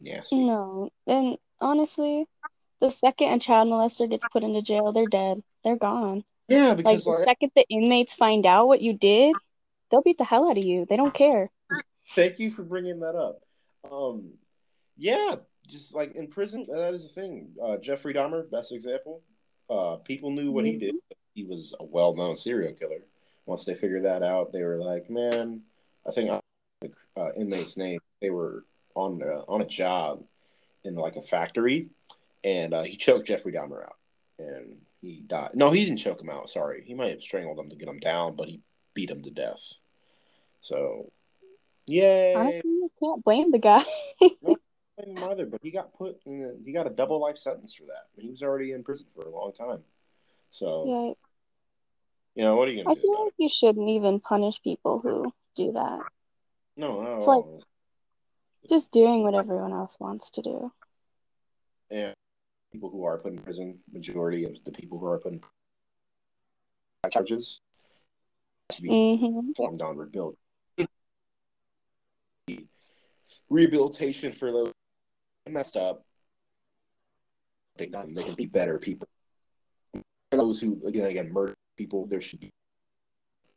nasty. 0.00 0.38
No. 0.38 0.90
And 1.06 1.36
honestly, 1.60 2.26
the 2.80 2.90
second 2.90 3.28
a 3.32 3.38
child 3.38 3.68
molester 3.68 4.08
gets 4.08 4.24
put 4.32 4.44
into 4.44 4.62
jail, 4.62 4.92
they're 4.92 5.06
dead. 5.06 5.42
They're 5.64 5.76
gone. 5.76 6.24
Yeah, 6.48 6.74
because 6.74 7.04
like 7.04 7.04
the 7.04 7.10
like, 7.10 7.24
second 7.24 7.52
the 7.54 7.66
inmates 7.68 8.14
find 8.14 8.46
out 8.46 8.68
what 8.68 8.80
you 8.80 8.94
did, 8.94 9.34
they'll 9.90 10.02
beat 10.02 10.18
the 10.18 10.24
hell 10.24 10.48
out 10.48 10.56
of 10.56 10.64
you. 10.64 10.86
They 10.88 10.96
don't 10.96 11.12
care. 11.12 11.50
Thank 12.10 12.38
you 12.38 12.50
for 12.50 12.62
bringing 12.62 13.00
that 13.00 13.14
up. 13.14 13.42
Um, 13.90 14.30
yeah, 14.96 15.36
just 15.66 15.94
like 15.94 16.14
in 16.14 16.28
prison, 16.28 16.66
that 16.70 16.94
is 16.94 17.02
the 17.02 17.08
thing. 17.08 17.50
Uh, 17.62 17.76
Jeffrey 17.76 18.14
Dahmer, 18.14 18.50
best 18.50 18.72
example. 18.72 19.22
Uh, 19.68 19.96
people 19.96 20.30
knew 20.30 20.50
what 20.50 20.64
mm-hmm. 20.64 20.72
he 20.72 20.86
did. 20.86 20.94
He 21.34 21.44
was 21.44 21.74
a 21.78 21.84
well-known 21.84 22.34
serial 22.36 22.72
killer. 22.72 23.04
Once 23.44 23.64
they 23.64 23.74
figured 23.74 24.04
that 24.04 24.22
out, 24.22 24.52
they 24.52 24.62
were 24.62 24.78
like, 24.78 25.10
"Man, 25.10 25.60
I 26.06 26.10
think 26.10 26.28
the 26.28 26.40
uh, 27.18 27.32
inmate's 27.36 27.76
name." 27.76 28.00
They 28.20 28.30
were 28.30 28.64
on 28.94 29.20
a, 29.22 29.44
on 29.48 29.60
a 29.60 29.66
job 29.66 30.24
in 30.84 30.94
like 30.94 31.16
a 31.16 31.22
factory, 31.22 31.88
and 32.44 32.74
uh, 32.74 32.82
he 32.82 32.96
choked 32.96 33.26
Jeffrey 33.26 33.52
Dahmer 33.52 33.82
out, 33.84 33.96
and 34.38 34.76
he 35.00 35.22
died. 35.26 35.50
No, 35.54 35.70
he 35.70 35.84
didn't 35.84 35.98
choke 35.98 36.20
him 36.20 36.30
out. 36.30 36.48
Sorry, 36.48 36.82
he 36.84 36.94
might 36.94 37.10
have 37.10 37.22
strangled 37.22 37.58
him 37.58 37.70
to 37.70 37.76
get 37.76 37.88
him 37.88 37.98
down, 37.98 38.36
but 38.36 38.48
he 38.48 38.60
beat 38.94 39.10
him 39.10 39.22
to 39.22 39.30
death. 39.30 39.74
So, 40.60 41.12
yeah. 41.86 42.34
Honestly, 42.36 42.62
you 42.64 42.90
can't 42.98 43.24
blame 43.24 43.52
the 43.52 43.58
guy. 43.58 43.82
no, 44.20 44.56
blame 44.96 45.16
him 45.16 45.24
either. 45.30 45.46
But 45.46 45.60
he 45.62 45.70
got 45.70 45.94
put 45.94 46.18
in. 46.26 46.44
A, 46.44 46.64
he 46.64 46.72
got 46.72 46.86
a 46.86 46.90
double 46.90 47.20
life 47.20 47.38
sentence 47.38 47.74
for 47.74 47.84
that. 47.84 48.06
He 48.16 48.28
was 48.28 48.42
already 48.42 48.72
in 48.72 48.82
prison 48.82 49.06
for 49.14 49.24
a 49.24 49.30
long 49.30 49.52
time. 49.52 49.80
So, 50.50 50.84
yeah. 50.86 51.12
You 52.34 52.44
know 52.44 52.56
what 52.56 52.68
are 52.68 52.72
you 52.72 52.84
gonna 52.84 52.92
I 52.92 52.94
do? 52.94 53.00
I 53.00 53.02
feel 53.02 53.24
like 53.24 53.32
it? 53.38 53.42
you 53.42 53.48
shouldn't 53.48 53.88
even 53.88 54.20
punish 54.20 54.62
people 54.62 55.00
who 55.00 55.32
do 55.56 55.72
that. 55.72 56.02
No, 56.78 57.02
no. 57.02 57.16
It's 57.16 57.26
like 57.26 57.44
just 58.70 58.92
doing 58.92 59.22
what 59.22 59.34
everyone 59.34 59.72
else 59.72 59.98
wants 60.00 60.30
to 60.30 60.42
do. 60.42 60.72
Yeah 61.90 62.14
people 62.72 62.90
who 62.90 63.04
are 63.04 63.18
put 63.18 63.32
in 63.32 63.38
prison, 63.38 63.78
majority 63.92 64.44
of 64.44 64.62
the 64.64 64.70
people 64.70 64.98
who 64.98 65.06
are 65.06 65.18
put 65.18 65.32
in 65.32 65.40
charges 67.10 67.60
to 68.70 68.82
be 68.82 68.88
mm-hmm. 68.88 69.50
formed 69.56 69.82
on 69.82 69.96
rebuilt. 69.96 70.36
rehabilitation 73.48 74.32
for 74.32 74.52
those 74.52 74.72
messed 75.48 75.76
up. 75.76 76.04
They 77.76 77.86
can, 77.86 78.12
they 78.12 78.22
can 78.22 78.34
be 78.34 78.46
better 78.46 78.78
people. 78.78 79.08
For 80.30 80.36
those 80.36 80.60
who 80.60 80.78
again 80.86 81.06
again 81.06 81.32
murder 81.32 81.54
people, 81.76 82.06
there 82.06 82.20
should 82.20 82.40
be 82.40 82.50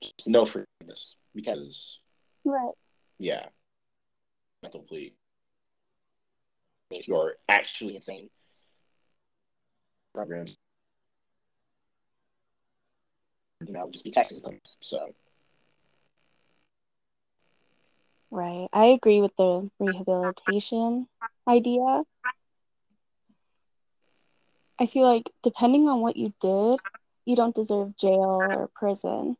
just 0.01 0.29
no 0.29 0.45
forgiveness 0.45 1.17
because 1.35 1.99
Right. 2.45 2.71
Yeah, 3.21 3.45
mental 4.63 4.81
plea. 4.81 5.13
If 6.89 7.07
you 7.07 7.15
are 7.15 7.37
actually 7.47 7.95
insane, 7.95 8.29
programs 10.13 10.57
that 13.61 13.83
would 13.83 13.93
just 13.93 14.03
be 14.03 14.11
Texas. 14.11 14.41
So 14.81 15.13
Right. 18.31 18.67
I 18.73 18.85
agree 18.87 19.21
with 19.21 19.35
the 19.37 19.69
rehabilitation 19.79 21.07
idea. 21.47 22.03
I 24.79 24.85
feel 24.87 25.03
like 25.03 25.29
depending 25.43 25.87
on 25.87 26.01
what 26.01 26.15
you 26.17 26.33
did, 26.39 26.79
you 27.25 27.35
don't 27.35 27.53
deserve 27.55 27.95
jail 27.97 28.21
or 28.21 28.67
prison. 28.73 29.37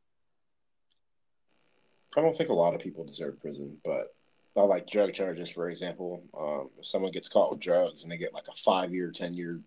I 2.15 2.21
don't 2.21 2.35
think 2.35 2.49
a 2.49 2.53
lot 2.53 2.73
of 2.73 2.81
people 2.81 3.03
deserve 3.03 3.41
prison, 3.41 3.77
but 3.85 4.13
I 4.57 4.61
like 4.61 4.87
drug 4.87 5.13
charges, 5.13 5.51
for 5.51 5.69
example. 5.69 6.23
Um, 6.37 6.69
if 6.77 6.85
someone 6.85 7.11
gets 7.11 7.29
caught 7.29 7.51
with 7.51 7.59
drugs 7.59 8.03
and 8.03 8.11
they 8.11 8.17
get 8.17 8.33
like 8.33 8.47
a 8.49 8.53
five 8.53 8.93
year, 8.93 9.11
10 9.11 9.33
year 9.33 9.59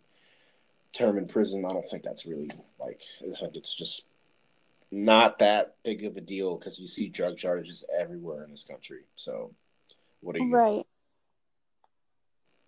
term 0.92 1.16
in 1.16 1.26
prison, 1.26 1.64
I 1.64 1.72
don't 1.72 1.86
think 1.86 2.02
that's 2.02 2.26
really 2.26 2.50
like, 2.78 3.02
I 3.22 3.34
think 3.34 3.56
it's 3.56 3.74
just 3.74 4.04
not 4.90 5.38
that 5.38 5.74
big 5.84 6.04
of 6.04 6.16
a 6.16 6.20
deal 6.20 6.56
because 6.56 6.78
you 6.78 6.86
see 6.86 7.08
drug 7.08 7.36
charges 7.38 7.82
everywhere 7.98 8.44
in 8.44 8.50
this 8.50 8.62
country. 8.62 9.00
So, 9.16 9.52
what 10.20 10.36
are 10.36 10.40
you? 10.40 10.54
Right. 10.54 10.86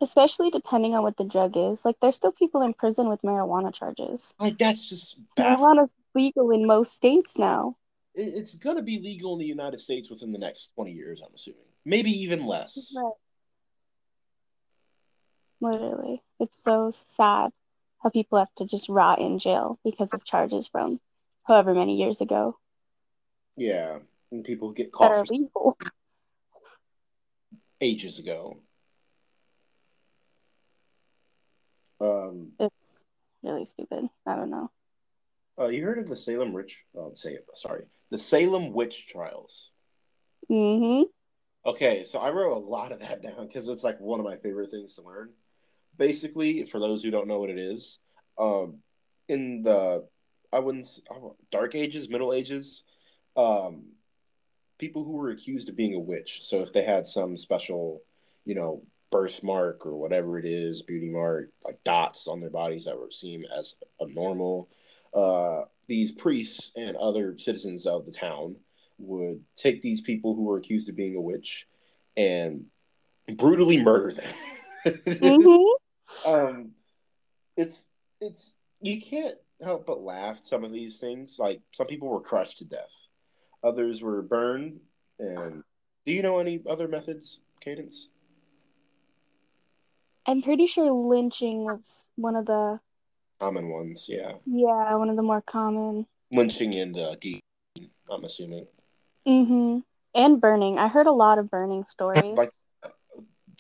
Especially 0.01 0.51
depending 0.51 0.95
on 0.95 1.03
what 1.03 1.17
the 1.17 1.25
drug 1.25 1.57
is. 1.57 1.85
Like, 1.85 1.97
there's 2.01 2.17
still 2.17 2.33
people 2.33 2.63
in 2.63 2.75
prison 2.75 3.09
with 3.09 3.23
marijuana 3.23 3.73
charges. 3.73 4.35
Like, 4.39 4.59
that's 4.59 4.89
just 4.89 5.19
baffling. 5.37 5.77
Marijuana's 5.77 5.93
legal 6.15 6.51
in 6.51 6.67
most 6.67 6.95
states 6.95 7.39
now. 7.39 7.77
It- 8.17 8.35
It's 8.35 8.55
going 8.55 8.77
to 8.77 8.83
be 8.83 8.99
legal 8.99 9.35
in 9.35 9.39
the 9.39 9.47
United 9.47 9.79
States 9.79 10.09
within 10.11 10.31
the 10.31 10.39
next 10.39 10.73
20 10.75 10.91
years, 10.93 11.21
I'm 11.23 11.35
assuming. 11.35 11.67
Maybe 11.85 12.11
even 12.11 12.47
less. 12.47 12.93
Right. 12.97 13.13
Literally. 15.61 16.23
It's 16.41 16.59
so 16.61 16.91
sad 16.91 17.53
how 18.03 18.11
people 18.11 18.39
have 18.39 18.53
to 18.57 18.67
just 18.67 18.89
rot 18.89 19.21
in 19.21 19.39
jail 19.39 19.79
because 19.85 20.13
of 20.13 20.25
charges 20.25 20.67
from 20.67 21.01
however 21.45 21.75
many 21.75 21.97
years 21.97 22.21
ago 22.21 22.59
Yeah. 23.57 24.01
And 24.33 24.45
people 24.45 24.73
get 24.73 24.87
that 24.87 24.93
caught 24.93 25.13
are 25.15 25.25
legal. 25.25 25.77
ages 27.81 28.19
ago. 28.19 28.61
Um, 32.01 32.53
It's 32.61 33.05
really 33.43 33.65
stupid. 33.65 34.09
I 34.27 34.37
don't 34.37 34.51
know. 34.51 34.71
Uh, 35.59 35.69
you 35.69 35.85
heard 35.85 35.99
of 35.99 36.09
the 36.09 36.17
Salem 36.17 36.53
Witch? 36.53 36.85
Oh, 36.97 37.13
say 37.15 37.39
sorry, 37.55 37.85
the 38.11 38.19
Salem 38.19 38.73
Witch 38.73 39.07
Trials. 39.09 39.71
Mm-hmm. 40.51 41.05
Okay, 41.69 42.05
so 42.05 42.19
I 42.21 42.31
wrote 42.31 42.57
a 42.57 42.61
lot 42.61 42.93
of 42.93 43.01
that 43.01 43.23
down 43.25 43.47
because 43.47 43.67
it's 43.69 43.85
like 43.85 43.99
one 44.01 44.21
of 44.21 44.27
my 44.27 44.37
favorite 44.37 44.71
things 44.71 44.95
to 44.95 45.03
learn. 45.03 45.31
Basically, 45.99 46.65
for 46.65 46.79
those 46.79 47.03
who 47.03 47.11
don't 47.11 47.27
know 47.29 47.41
what 47.41 47.51
it 47.51 47.59
is, 47.59 47.99
um, 48.39 48.79
in 49.29 49.63
the 49.63 50.07
I 50.53 50.61
wouldn't 50.61 50.85
s- 50.85 51.03
I 51.11 51.19
won't- 51.19 51.51
Dark 51.51 51.75
Ages, 51.75 52.09
Middle 52.09 52.33
Ages, 52.33 52.85
um, 53.37 53.87
people 54.79 55.05
who 55.05 55.13
were 55.13 55.31
accused 55.31 55.69
of 55.69 55.77
being 55.77 55.95
a 55.95 55.99
witch. 56.01 56.43
So 56.43 56.61
if 56.61 56.73
they 56.73 56.83
had 56.83 57.07
some 57.07 57.37
special, 57.37 58.03
you 58.45 58.55
know, 58.55 58.83
birthmark 59.11 59.87
or 59.87 59.97
whatever 59.97 60.39
it 60.39 60.45
is, 60.45 60.83
beauty 60.83 61.09
mark, 61.11 61.51
like 61.65 61.83
dots 61.83 62.27
on 62.29 62.41
their 62.41 62.51
bodies 62.51 62.85
that 62.85 62.99
were 62.99 63.11
seen 63.11 63.45
as 63.47 63.75
abnormal, 64.01 64.69
uh, 65.15 65.63
these 65.89 66.13
priests 66.13 66.73
and 66.77 66.97
other 66.97 67.37
citizens 67.39 67.87
of 67.87 68.07
the 68.07 68.13
town 68.13 68.57
would 68.99 69.43
take 69.57 69.83
these 69.83 70.01
people 70.01 70.35
who 70.35 70.45
were 70.45 70.59
accused 70.59 70.89
of 70.89 70.97
being 70.97 71.17
a 71.17 71.21
witch 71.21 71.67
and 72.17 72.65
brutally 73.37 73.83
murder 73.83 74.13
them. 74.13 74.35
Mm-hmm. 74.87 76.33
um, 76.33 76.71
it's 77.57 77.85
it's 78.21 78.55
you 78.81 79.01
can't 79.01 79.37
help 79.63 79.87
but 79.87 80.01
laugh 80.01 80.41
some 80.43 80.65
of 80.65 80.73
these 80.73 80.99
things. 80.99 81.37
Like 81.39 81.61
some 81.73 81.87
people 81.87 82.09
were 82.09 82.21
crushed 82.21 82.59
to 82.59 82.65
death, 82.65 83.09
others 83.63 84.03
were 84.03 84.23
burned. 84.23 84.81
And 85.19 85.63
do 86.05 86.13
you 86.13 86.23
know 86.23 86.39
any 86.39 86.63
other 86.69 86.89
methods, 86.89 87.41
Kaydence? 87.65 88.07
I'm 90.27 90.43
pretty 90.43 90.67
sure 90.67 90.91
lynching 90.91 91.65
was 91.65 92.05
one 92.17 92.37
of 92.37 92.47
the 92.47 92.81
Common 93.41 93.69
ones, 93.69 94.07
yeah. 94.09 94.33
yeah, 94.47 94.95
one 94.95 95.11
of 95.11 95.17
the 95.17 95.23
more 95.23 95.43
common. 95.43 96.07
Lynching 96.33 96.75
and 96.75 96.97
uh, 96.97 97.15
guillotine. 97.21 97.43
I'm 98.11 98.25
assuming. 98.25 98.67
Mm-hmm. 99.29 99.81
And 100.15 100.41
burning. 100.41 100.79
I 100.79 100.89
heard 100.89 101.07
a 101.07 101.13
lot 101.13 101.39
of 101.39 101.51
burning 101.51 101.85
stories. 101.87 102.37
Like, 102.37 102.51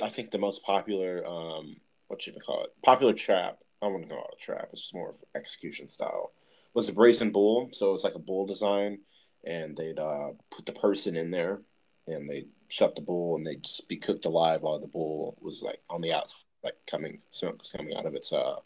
I 0.01 0.09
think 0.09 0.31
the 0.31 0.39
most 0.39 0.63
popular, 0.63 1.27
um, 1.27 1.77
what 2.09 2.23
should 2.23 2.35
we 2.35 2.41
call 2.41 2.65
it? 2.65 2.71
Popular 2.83 3.13
trap. 3.13 3.59
I 3.83 3.89
wouldn't 3.89 4.09
call 4.09 4.27
it 4.33 4.37
a 4.39 4.43
trap. 4.43 4.69
It's 4.73 4.81
just 4.81 4.95
more 4.95 5.11
of 5.11 5.17
execution 5.35 5.89
style. 5.89 6.33
Was 6.73 6.87
the 6.87 6.95
brazen 6.95 7.31
bull. 7.31 7.69
So 7.73 7.93
it's 7.93 8.05
like 8.05 8.15
a 8.15 8.19
bull 8.19 8.47
design, 8.47 9.01
and 9.45 9.77
they'd 9.77 9.99
uh, 9.99 10.31
put 10.51 10.65
the 10.65 10.73
person 10.73 11.17
in 11.17 11.31
there, 11.31 11.61
and 12.07 12.31
they'd 12.31 12.49
shut 12.69 12.95
the 12.95 13.03
bull, 13.03 13.37
and 13.37 13.47
they'd 13.47 13.63
just 13.63 13.89
be 13.89 13.99
cooked 13.99 14.25
alive 14.25 14.63
while 14.63 14.79
the 14.79 14.87
bull 14.87 15.37
was 15.41 15.63
like 15.63 15.81
on 15.91 16.01
the 16.01 16.15
outside, 16.15 16.41
like 16.65 16.77
coming 16.91 17.19
smoke 17.31 17.59
was 17.59 17.71
coming 17.71 17.95
out 17.95 18.07
of 18.07 18.15
its 18.15 18.33
uh. 18.33 18.57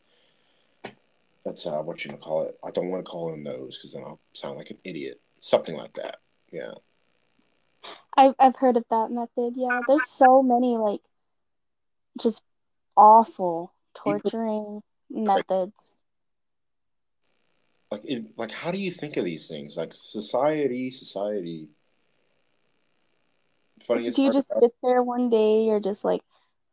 That's 1.45 1.67
uh, 1.67 1.81
what 1.83 2.05
you 2.05 2.13
call 2.17 2.43
it. 2.43 2.59
I 2.65 2.71
don't 2.71 2.91
want 2.91 3.05
to 3.05 3.11
call 3.11 3.33
it 3.33 3.39
a 3.39 3.41
nose 3.41 3.77
because 3.77 3.93
then 3.93 4.03
I'll 4.05 4.21
sound 4.35 4.59
like 4.59 4.71
an 4.71 4.79
idiot. 4.85 5.21
Something 5.41 5.77
like 5.77 5.95
that. 5.95 6.17
Yeah. 6.53 6.73
I've 8.17 8.35
I've 8.39 8.57
heard 8.57 8.77
of 8.77 8.85
that 8.91 9.11
method. 9.11 9.55
Yeah, 9.57 9.81
there's 9.89 10.09
so 10.09 10.43
many 10.43 10.77
like 10.77 11.01
just 12.21 12.43
awful 12.97 13.73
torturing 13.95 14.83
methods. 15.09 16.03
like 17.91 18.03
it, 18.05 18.25
like 18.37 18.51
how 18.51 18.71
do 18.71 18.79
you 18.79 18.91
think 18.91 19.17
of 19.17 19.25
these 19.25 19.49
things 19.49 19.77
like 19.77 19.93
society 19.93 20.91
society 20.91 21.69
funniest 23.83 24.17
Do 24.17 24.23
you 24.23 24.33
just 24.33 24.51
sit 24.51 24.73
there 24.83 25.03
one 25.03 25.31
day, 25.31 25.65
you're 25.65 25.81
just 25.81 26.05
like, 26.05 26.23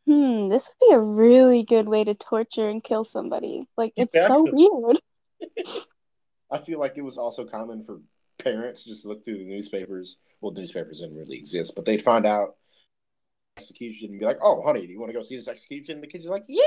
hmm, 0.08 0.50
this 0.50 0.70
would 0.82 0.88
be 0.90 0.94
a 0.96 1.00
really 1.00 1.62
good 1.64 1.88
way 1.88 2.04
to 2.04 2.16
torture 2.16 2.68
and 2.70 2.84
kill 2.84 3.04
somebody. 3.06 3.68
Like 3.78 3.94
it's 3.96 4.16
so 4.18 4.48
weird. 4.52 5.00
i 6.50 6.58
feel 6.58 6.80
like 6.80 6.98
it 6.98 7.04
was 7.04 7.18
also 7.18 7.46
common 7.46 7.84
for 7.84 8.00
parents 8.40 8.84
to 8.84 8.90
just 8.90 9.06
look 9.06 9.24
through 9.24 9.38
the 9.38 9.44
newspapers 9.46 10.16
well 10.42 10.52
newspapers 10.54 11.00
didn't 11.02 11.16
really 11.16 11.38
exist 11.38 11.74
but 11.76 11.84
they'd 11.86 12.02
find 12.02 12.26
out 12.26 12.56
execution 13.58 14.12
and 14.12 14.20
be 14.20 14.26
like 14.26 14.38
oh 14.42 14.62
honey 14.66 14.88
do 14.88 14.94
you 14.94 15.00
want 15.00 15.10
to 15.10 15.14
go 15.14 15.22
see 15.22 15.36
this 15.36 15.48
execution 15.48 16.00
the 16.02 16.08
kids 16.08 16.26
are 16.26 16.32
like 16.32 16.46
yay 16.48 16.64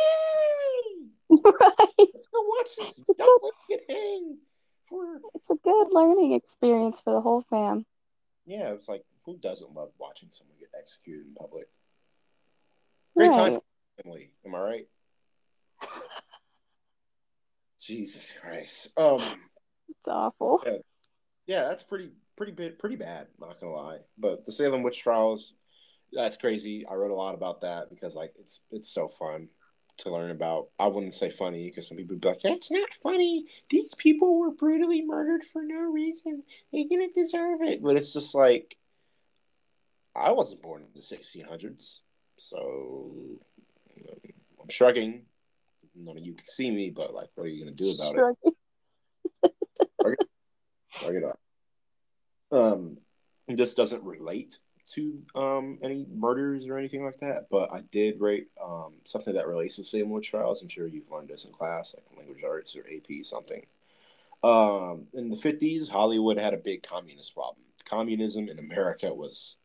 right. 1.30 1.78
let's 1.98 2.26
go 2.28 2.42
watch 2.42 2.68
this 2.78 2.98
It's 2.98 3.08
a 3.10 3.14
young 3.18 3.38
lady 3.42 3.56
get 3.68 3.80
hanged 3.96 4.36
for 4.88 5.20
It's 5.34 5.50
a 5.50 5.56
good 5.56 5.86
learning 5.90 6.32
experience 6.34 7.00
for 7.00 7.12
the 7.14 7.20
whole 7.20 7.42
fam. 7.50 7.86
yeah 8.46 8.68
it's 8.72 8.88
like 8.88 9.04
who 9.24 9.36
doesn't 9.38 9.72
love 9.74 9.90
watching 9.98 10.28
someone 10.30 10.56
get 10.60 10.70
executed 10.78 11.26
in 11.26 11.34
public 11.34 11.68
great 13.16 13.32
time 13.32 13.52
Right. 13.52 13.54
for 13.96 14.02
family 14.02 14.32
am 14.46 14.54
i 14.54 14.60
right 14.60 14.86
jesus 17.80 18.32
christ 18.40 18.88
um 18.96 19.22
It's 19.88 19.98
awful. 20.08 20.62
yeah, 21.46 21.64
that's 21.64 21.82
pretty 21.82 22.10
pretty 22.36 22.52
bit 22.52 22.78
pretty 22.78 22.96
bad. 22.96 23.26
Not 23.40 23.60
gonna 23.60 23.72
lie, 23.72 23.98
but 24.16 24.44
the 24.46 24.52
Salem 24.52 24.82
witch 24.82 25.00
trials, 25.02 25.54
that's 26.12 26.36
crazy. 26.36 26.86
I 26.86 26.94
wrote 26.94 27.10
a 27.10 27.14
lot 27.14 27.34
about 27.34 27.62
that 27.62 27.90
because 27.90 28.14
like 28.14 28.32
it's 28.38 28.60
it's 28.70 28.88
so 28.92 29.08
fun 29.08 29.48
to 29.98 30.10
learn 30.10 30.30
about. 30.30 30.68
I 30.78 30.86
wouldn't 30.86 31.12
say 31.14 31.28
funny 31.30 31.64
because 31.68 31.88
some 31.88 31.96
people 31.96 32.14
would 32.14 32.20
be 32.20 32.28
like, 32.28 32.40
"That's 32.40 32.70
not 32.70 32.92
funny. 33.02 33.46
These 33.68 33.94
people 33.96 34.38
were 34.38 34.52
brutally 34.52 35.02
murdered 35.02 35.42
for 35.42 35.62
no 35.62 35.80
reason. 35.90 36.44
They 36.72 36.84
didn't 36.84 37.14
deserve 37.14 37.60
it." 37.62 37.82
But 37.82 37.96
it's 37.96 38.12
just 38.12 38.34
like 38.34 38.76
I 40.14 40.32
wasn't 40.32 40.62
born 40.62 40.82
in 40.82 40.88
the 40.94 41.00
1600s, 41.02 42.00
so 42.40 43.10
um, 44.08 44.16
I'm 44.62 44.68
shrugging. 44.68 45.26
None 45.94 46.16
of 46.16 46.24
you 46.24 46.34
can 46.34 46.46
see 46.46 46.70
me, 46.70 46.90
but 46.90 47.12
like, 47.14 47.28
what 47.34 47.44
are 47.44 47.48
you 47.48 47.64
gonna 47.64 47.76
do 47.76 47.90
about 47.90 48.34
it? 49.44 49.56
Shrugging. 50.00 50.16
Shrug 50.92 51.14
it 51.14 51.24
off. 51.24 51.38
Um, 52.52 52.98
this 53.48 53.74
doesn't 53.74 54.02
relate 54.02 54.58
to 54.92 55.22
um 55.36 55.78
any 55.82 56.04
murders 56.12 56.66
or 56.66 56.76
anything 56.76 57.04
like 57.04 57.20
that, 57.20 57.48
but 57.50 57.72
I 57.72 57.82
did 57.92 58.20
rate 58.20 58.48
um 58.62 58.94
something 59.04 59.34
that 59.34 59.46
relates 59.46 59.76
to 59.76 60.02
witch 60.04 60.30
trials. 60.30 60.62
I'm 60.62 60.68
sure 60.68 60.86
you've 60.86 61.10
learned 61.10 61.28
this 61.28 61.44
in 61.44 61.52
class, 61.52 61.94
like 61.94 62.18
language 62.18 62.42
arts 62.44 62.74
or 62.74 62.80
AP 62.80 63.24
something. 63.24 63.64
Um, 64.42 65.06
in 65.12 65.28
the 65.28 65.36
50s, 65.36 65.88
Hollywood 65.88 66.38
had 66.38 66.54
a 66.54 66.58
big 66.58 66.82
communist 66.82 67.34
problem. 67.34 67.64
Communism 67.84 68.48
in 68.48 68.58
America 68.58 69.12
was, 69.12 69.56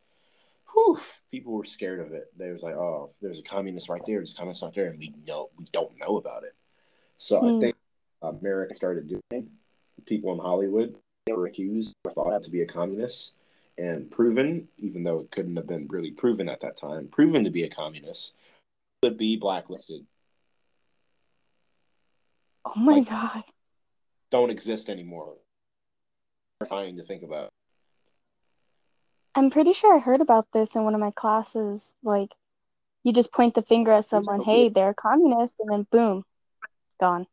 whew, 0.76 1.00
people 1.32 1.54
were 1.54 1.66
scared 1.66 2.00
of 2.00 2.14
it. 2.14 2.32
They 2.38 2.52
was 2.52 2.62
like, 2.62 2.76
"Oh, 2.76 3.10
there's 3.22 3.40
a 3.40 3.44
communist 3.44 3.90
right 3.90 4.02
there. 4.06 4.18
There's 4.18 4.34
a 4.34 4.38
communist 4.38 4.62
right 4.62 4.74
there," 4.74 4.90
and 4.90 5.00
we 5.00 5.14
know 5.26 5.50
we 5.58 5.66
don't 5.72 5.98
know 5.98 6.18
about 6.18 6.44
it. 6.44 6.54
So 7.18 7.42
I 7.42 7.50
Hmm. 7.50 7.60
think 7.62 7.76
America 8.22 8.74
started 8.76 9.08
doing. 9.08 9.22
it. 9.32 9.46
People 10.06 10.34
in 10.34 10.40
Hollywood 10.40 11.00
they 11.26 11.34
were 11.34 11.48
accused 11.48 11.96
or 12.06 12.12
thought 12.14 12.44
to 12.44 12.52
be 12.52 12.62
a 12.62 12.68
communist 12.68 13.34
and 13.80 14.12
proven, 14.12 14.68
even 14.78 15.04
though 15.04 15.20
it 15.22 15.32
couldn't 15.32 15.56
have 15.56 15.66
been 15.66 15.88
really 15.88 16.12
proven 16.12 16.48
at 16.48 16.60
that 16.60 16.76
time, 16.76 17.08
proven 17.08 17.44
to 17.44 17.50
be 17.50 17.64
a 17.64 17.70
communist, 17.70 18.34
would 19.02 19.18
be 19.18 19.36
blacklisted. 19.36 20.06
Oh 22.66 22.74
my 22.76 22.94
Like- 23.00 23.10
god. 23.10 23.44
Don't 24.32 24.50
exist 24.52 24.90
anymore. 24.90 25.38
Terrifying 26.60 26.98
to 26.98 27.04
think 27.04 27.24
about. 27.24 27.50
I'm 29.36 29.50
pretty 29.50 29.74
sure 29.74 29.94
I 29.94 30.00
heard 30.00 30.22
about 30.22 30.48
this 30.54 30.76
in 30.76 30.86
one 30.86 30.96
of 30.96 31.02
my 31.02 31.12
classes. 31.12 31.96
Like, 32.02 32.30
you 33.04 33.12
just 33.12 33.34
point 33.34 33.54
the 33.54 33.62
finger 33.62 33.92
at 33.92 34.06
someone, 34.06 34.42
hey, 34.42 34.70
they're 34.70 34.92
a 34.92 34.96
communist, 34.96 35.60
and 35.60 35.70
then 35.70 35.86
boom, 35.92 36.24
gone. 37.00 37.28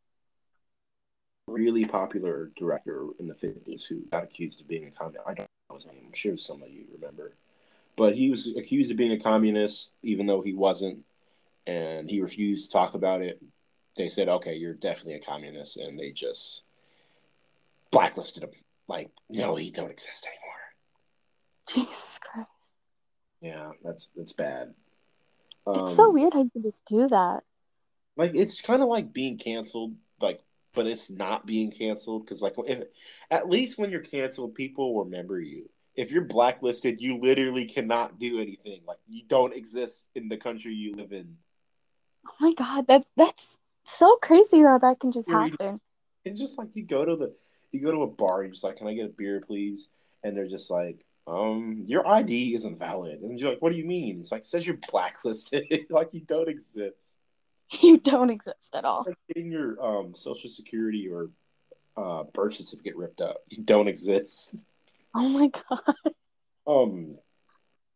Really 1.47 1.85
popular 1.85 2.51
director 2.57 3.07
in 3.21 3.29
the 3.29 3.35
fifties 3.35 3.85
who 3.85 4.01
got 4.11 4.25
accused 4.25 4.61
of 4.61 4.69
being 4.69 4.87
a 4.87 4.91
communist. 4.91 5.29
I 5.29 5.35
don't 5.35 5.49
know 5.71 5.77
his 5.77 5.87
name. 5.87 6.03
I'm 6.07 6.13
sure 6.13 6.37
some 6.37 6.63
of 6.63 6.71
you 6.71 6.87
remember, 6.93 7.35
but 7.97 8.17
he 8.17 8.31
was 8.31 8.49
accused 8.57 8.91
of 8.91 8.97
being 8.97 9.13
a 9.13 9.21
communist, 9.21 9.91
even 10.03 10.27
though 10.27 10.41
he 10.41 10.55
wasn't, 10.55 11.05
and 11.67 12.11
he 12.11 12.21
refused 12.21 12.71
to 12.71 12.73
talk 12.73 12.95
about 12.95 13.23
it. 13.23 13.41
They 13.97 14.09
said, 14.09 14.29
"Okay, 14.29 14.55
you're 14.55 14.75
definitely 14.75 15.15
a 15.15 15.21
communist," 15.21 15.77
and 15.77 15.99
they 15.99 16.11
just 16.11 16.63
blacklisted 17.91 18.45
him. 18.45 18.51
Like, 18.89 19.11
no, 19.29 19.55
he 19.55 19.71
don't 19.71 19.91
exist 19.91 20.27
anymore. 20.27 20.62
Jesus 21.69 22.19
Christ. 22.19 22.49
Yeah, 23.41 23.73
that's 23.83 24.09
that's 24.17 24.33
bad. 24.33 24.75
It's 25.67 25.97
so 25.97 26.09
Um, 26.09 26.15
weird 26.15 26.33
how 26.35 26.43
you 26.43 26.51
can 26.51 26.63
just 26.63 26.85
do 26.85 27.07
that. 27.09 27.43
like 28.17 28.33
it's 28.35 28.61
kind 28.61 28.83
of 28.83 28.89
like 28.89 29.13
being 29.13 29.39
canceled 29.39 29.95
like 30.21 30.41
but 30.75 30.87
it's 30.87 31.09
not 31.11 31.47
being 31.47 31.71
canceled 31.71 32.25
because 32.25 32.43
like 32.43 32.55
if, 32.67 32.85
at 33.31 33.49
least 33.49 33.79
when 33.79 33.91
you're 33.91 34.01
canceled 34.01 34.55
people 34.55 35.05
remember 35.05 35.41
you 35.41 35.69
if 35.95 36.11
you're 36.11 36.25
blacklisted 36.25 37.01
you 37.01 37.17
literally 37.19 37.65
cannot 37.65 38.19
do 38.19 38.41
anything 38.41 38.81
like 38.87 38.99
you 39.09 39.23
don't 39.29 39.55
exist 39.55 40.09
in 40.15 40.29
the 40.29 40.37
country 40.37 40.73
you 40.75 40.95
live 40.97 41.13
in 41.13 41.37
Oh 42.27 42.33
my 42.41 42.53
god, 42.55 42.87
that's 42.87 43.07
that's 43.17 43.57
so 43.85 44.17
crazy 44.17 44.63
that 44.63 44.81
that 44.83 45.01
can 45.01 45.13
just 45.13 45.29
happen. 45.29 45.81
it's 46.25 46.41
just 46.41 46.59
like 46.59 46.69
you 46.75 46.85
go 46.85 47.05
to 47.05 47.17
the 47.17 47.35
you 47.73 47.81
go 47.81 47.91
to 47.91 48.03
a 48.03 48.07
bar 48.07 48.41
and 48.41 48.49
you're 48.49 48.53
just 48.55 48.65
like 48.65 48.77
can 48.77 48.87
i 48.89 48.95
get 48.95 49.07
a 49.07 49.09
beer 49.09 49.41
please 49.41 49.89
and 50.25 50.37
they're 50.37 50.49
just 50.49 50.71
like 50.71 51.05
um 51.27 51.83
your 51.87 52.07
id 52.09 52.55
isn't 52.55 52.79
valid 52.79 53.21
and 53.21 53.39
you're 53.39 53.51
like 53.51 53.63
what 53.63 53.71
do 53.73 53.79
you 53.79 53.85
mean 53.85 54.19
it's 54.21 54.33
like 54.33 54.41
it 54.43 54.47
says 54.47 54.67
you're 54.67 54.79
blacklisted 54.91 55.65
like 55.91 56.09
you 56.13 56.21
don't 56.21 56.49
exist 56.49 57.19
You 57.81 57.97
don't 57.99 58.29
exist 58.29 58.75
at 58.75 58.85
all. 58.85 59.05
like 59.07 59.17
getting 59.29 59.51
your 59.51 59.81
um 59.83 60.15
social 60.15 60.51
security 60.51 61.09
or 61.09 61.31
uh 61.97 62.25
birth 62.35 62.55
certificate 62.55 62.85
get 62.85 62.97
ripped 62.97 63.21
up. 63.21 63.39
You 63.49 63.63
don't 63.63 63.89
exist. 63.89 64.67
Oh 65.15 65.29
my 65.29 65.49
god. 65.49 65.95
Um 66.67 67.17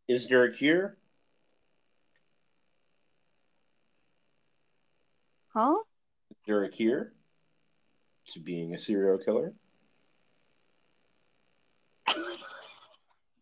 is 0.07 0.29
there 0.29 0.45
a 0.45 0.53
cure? 0.53 0.99
Huh? 5.49 5.77
Is 6.31 6.37
there 6.47 6.65
a 6.65 6.69
cure 6.69 7.13
to 8.29 8.41
being 8.41 8.75
a 8.75 8.79
serial 8.79 9.19
killer? 9.19 9.55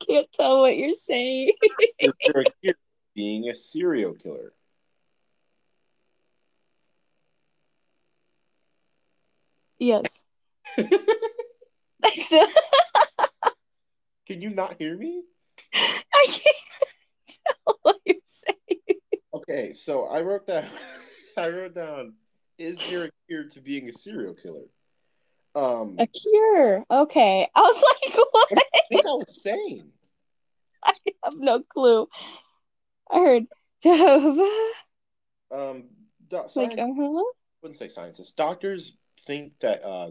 Can't 0.08 0.26
tell 0.32 0.60
what 0.60 0.76
you're 0.76 0.94
saying. 0.94 1.52
Is 1.98 2.12
there 2.26 2.42
a 2.42 2.50
cure 2.62 2.74
to 2.74 2.78
being 3.14 3.48
a 3.48 3.54
serial 3.54 4.14
killer? 4.14 4.52
Yes. 9.78 10.24
Can 14.26 14.40
you 14.40 14.50
not 14.50 14.76
hear 14.78 14.96
me? 14.96 15.22
I 15.74 16.26
can't 16.28 16.56
tell 17.28 17.78
what 17.82 17.96
you're 18.04 18.16
saying. 18.26 19.00
Okay, 19.34 19.72
so 19.74 20.04
I 20.06 20.22
wrote 20.22 20.46
down 20.46 20.66
I 21.36 21.48
wrote 21.48 21.74
down 21.74 22.14
is 22.56 22.78
there 22.88 23.04
a 23.04 23.10
cure 23.28 23.44
to 23.44 23.60
being 23.60 23.88
a 23.88 23.92
serial 23.92 24.34
killer? 24.34 24.64
Um 25.54 25.96
A 25.98 26.06
cure. 26.06 26.84
Okay. 26.90 27.48
I 27.54 27.60
was 27.60 27.76
like, 27.76 28.14
what? 28.30 28.48
I 28.56 28.80
think 28.90 29.04
I 29.06 29.10
was 29.10 29.42
saying. 29.42 29.90
I 30.86 30.94
have 31.24 31.34
no 31.36 31.62
clue. 31.62 32.08
I 33.10 33.18
heard 33.18 33.46
Um 35.50 35.84
doc- 36.28 36.56
like 36.56 36.78
uh-huh. 36.78 37.24
wouldn't 37.62 37.78
say 37.78 37.88
scientists. 37.88 38.32
Doctors 38.32 38.92
think 39.20 39.58
that 39.60 39.84
uh, 39.84 40.10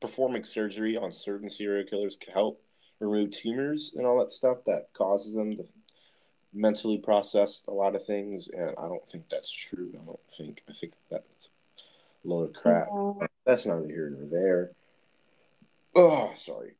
performing 0.00 0.44
surgery 0.44 0.96
on 0.96 1.12
certain 1.12 1.50
serial 1.50 1.86
killers 1.86 2.16
can 2.16 2.32
help 2.32 2.62
remove 2.98 3.30
tumors 3.30 3.92
and 3.96 4.06
all 4.06 4.18
that 4.18 4.32
stuff 4.32 4.58
that 4.66 4.92
causes 4.92 5.34
them 5.34 5.56
to 5.56 5.64
mentally 6.52 6.98
process 6.98 7.62
a 7.68 7.72
lot 7.72 7.94
of 7.94 8.04
things. 8.04 8.48
And 8.48 8.70
I 8.78 8.88
don't 8.88 9.06
think 9.06 9.24
that's 9.30 9.50
true. 9.50 9.92
I 9.94 10.04
don't 10.04 10.20
think. 10.36 10.62
I 10.68 10.72
think 10.72 10.94
that's 11.10 11.48
a 12.24 12.28
load 12.28 12.50
of 12.50 12.54
crap. 12.54 12.88
Yeah. 12.92 13.26
That's 13.46 13.66
neither 13.66 13.86
here 13.86 14.10
nor 14.10 14.28
there. 14.28 14.70
Oh, 15.94 16.32
sorry. 16.36 16.74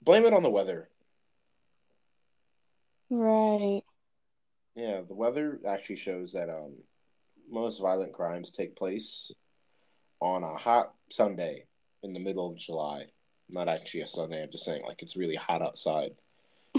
Blame 0.00 0.24
it 0.24 0.34
on 0.34 0.42
the 0.42 0.50
weather. 0.50 0.88
Right. 3.14 3.82
Yeah, 4.74 5.02
the 5.06 5.14
weather 5.14 5.60
actually 5.68 5.96
shows 5.96 6.32
that 6.32 6.48
um, 6.48 6.76
most 7.50 7.78
violent 7.78 8.14
crimes 8.14 8.50
take 8.50 8.74
place 8.74 9.30
on 10.20 10.42
a 10.42 10.56
hot 10.56 10.94
Sunday 11.10 11.66
in 12.02 12.14
the 12.14 12.20
middle 12.20 12.48
of 12.48 12.56
July. 12.56 13.08
Not 13.50 13.68
actually 13.68 14.00
a 14.00 14.06
Sunday, 14.06 14.42
I'm 14.42 14.50
just 14.50 14.64
saying, 14.64 14.82
like, 14.86 15.02
it's 15.02 15.14
really 15.14 15.34
hot 15.34 15.60
outside. 15.60 16.12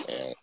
And 0.10 0.34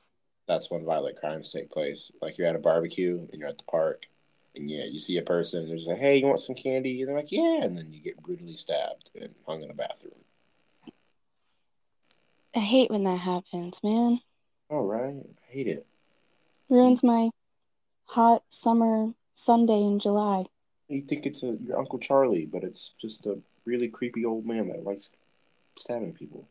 that's 0.46 0.70
when 0.70 0.84
violent 0.84 1.16
crimes 1.16 1.50
take 1.50 1.70
place. 1.70 2.12
Like, 2.22 2.38
you're 2.38 2.46
at 2.46 2.54
a 2.54 2.60
barbecue 2.60 3.26
and 3.32 3.40
you're 3.40 3.48
at 3.48 3.58
the 3.58 3.64
park, 3.64 4.06
and 4.54 4.70
yeah, 4.70 4.84
you 4.84 5.00
see 5.00 5.16
a 5.16 5.22
person, 5.22 5.64
and 5.64 5.70
they're 5.70 5.94
like, 5.94 6.00
hey, 6.00 6.18
you 6.18 6.26
want 6.26 6.38
some 6.38 6.54
candy? 6.54 7.00
And 7.00 7.08
they're 7.08 7.16
like, 7.16 7.32
yeah. 7.32 7.64
And 7.64 7.76
then 7.76 7.92
you 7.92 8.00
get 8.00 8.22
brutally 8.22 8.54
stabbed 8.54 9.10
and 9.20 9.34
hung 9.44 9.62
in 9.62 9.72
a 9.72 9.74
bathroom. 9.74 10.14
I 12.54 12.60
hate 12.60 12.92
when 12.92 13.02
that 13.04 13.18
happens, 13.18 13.80
man. 13.82 14.20
All 14.70 14.84
right. 14.84 15.16
I 15.16 15.52
hate 15.52 15.66
it. 15.66 15.84
Ruins 16.68 17.02
my 17.02 17.30
hot 18.04 18.44
summer 18.48 19.12
Sunday 19.34 19.82
in 19.82 19.98
July. 19.98 20.44
You 20.88 21.02
think 21.02 21.26
it's 21.26 21.42
a, 21.42 21.56
your 21.60 21.78
Uncle 21.78 21.98
Charlie, 21.98 22.46
but 22.46 22.62
it's 22.62 22.92
just 23.00 23.26
a 23.26 23.38
really 23.64 23.88
creepy 23.88 24.24
old 24.24 24.46
man 24.46 24.68
that 24.68 24.84
likes 24.84 25.10
stabbing 25.76 26.12
people. 26.12 26.48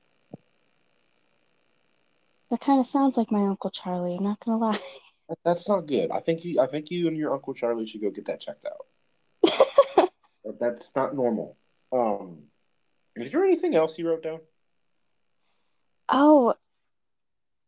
That 2.51 2.59
kind 2.59 2.79
of 2.79 2.87
sounds 2.87 3.15
like 3.15 3.31
my 3.31 3.45
Uncle 3.45 3.69
Charlie, 3.69 4.15
I'm 4.15 4.23
not 4.23 4.39
gonna 4.43 4.57
lie. 4.57 4.79
That's 5.45 5.69
not 5.69 5.85
good. 5.85 6.11
I 6.11 6.19
think 6.19 6.43
you 6.43 6.59
I 6.59 6.65
think 6.65 6.89
you 6.89 7.07
and 7.07 7.15
your 7.15 7.33
Uncle 7.33 7.53
Charlie 7.53 7.85
should 7.85 8.01
go 8.01 8.09
get 8.09 8.25
that 8.25 8.41
checked 8.41 8.65
out. 8.65 10.09
That's 10.59 10.91
not 10.95 11.15
normal. 11.15 11.55
Um 11.91 12.39
is 13.15 13.31
there 13.31 13.43
anything 13.43 13.75
else 13.75 13.97
you 13.97 14.09
wrote 14.09 14.23
down? 14.23 14.39
Oh, 16.11 16.55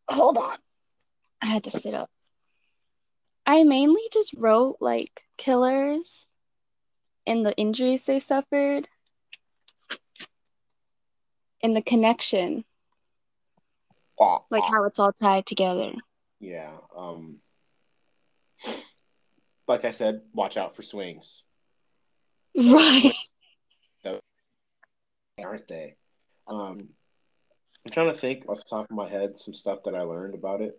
hold 0.08 0.38
on. 0.38 0.56
I 1.40 1.46
had 1.46 1.64
to 1.64 1.70
sit 1.70 1.94
up. 1.94 2.10
I 3.44 3.64
mainly 3.64 4.02
just 4.12 4.34
wrote 4.34 4.76
like 4.80 5.10
killers 5.36 6.26
and 7.26 7.44
the 7.44 7.52
injuries 7.56 8.04
they 8.04 8.18
suffered 8.20 8.88
and 11.62 11.76
the 11.76 11.82
connection, 11.82 12.64
like 14.18 14.62
how 14.64 14.84
it's 14.84 14.98
all 14.98 15.12
tied 15.12 15.46
together. 15.46 15.92
yeah. 16.40 16.70
Um 16.96 17.38
like 19.68 19.84
I 19.84 19.90
said, 19.90 20.22
watch 20.32 20.56
out 20.56 20.74
for 20.76 20.82
swings. 20.82 21.42
Right. 22.56 23.14
Aren't 25.42 25.66
they? 25.68 25.96
Um 26.46 26.90
I'm 27.84 27.92
trying 27.92 28.12
to 28.12 28.16
think 28.18 28.48
off 28.48 28.58
the 28.58 28.64
top 28.68 28.90
of 28.90 28.96
my 28.96 29.08
head 29.08 29.36
some 29.36 29.54
stuff 29.54 29.82
that 29.84 29.94
I 29.94 30.02
learned 30.02 30.34
about 30.34 30.60
it. 30.60 30.78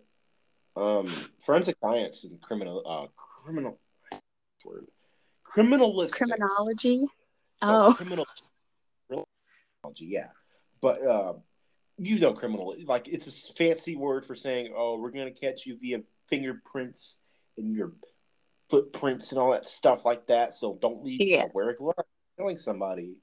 Um 0.76 1.06
forensic 1.44 1.76
science 1.80 2.24
and 2.24 2.40
criminal 2.40 2.82
uh 2.84 3.06
criminal 3.16 3.78
word. 4.64 4.86
Criminalistics. 5.44 6.12
Criminology. 6.12 7.06
No, 7.62 7.86
Oh, 7.86 7.94
criminal 7.94 8.26
criminology, 9.08 10.06
yeah. 10.06 10.28
But 10.80 11.02
uh, 11.06 11.34
you 11.98 12.18
know, 12.18 12.32
criminal 12.32 12.74
like 12.86 13.08
it's 13.08 13.26
a 13.26 13.54
fancy 13.54 13.96
word 13.96 14.24
for 14.24 14.34
saying, 14.34 14.72
"Oh, 14.76 14.98
we're 14.98 15.10
gonna 15.10 15.30
catch 15.30 15.66
you 15.66 15.78
via 15.78 16.02
fingerprints 16.28 17.18
and 17.56 17.72
your 17.72 17.92
footprints 18.68 19.30
and 19.30 19.38
all 19.38 19.52
that 19.52 19.66
stuff 19.66 20.04
like 20.04 20.26
that." 20.26 20.54
So 20.54 20.78
don't 20.80 21.04
leave. 21.04 21.20
Yeah. 21.20 21.42
So 21.42 21.50
wear 21.54 21.70
a 21.70 21.76
glove. 21.76 21.94
Killing 22.36 22.58
somebody. 22.58 23.14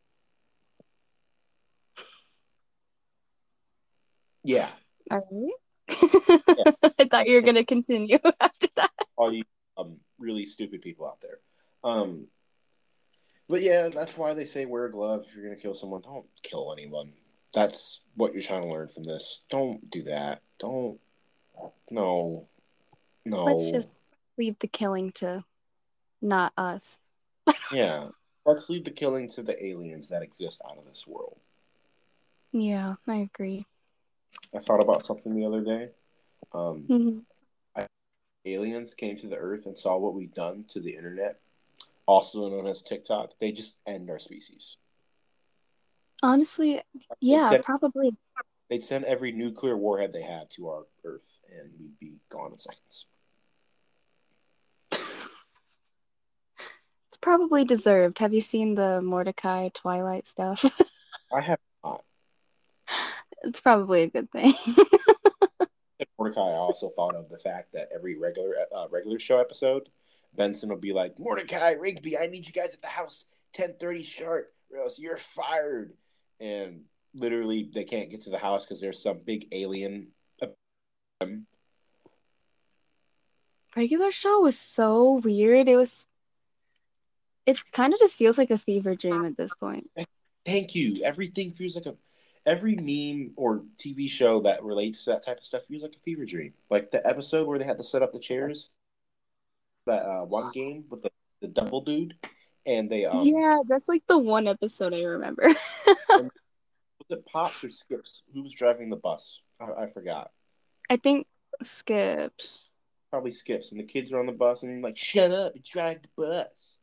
Yeah, 4.44 4.70
all 5.10 5.28
right. 5.32 5.52
I 7.00 7.06
thought 7.06 7.28
you 7.28 7.36
were 7.36 7.42
gonna 7.42 7.66
continue 7.66 8.18
after 8.40 8.68
that. 8.76 8.92
All 9.16 9.32
you 9.32 9.44
um, 9.78 9.98
really 10.20 10.46
stupid 10.46 10.82
people 10.82 11.08
out 11.08 11.22
there. 11.22 11.40
Um, 11.84 12.28
but 13.50 13.62
yeah, 13.62 13.90
that's 13.90 14.18
why 14.18 14.34
they 14.34 14.46
say 14.46 14.66
wear 14.66 14.86
a 14.86 14.92
glove 14.92 15.26
if 15.28 15.36
you're 15.36 15.44
gonna 15.44 15.56
kill 15.56 15.74
someone. 15.74 16.02
Don't 16.02 16.26
kill 16.44 16.72
anyone. 16.72 17.14
That's 17.54 18.02
what 18.16 18.34
you're 18.34 18.42
trying 18.42 18.64
to 18.64 18.70
learn 18.70 18.88
from 18.88 19.04
this. 19.04 19.44
Don't 19.50 19.90
do 19.90 20.04
that. 20.04 20.42
Don't. 20.60 21.00
No. 21.90 22.48
No. 23.26 23.44
Let's 23.44 23.72
just 23.72 24.02
leave 24.38 24.56
the 24.60 24.68
killing 24.68 25.12
to 25.14 25.44
not 26.22 26.54
us. 26.58 26.98
yeah. 27.72 28.08
Let's 28.46 28.70
leave 28.70 28.86
the 28.86 28.92
killing 28.92 29.28
to 29.30 29.44
the 29.44 29.64
aliens 29.64 30.10
that 30.10 30.24
exist 30.24 30.62
out 30.68 30.78
of 30.78 30.86
this 30.86 31.06
world. 31.06 31.38
Yeah, 32.52 32.96
I 33.08 33.18
agree. 33.18 33.66
I 34.56 34.60
thought 34.60 34.82
about 34.82 35.06
something 35.06 35.36
the 35.36 35.46
other 35.46 35.62
day. 35.62 35.90
Um, 36.54 36.84
hmm 36.88 37.20
I, 37.76 37.88
aliens 38.46 38.94
came 38.94 39.16
to 39.18 39.28
the 39.28 39.38
Earth 39.38 39.66
and 39.66 39.78
saw 39.78 39.98
what 39.98 40.14
we've 40.14 40.34
done 40.34 40.66
to 40.70 40.80
the 40.80 40.96
internet, 40.96 41.40
also 42.06 42.50
known 42.50 42.68
as 42.68 42.82
TikTok. 42.82 43.34
They 43.40 43.52
just 43.52 43.76
end 43.86 44.10
our 44.10 44.20
species. 44.20 44.78
Honestly, 46.24 46.82
yeah, 47.20 47.50
send, 47.50 47.64
probably. 47.64 48.16
they'd 48.70 48.84
send 48.84 49.06
every 49.06 49.32
nuclear 49.32 49.78
warhead 49.78 50.14
they 50.14 50.22
had 50.22 50.50
to 50.52 50.70
our 50.70 50.84
Earth, 51.04 51.40
and 51.50 51.72
we'd 51.80 52.00
be 52.00 52.14
gone 52.30 52.52
in 52.52 52.60
seconds. 52.60 53.06
It's 54.92 55.02
probably 57.22 57.66
deserved. 57.66 58.20
Have 58.20 58.34
you 58.34 58.42
seen 58.42 58.76
the 58.76 59.02
Mordecai 59.02 59.70
Twilight 59.74 60.28
stuff? 60.28 60.64
I 61.34 61.42
have. 61.42 61.60
It's 63.44 63.60
probably 63.60 64.04
a 64.04 64.10
good 64.10 64.32
thing. 64.32 64.54
Mordecai 66.18 66.42
I 66.42 66.54
also 66.54 66.90
thought 66.90 67.16
of 67.16 67.30
the 67.30 67.38
fact 67.38 67.74
that 67.74 67.90
every 67.94 68.18
regular 68.18 68.54
uh, 68.76 68.88
regular 68.90 69.20
show 69.20 69.40
episode, 69.40 69.90
Benson 70.36 70.70
will 70.70 70.78
be 70.78 70.94
like, 70.94 71.20
Mordecai, 71.20 71.72
Rigby, 71.72 72.18
I 72.18 72.28
need 72.28 72.46
you 72.48 72.54
guys 72.54 72.74
at 72.74 72.82
the 72.82 72.88
house 72.88 73.26
ten 73.54 73.74
thirty 73.74 74.04
sharp, 74.04 74.54
or 74.72 74.80
else 74.84 75.00
you're 75.00 75.18
fired. 75.18 75.94
And 76.40 76.82
literally, 77.14 77.70
they 77.74 77.84
can't 77.84 78.10
get 78.10 78.22
to 78.22 78.30
the 78.30 78.38
house 78.38 78.66
because 78.66 78.82
there's 78.82 79.02
some 79.02 79.20
big 79.26 79.48
alien. 79.52 80.08
Regular 83.76 84.12
show 84.12 84.42
was 84.42 84.60
so 84.60 85.22
weird. 85.24 85.68
It 85.68 85.76
was. 85.76 86.06
It 87.46 87.60
kind 87.72 87.94
of 87.94 88.00
just 88.00 88.18
feels 88.18 88.38
like 88.38 88.52
a 88.52 88.58
fever 88.58 88.96
dream 88.96 89.26
at 89.26 89.38
this 89.38 89.54
point. 89.54 89.90
Thank 90.46 90.76
you. 90.76 91.04
Everything 91.04 91.52
feels 91.52 91.76
like 91.76 91.86
a. 91.86 91.96
Every 92.46 92.76
meme 92.76 93.34
or 93.36 93.64
TV 93.78 94.10
show 94.10 94.42
that 94.42 94.64
relates 94.64 95.04
to 95.04 95.12
that 95.12 95.26
type 95.26 95.38
of 95.38 95.44
stuff 95.44 95.64
feels 95.66 95.84
like 95.84 95.96
a 95.96 96.00
fever 96.00 96.26
dream. 96.26 96.54
Like 96.70 96.92
the 96.92 97.06
episode 97.08 97.48
where 97.48 97.60
they 97.60 97.66
had 97.66 97.78
to 97.78 97.84
set 97.84 98.02
up 98.02 98.14
the 98.14 98.20
chairs, 98.20 98.72
that 99.86 100.04
uh, 100.04 100.26
one 100.26 100.52
game 100.54 100.86
with 100.90 101.04
the, 101.04 101.12
the 101.42 101.48
double 101.48 101.82
dude, 101.82 102.16
and 102.66 102.90
they 102.90 103.06
um 103.06 103.28
Yeah, 103.28 103.60
that's 103.68 103.88
like 103.88 104.04
the 104.08 104.18
one 104.18 104.48
episode 104.48 104.94
I 104.94 105.04
remember. 105.04 105.54
was 106.10 106.30
it 107.10 107.26
pops 107.26 107.64
or 107.64 107.70
skips? 107.70 108.24
Who 108.34 108.42
was 108.42 108.54
driving 108.54 108.90
the 108.90 108.96
bus? 108.98 109.42
I, 109.60 109.84
I 109.84 109.86
forgot. 109.86 110.32
I 110.90 110.98
think 110.98 111.28
Skips. 111.64 112.68
Probably 113.10 113.32
skips, 113.32 113.72
and 113.72 113.80
the 113.80 113.86
kids 113.86 114.12
are 114.12 114.20
on 114.20 114.26
the 114.26 114.32
bus, 114.32 114.64
and 114.64 114.82
like, 114.82 114.98
shut 114.98 115.32
up 115.32 115.54
and 115.54 115.64
drive 115.64 116.02
the 116.02 116.10
bus. 116.16 116.80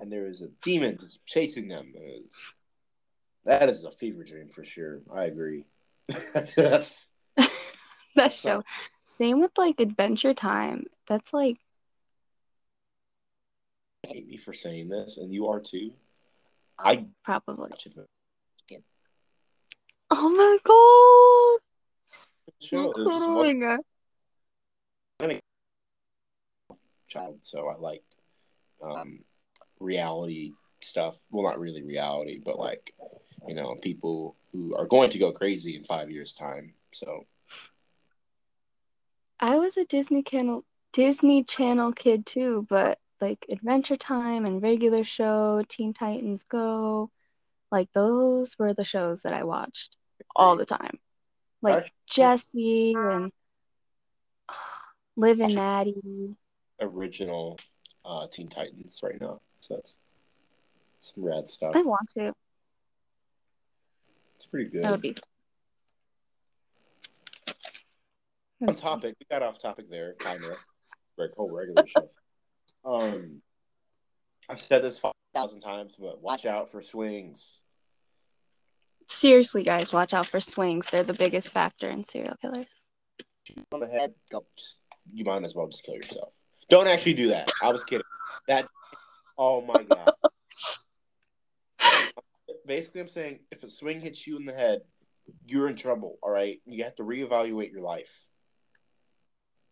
And 0.00 0.12
there 0.12 0.26
is 0.26 0.42
a 0.42 0.48
demon 0.62 0.98
chasing 1.26 1.68
them. 1.68 1.92
It 1.94 2.22
was- 2.24 2.54
that 3.48 3.68
is 3.68 3.84
a 3.84 3.90
fever 3.90 4.22
dream 4.24 4.48
for 4.50 4.62
sure. 4.62 5.00
I 5.12 5.24
agree. 5.24 5.64
That's 6.34 6.54
That 8.16 8.32
So- 8.32 8.48
show. 8.48 8.64
Same 9.04 9.40
with 9.40 9.50
like 9.56 9.80
Adventure 9.80 10.34
Time. 10.34 10.84
That's 11.08 11.32
like 11.32 11.56
hate 14.06 14.28
me 14.28 14.36
for 14.36 14.52
saying 14.52 14.88
this, 14.88 15.16
and 15.16 15.32
you 15.32 15.48
are 15.48 15.60
too. 15.60 15.92
I 16.78 17.06
probably. 17.24 17.70
Oh 20.10 20.28
my 20.30 20.58
god! 20.64 21.60
Show. 22.60 22.92
Was 22.96 23.66
just 23.68 23.82
child, 27.08 27.38
so 27.42 27.68
I 27.68 27.76
liked 27.76 28.16
um, 28.82 29.20
reality 29.80 30.52
stuff. 30.80 31.16
Well, 31.30 31.44
not 31.44 31.58
really 31.58 31.82
reality, 31.82 32.40
but 32.42 32.58
like 32.58 32.94
you 33.46 33.54
know, 33.54 33.74
people 33.76 34.36
who 34.52 34.74
are 34.76 34.86
going 34.86 35.10
to 35.10 35.18
go 35.18 35.32
crazy 35.32 35.76
in 35.76 35.84
five 35.84 36.10
years' 36.10 36.32
time. 36.32 36.74
So 36.92 37.26
I 39.40 39.56
was 39.58 39.76
a 39.76 39.84
Disney 39.84 40.22
Channel 40.22 40.64
Disney 40.92 41.44
Channel 41.44 41.92
kid 41.92 42.26
too, 42.26 42.66
but 42.68 42.98
like 43.20 43.44
Adventure 43.48 43.96
Time 43.96 44.46
and 44.46 44.62
regular 44.62 45.04
show, 45.04 45.62
Teen 45.68 45.92
Titans 45.92 46.44
Go, 46.44 47.10
like 47.70 47.88
those 47.92 48.58
were 48.58 48.74
the 48.74 48.84
shows 48.84 49.22
that 49.22 49.32
I 49.32 49.44
watched 49.44 49.96
all 50.34 50.56
the 50.56 50.66
time. 50.66 50.98
Like 51.62 51.76
Actually- 51.76 51.92
Jesse 52.08 52.94
and 52.96 53.32
Liv 55.16 55.40
and 55.40 55.54
Maddie. 55.54 56.36
original 56.80 57.58
uh, 58.04 58.26
Teen 58.30 58.48
Titans 58.48 59.00
right 59.02 59.20
now. 59.20 59.40
So 59.60 59.74
that's 59.74 59.96
some 61.00 61.24
rad 61.24 61.48
stuff. 61.48 61.76
I 61.76 61.82
want 61.82 62.08
to. 62.14 62.32
It's 64.38 64.46
pretty 64.46 64.70
good. 64.70 64.84
That 64.84 64.92
would 64.92 65.00
be. 65.00 65.16
on 68.66 68.74
topic. 68.74 69.16
We 69.18 69.26
got 69.28 69.42
off 69.42 69.58
topic 69.58 69.90
there, 69.90 70.14
kind 70.18 70.42
of. 70.44 70.52
Like 71.16 71.30
whole 71.36 71.50
regular 71.50 71.84
show. 71.86 72.08
Um, 72.84 73.42
I've 74.48 74.60
said 74.60 74.82
this 74.82 74.98
five 74.98 75.12
thousand 75.34 75.60
times, 75.60 75.96
but 75.98 76.22
watch 76.22 76.46
out 76.46 76.70
for 76.70 76.80
swings. 76.80 77.62
Seriously, 79.08 79.64
guys, 79.64 79.92
watch 79.92 80.14
out 80.14 80.26
for 80.26 80.38
swings. 80.38 80.86
They're 80.90 81.02
the 81.02 81.14
biggest 81.14 81.50
factor 81.50 81.88
in 81.88 82.04
serial 82.04 82.36
killers. 82.40 82.66
On 83.72 83.80
the 83.80 83.88
head. 83.88 84.14
You 85.12 85.24
might 85.24 85.44
as 85.44 85.54
well 85.54 85.66
just 85.66 85.82
kill 85.82 85.96
yourself. 85.96 86.34
Don't 86.68 86.86
actually 86.86 87.14
do 87.14 87.28
that. 87.28 87.50
I 87.62 87.72
was 87.72 87.82
kidding. 87.82 88.04
That. 88.46 88.68
Oh 89.36 89.62
my 89.62 89.82
god. 89.82 90.12
Basically, 92.68 93.00
I'm 93.00 93.08
saying 93.08 93.40
if 93.50 93.64
a 93.64 93.70
swing 93.70 93.98
hits 93.98 94.26
you 94.26 94.36
in 94.36 94.44
the 94.44 94.52
head, 94.52 94.82
you're 95.46 95.68
in 95.68 95.74
trouble. 95.74 96.18
All 96.22 96.30
right, 96.30 96.60
you 96.66 96.84
have 96.84 96.94
to 96.96 97.02
reevaluate 97.02 97.72
your 97.72 97.80
life. 97.80 98.28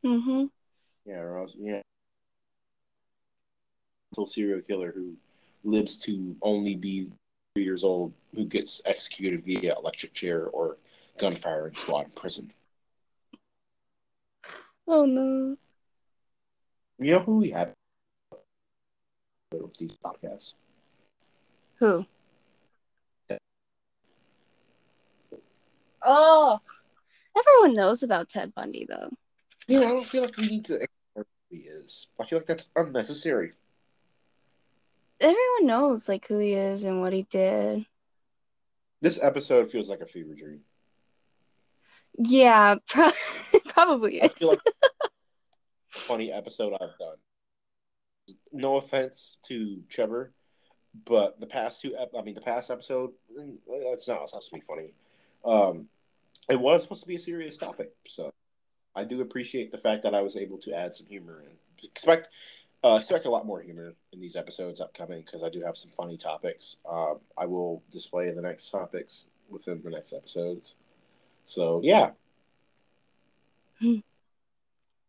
Mm-hmm. 0.05 0.47
Yeah, 1.05 1.19
or 1.19 1.39
else, 1.39 1.55
yeah. 1.59 1.83
Serial 4.27 4.63
killer 4.63 4.93
who 4.97 5.15
lives 5.63 5.99
to 5.99 6.37
only 6.41 6.75
be 6.75 7.11
three 7.55 7.65
years 7.65 7.85
old, 7.85 8.15
who 8.35 8.47
gets 8.47 8.81
executed 8.87 9.45
via 9.45 9.77
electric 9.77 10.15
chair 10.15 10.47
or 10.47 10.79
gunfire 11.19 11.67
and 11.67 11.77
squad 11.77 12.07
in 12.07 12.11
prison. 12.13 12.51
Oh 14.89 15.05
no. 15.05 15.59
You 16.99 17.13
know 17.13 17.21
who 17.21 17.37
we 17.37 17.51
have 17.51 17.73
with 19.53 19.77
these 19.77 19.93
podcasts? 20.03 20.55
Who? 21.79 22.07
Oh. 26.07 26.61
Everyone 27.37 27.77
knows 27.77 28.03
about 28.03 28.29
Ted 28.31 28.55
Bundy 28.55 28.87
though. 28.89 29.11
Yeah, 29.69 29.81
I 29.81 29.89
don't 29.89 30.05
feel 30.07 30.23
like 30.23 30.37
we 30.37 30.47
need 30.47 30.65
to 30.67 30.75
explain 30.75 30.89
who 31.17 31.25
he 31.51 31.57
is. 31.63 32.07
I 32.21 32.25
feel 32.25 32.39
like 32.39 32.47
that's 32.47 32.71
unnecessary. 32.77 33.53
Everyone 35.21 35.67
knows 35.67 36.09
like 36.09 36.27
who 36.29 36.39
he 36.39 36.53
is 36.53 36.85
and 36.85 37.01
what 37.01 37.13
he 37.13 37.27
did. 37.31 37.85
This 39.01 39.19
episode 39.23 39.71
feels 39.71 39.91
like 39.91 40.01
a 40.01 40.07
fever 40.07 40.35
dream. 40.35 40.61
Yeah, 42.19 42.77
pro- 42.89 43.11
probably 43.69 44.23
I 44.23 44.27
is. 44.27 44.35
feel 44.35 44.49
like 44.51 44.61
funny 45.91 46.33
episode 46.33 46.73
I've 46.75 46.97
done. 46.99 48.37
No 48.53 48.77
offense 48.77 49.37
to 49.47 49.83
Trevor, 49.89 50.33
but 51.05 51.39
the 51.41 51.47
past 51.47 51.83
two, 51.83 51.95
ep- 51.97 52.13
I 52.19 52.23
mean, 52.23 52.35
the 52.35 52.41
past 52.41 52.71
episode, 52.71 53.11
mm, 53.39 53.57
that's 53.91 54.09
not 54.09 54.29
supposed 54.29 54.49
to 54.51 54.55
be 54.55 54.61
funny. 54.63 54.95
Um, 55.45 55.89
it 56.49 56.61
was 56.61 56.83
supposed 56.83 57.03
to 57.03 57.09
be 57.09 57.17
a 57.17 57.19
serious 57.21 57.59
topic, 57.59 57.93
so 58.07 58.33
I 58.95 59.05
do 59.05 59.21
appreciate 59.21 59.73
the 59.73 59.79
fact 59.79 60.03
that 60.05 60.15
I 60.15 60.23
was 60.23 60.37
able 60.37 60.59
to 60.59 60.73
add 60.73 60.95
some 60.95 61.07
humor 61.07 61.43
and 61.47 61.57
expect 61.83 62.29
uh, 62.85 62.97
expect 63.01 63.25
a 63.25 63.31
lot 63.31 63.47
more 63.47 63.61
humor 63.61 63.95
in 64.13 64.21
these 64.21 64.37
episodes 64.37 64.81
upcoming 64.81 65.23
because 65.23 65.43
I 65.43 65.49
do 65.49 65.61
have 65.63 65.77
some 65.77 65.91
funny 65.91 66.17
topics. 66.17 66.77
Um, 66.89 67.19
I 67.37 67.47
will 67.47 67.83
display 67.91 68.31
the 68.31 68.43
next 68.43 68.71
topics 68.71 69.25
within 69.49 69.83
the 69.83 69.91
next 69.91 70.13
episodes. 70.13 70.75
So 71.45 71.81
yeah, 71.83 72.11
Hmm. 73.81 73.97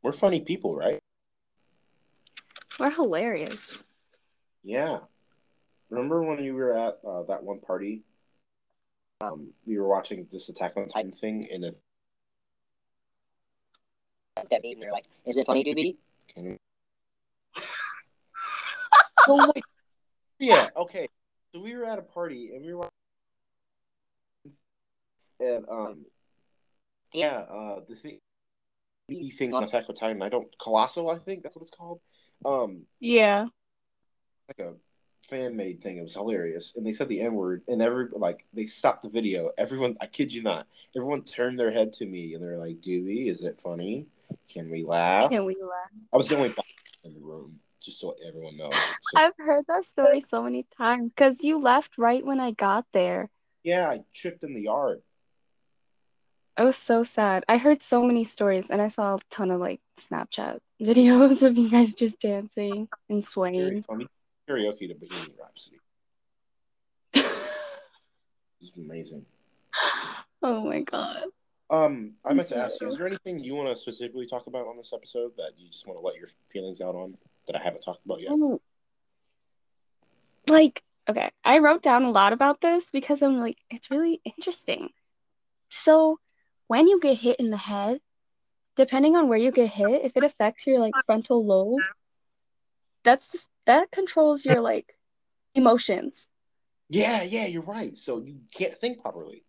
we're 0.02 0.12
funny 0.14 0.42
people, 0.42 0.76
right? 0.76 1.00
We're 2.80 2.90
hilarious. 2.92 3.84
Yeah. 4.64 5.00
Remember 5.90 6.22
when 6.24 6.44
you 6.44 6.54
were 6.56 6.78
at 6.78 7.00
uh, 7.08 7.24
that 7.24 7.44
one 7.44 7.60
party? 7.60 8.04
Um, 9.20 9.54
we 9.66 9.80
were 9.80 9.88
watching 9.88 10.28
this 10.32 10.48
Attack 10.48 10.78
on 10.78 10.88
Titan 10.88 11.12
thing, 11.12 11.48
and 11.52 11.64
the 11.64 11.76
looked 14.38 14.54
at 14.54 14.62
they're 14.62 14.92
like, 14.92 15.06
"Is 15.26 15.38
it 15.38 15.46
funny, 15.46 15.64
doobie?" 15.64 15.98
Can 16.34 16.44
we? 16.44 16.58
oh 19.28 19.52
wait. 19.56 19.66
Yeah. 20.38 20.68
Okay. 20.76 21.08
So 21.54 21.62
we 21.62 21.76
were 21.76 21.86
at 21.86 21.98
a 21.98 22.04
party 22.04 22.56
and 22.56 22.64
we 22.64 22.74
were, 22.76 22.90
and 25.40 25.66
um, 25.68 26.06
yeah, 27.12 27.40
uh, 27.50 27.80
the 27.90 27.96
thing, 27.96 28.20
the 29.10 29.32
thing 29.32 29.54
on 29.56 29.64
Attack 29.64 29.90
on 29.90 29.96
Titan. 29.96 30.22
I 30.22 30.30
don't 30.30 30.56
Colossal. 30.60 31.10
I 31.10 31.18
think 31.18 31.42
that's 31.42 31.56
what 31.56 31.64
it's 31.64 31.72
called. 31.72 32.02
Um, 32.46 32.84
Yeah. 33.00 33.48
like 34.48 34.60
a 34.60 34.76
fan 35.28 35.56
made 35.56 35.82
thing. 35.82 35.98
It 35.98 36.04
was 36.04 36.14
hilarious, 36.14 36.74
and 36.76 36.86
they 36.86 36.92
said 36.92 37.10
the 37.10 37.22
N 37.22 37.34
word, 37.34 37.64
and 37.68 37.82
every 37.82 38.08
like 38.12 38.46
they 38.54 38.66
stopped 38.66 39.04
the 39.04 39.10
video. 39.10 39.52
Everyone, 39.58 39.96
I 40.02 40.08
kid 40.08 40.34
you 40.34 40.42
not, 40.44 40.68
everyone 40.96 41.24
turned 41.24 41.60
their 41.60 41.72
head 41.72 41.94
to 41.94 42.06
me, 42.06 42.34
and 42.34 42.44
they're 42.44 42.58
like, 42.58 42.82
"Dewey, 42.82 43.28
is 43.28 43.44
it 43.44 43.60
funny? 43.60 44.08
Can 44.52 44.70
we 44.70 44.84
laugh?" 44.84 45.30
Can 45.30 45.46
we 45.46 45.56
laugh? 45.62 45.90
I 46.14 46.18
was 46.18 46.28
the 46.28 46.38
only 46.38 46.54
in 47.04 47.14
the 47.14 47.20
room, 47.20 47.60
just 47.82 48.00
so 48.00 48.16
everyone 48.26 48.58
knows. 48.58 48.74
So, 48.74 49.18
I've 49.18 49.34
heard 49.38 49.66
that 49.68 49.86
story 49.86 50.24
so 50.28 50.42
many 50.44 50.66
times 50.78 51.12
because 51.16 51.44
you 51.44 51.60
left 51.60 51.98
right 51.98 52.26
when 52.26 52.40
I 52.40 52.52
got 52.52 52.86
there. 52.94 53.30
yeah, 53.64 53.90
I 53.90 54.02
tripped 54.14 54.44
in 54.44 54.54
the 54.54 54.62
yard. 54.64 55.02
It 56.58 56.64
was 56.64 56.76
so 56.78 57.04
sad. 57.04 57.46
I 57.48 57.58
heard 57.58 57.84
so 57.84 58.02
many 58.04 58.24
stories 58.24 58.66
and 58.72 58.82
I 58.82 58.88
saw 58.88 59.16
a 59.16 59.20
ton 59.30 59.52
of 59.52 59.60
like 59.60 59.80
Snapchat 60.00 60.58
videos 60.82 61.44
of 61.44 61.56
you 61.56 61.70
guys 61.70 61.94
just 61.94 62.20
dancing 62.20 62.88
and 63.10 63.20
Very 63.20 63.22
swaying. 63.22 63.84
funny 63.84 64.08
karaoke 64.48 64.88
to 64.88 64.96
Bohemian 64.96 65.38
Rhapsody. 65.40 65.80
It's 68.60 68.72
amazing. 68.76 69.24
Oh 70.42 70.62
my 70.62 70.82
God. 70.82 71.26
Um, 71.70 72.14
I 72.26 72.34
meant 72.34 72.50
to 72.50 72.58
ask 72.58 72.82
you. 72.82 72.88
Is 72.88 72.98
there 72.98 73.06
anything 73.08 73.40
you 73.40 73.54
want 73.56 73.70
to 73.70 73.76
specifically 73.76 74.26
talk 74.26 74.48
about 74.48 74.68
on 74.68 74.78
this 74.78 74.94
episode 74.94 75.32
that 75.38 75.52
you 75.58 75.70
just 75.70 75.86
want 75.86 76.00
to 76.00 76.06
let 76.06 76.16
your 76.16 76.28
feelings 76.48 76.82
out 76.82 76.96
on 76.96 77.16
that 77.46 77.56
I 77.56 77.60
haven't 77.60 77.82
talked 77.82 78.04
about 78.06 78.22
yet? 78.22 78.32
Like, 80.48 80.82
okay, 81.10 81.30
I 81.44 81.60
wrote 81.60 81.84
down 81.84 82.04
a 82.04 82.12
lot 82.12 82.34
about 82.34 82.62
this 82.62 82.90
because 82.92 83.22
I'm 83.22 83.40
like, 83.40 83.58
it's 83.70 83.92
really 83.92 84.22
interesting. 84.26 84.90
So, 85.70 86.20
when 86.68 86.88
you 86.88 87.00
get 87.00 87.18
hit 87.18 87.40
in 87.40 87.50
the 87.50 87.58
head, 87.58 88.00
depending 88.76 89.16
on 89.16 89.28
where 89.28 89.38
you 89.38 89.52
get 89.52 89.70
hit, 89.70 90.06
if 90.06 90.14
it 90.16 90.24
affects 90.24 90.66
your 90.66 90.80
like 90.80 90.94
frontal 91.06 91.46
lobe, 91.46 91.80
that's 93.04 93.32
just, 93.32 93.48
that 93.68 93.92
controls 93.92 94.46
your 94.46 94.62
like 94.62 94.98
emotions. 95.54 96.28
Yeah, 96.90 97.22
yeah, 97.24 97.46
you're 97.46 97.62
right. 97.62 97.96
So 97.98 98.20
you 98.20 98.40
can't 98.54 98.74
think 98.74 99.02
properly. 99.02 99.44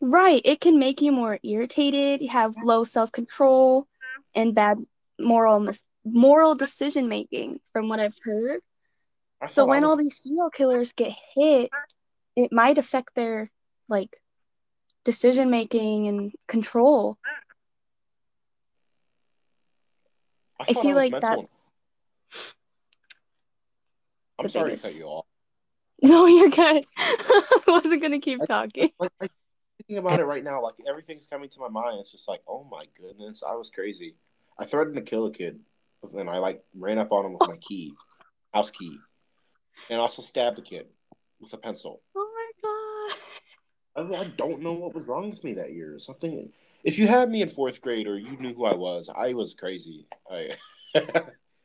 Right, 0.00 0.42
it 0.44 0.60
can 0.60 0.78
make 0.80 1.00
you 1.00 1.12
more 1.12 1.38
irritated, 1.44 2.22
you 2.22 2.28
have 2.30 2.54
low 2.64 2.82
self-control, 2.82 3.86
and 4.34 4.52
bad 4.52 4.78
moral 5.20 5.60
mis 5.60 5.84
moral 6.04 6.56
decision 6.56 7.08
making, 7.08 7.60
from 7.72 7.88
what 7.88 8.00
I've 8.00 8.16
heard. 8.24 8.60
So 9.50 9.66
when 9.66 9.82
was- 9.82 9.90
all 9.90 9.96
these 9.96 10.18
serial 10.18 10.50
killers 10.50 10.92
get 10.92 11.12
hit, 11.34 11.70
it 12.34 12.52
might 12.52 12.78
affect 12.78 13.14
their 13.14 13.50
like 13.88 14.10
decision 15.04 15.50
making 15.50 16.08
and 16.08 16.32
control. 16.48 17.18
I, 20.58 20.64
I 20.68 20.74
feel 20.74 20.94
like 20.96 21.12
that's 21.20 21.72
I'm 24.38 24.48
sorry 24.48 24.70
biggest- 24.70 24.84
to 24.84 24.90
cut 24.92 24.98
you 25.00 25.06
off. 25.06 25.26
no, 26.02 26.26
you're 26.26 26.50
good. 26.50 26.84
I 26.98 27.60
wasn't 27.66 28.02
gonna 28.02 28.20
keep 28.20 28.42
I- 28.42 28.46
talking. 28.46 28.90
Like 28.98 29.12
I, 29.20 29.28
thinking 29.78 29.98
about 29.98 30.20
it 30.20 30.24
right 30.24 30.42
now, 30.44 30.62
like 30.62 30.74
everything's 30.88 31.26
coming 31.26 31.48
to 31.50 31.60
my 31.60 31.68
mind. 31.68 31.98
It's 32.00 32.10
just 32.12 32.28
like, 32.28 32.40
oh 32.48 32.66
my 32.70 32.84
goodness, 33.00 33.42
I 33.48 33.54
was 33.54 33.70
crazy. 33.70 34.16
I 34.58 34.64
threatened 34.64 34.96
to 34.96 35.02
kill 35.02 35.26
a 35.26 35.32
kid, 35.32 35.60
but 36.00 36.12
then 36.14 36.28
I 36.28 36.38
like 36.38 36.62
ran 36.74 36.98
up 36.98 37.12
on 37.12 37.26
him 37.26 37.32
with 37.38 37.48
my 37.48 37.56
key, 37.56 37.94
house 38.52 38.70
key, 38.70 38.98
and 39.90 40.00
also 40.00 40.22
stabbed 40.22 40.58
the 40.58 40.62
kid 40.62 40.86
with 41.40 41.52
a 41.52 41.58
pencil. 41.58 42.02
Oh 42.16 42.30
my 42.34 43.10
god. 44.04 44.14
I, 44.16 44.22
I 44.22 44.24
don't 44.36 44.62
know 44.62 44.72
what 44.72 44.94
was 44.94 45.06
wrong 45.06 45.30
with 45.30 45.44
me 45.44 45.54
that 45.54 45.72
year. 45.72 45.98
Something. 45.98 46.50
If 46.84 46.98
you 46.98 47.06
had 47.06 47.30
me 47.30 47.42
in 47.42 47.48
fourth 47.48 47.80
grade 47.80 48.08
or 48.08 48.18
you 48.18 48.36
knew 48.38 48.54
who 48.54 48.64
I 48.64 48.74
was, 48.74 49.08
I 49.14 49.34
was 49.34 49.54
crazy. 49.54 50.06
I. 50.30 50.56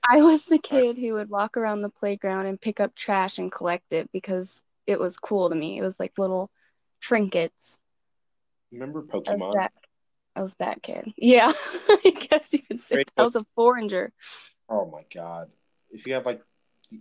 I 0.11 0.21
was 0.21 0.45
the 0.45 0.59
kid 0.59 0.97
who 0.97 1.13
would 1.13 1.29
walk 1.29 1.57
around 1.57 1.81
the 1.81 1.89
playground 1.89 2.45
and 2.45 2.59
pick 2.59 2.79
up 2.79 2.95
trash 2.95 3.37
and 3.39 3.51
collect 3.51 3.91
it 3.91 4.09
because 4.11 4.61
it 4.85 4.99
was 4.99 5.17
cool 5.17 5.49
to 5.49 5.55
me. 5.55 5.77
It 5.77 5.81
was 5.81 5.95
like 5.99 6.13
little 6.17 6.49
trinkets. 7.01 7.79
Remember 8.71 9.05
I 9.11 9.17
was 9.17 9.27
Pokemon? 9.27 9.53
that 9.53 9.73
I 10.35 10.41
was 10.41 10.53
that 10.59 10.81
kid. 10.81 11.13
Yeah, 11.17 11.51
I 11.89 12.27
guess 12.29 12.53
you 12.53 12.59
could 12.59 12.81
say 12.81 13.03
I 13.17 13.23
was 13.23 13.35
a 13.35 13.45
foreigner. 13.55 14.13
Oh 14.69 14.89
my 14.89 15.03
god! 15.13 15.49
If 15.89 16.05
you 16.05 16.13
have 16.13 16.25
like, 16.25 16.41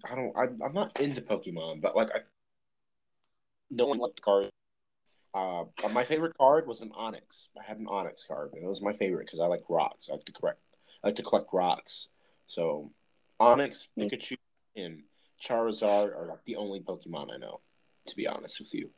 I 0.09 0.14
don't, 0.14 0.36
I, 0.36 0.44
I'm 0.64 0.72
not 0.72 0.98
into 1.00 1.20
Pokemon, 1.20 1.82
but 1.82 1.94
like, 1.94 2.09
I 2.14 2.20
no 3.70 3.86
one 3.86 3.98
liked 3.98 4.16
the 4.16 4.22
card. 4.22 4.48
Uh, 5.34 5.64
my 5.92 6.02
favorite 6.02 6.36
card 6.38 6.66
was 6.66 6.80
an 6.80 6.90
Onix. 6.90 7.48
I 7.61 7.62
had 7.62 7.78
an 7.78 7.86
Onix 7.86 8.26
card, 8.26 8.52
and 8.54 8.64
it 8.64 8.68
was 8.68 8.80
my 8.80 8.94
favorite 8.94 9.26
because 9.26 9.40
I 9.40 9.46
like 9.46 9.64
rocks. 9.68 10.09
I 10.09 10.12
like 10.14 10.24
to 10.24 10.32
collect, 10.32 10.61
I 11.04 11.09
like 11.09 11.16
to 11.16 11.22
collect 11.22 11.52
rocks. 11.52 12.09
So, 12.47 12.90
Onix, 13.40 13.88
Pikachu, 13.99 14.36
and 14.76 15.03
Charizard 15.42 16.14
are 16.16 16.40
the 16.44 16.57
only 16.57 16.80
Pokemon 16.80 17.32
I 17.32 17.38
know. 17.38 17.61
To 18.07 18.16
be 18.16 18.28
honest 18.28 18.61
with 18.61 18.72
you, 18.72 18.90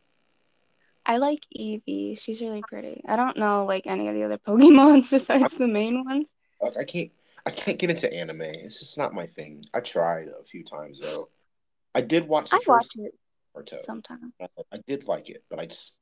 I 1.07 1.17
like 1.17 1.41
Eevee. 1.59 2.21
She's 2.21 2.43
really 2.43 2.61
pretty. 2.61 3.03
I 3.09 3.17
don't 3.17 3.39
know 3.39 3.65
like 3.65 3.87
any 3.87 4.09
of 4.09 4.15
the 4.15 4.25
other 4.25 4.37
Pokemons 4.47 5.09
besides 5.11 5.55
the 5.57 5.67
main 5.67 6.05
ones. 6.05 6.29
like 6.61 6.77
I 6.77 6.85
can't, 6.85 7.11
I 7.47 7.51
can't 7.51 7.79
get 7.79 7.89
into 7.89 8.13
anime. 8.13 8.43
It's 8.43 8.81
just 8.81 8.99
not 8.99 9.15
my 9.15 9.27
thing. 9.27 9.65
I 9.73 9.81
tried 9.81 10.27
a 10.29 10.45
few 10.45 10.63
times 10.63 11.01
though. 11.01 11.31
I 11.95 12.03
did 12.03 12.29
watch 12.29 12.51
the 12.51 12.57
I 12.57 12.61
watch 12.67 12.83
first 12.85 12.99
it 12.99 13.15
Naruto. 13.57 13.83
sometimes. 13.83 14.35
I, 14.41 14.47
I 14.73 14.81
did 14.87 15.09
like 15.09 15.31
it, 15.31 15.43
but 15.49 15.59
I 15.59 15.65
just 15.67 15.97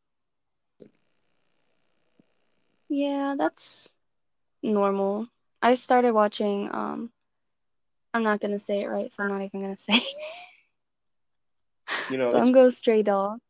Yeah, 2.89 3.37
that's 3.39 3.89
normal. 4.63 5.29
I 5.63 5.75
started 5.75 6.13
watching 6.13 6.69
um 6.73 7.11
I'm 8.17 8.23
not 8.23 8.41
gonna 8.41 8.59
say 8.59 8.81
it 8.81 8.87
right, 8.87 9.13
so 9.13 9.23
I'm 9.23 9.29
not 9.29 9.43
even 9.43 9.61
gonna 9.61 9.77
say 9.77 9.93
it. 9.93 10.03
you 12.11 12.17
know 12.17 12.31
it's, 12.31 12.39
Bungo 12.39 12.71
Stray 12.71 13.03
Dogs, 13.03 13.43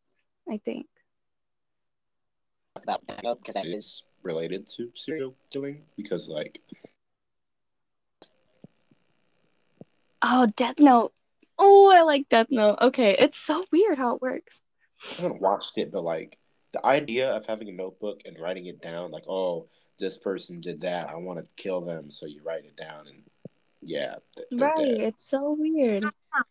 I 0.50 0.58
think. 0.64 0.88
Talk 2.74 2.82
about 2.82 3.06
Dino 3.06 3.36
because 3.36 3.54
that 3.54 3.64
it 3.64 3.68
is 3.68 3.84
is 3.84 4.02
related 4.24 4.66
to 4.76 4.90
serial 4.96 5.36
killing 5.50 5.84
because 5.96 6.26
like 6.26 6.60
Oh, 10.20 10.50
Death 10.56 10.80
Note. 10.80 11.12
Oh, 11.56 11.92
I 11.94 12.02
like 12.02 12.28
Death 12.28 12.48
Note. 12.50 12.78
Okay, 12.82 13.14
it's 13.16 13.38
so 13.38 13.64
weird 13.70 13.98
how 13.98 14.16
it 14.16 14.22
works. 14.22 14.62
I 15.16 15.22
haven't 15.22 15.40
watched 15.40 15.78
it, 15.78 15.92
but 15.92 16.02
like 16.02 16.38
the 16.72 16.84
idea 16.84 17.30
of 17.30 17.46
having 17.46 17.68
a 17.68 17.72
notebook 17.72 18.22
and 18.24 18.36
writing 18.40 18.66
it 18.66 18.82
down, 18.82 19.12
like 19.12 19.28
oh 19.28 19.68
this 20.00 20.16
person 20.16 20.60
did 20.60 20.80
that, 20.80 21.08
I 21.08 21.14
want 21.14 21.38
to 21.38 21.54
kill 21.54 21.82
them, 21.82 22.10
so 22.10 22.26
you 22.26 22.42
write 22.44 22.64
it 22.64 22.76
down 22.76 23.06
and 23.06 23.22
yeah, 23.86 24.16
Right, 24.52 24.76
dead. 24.76 24.98
it's 25.00 25.24
so 25.24 25.52
weird. 25.58 26.04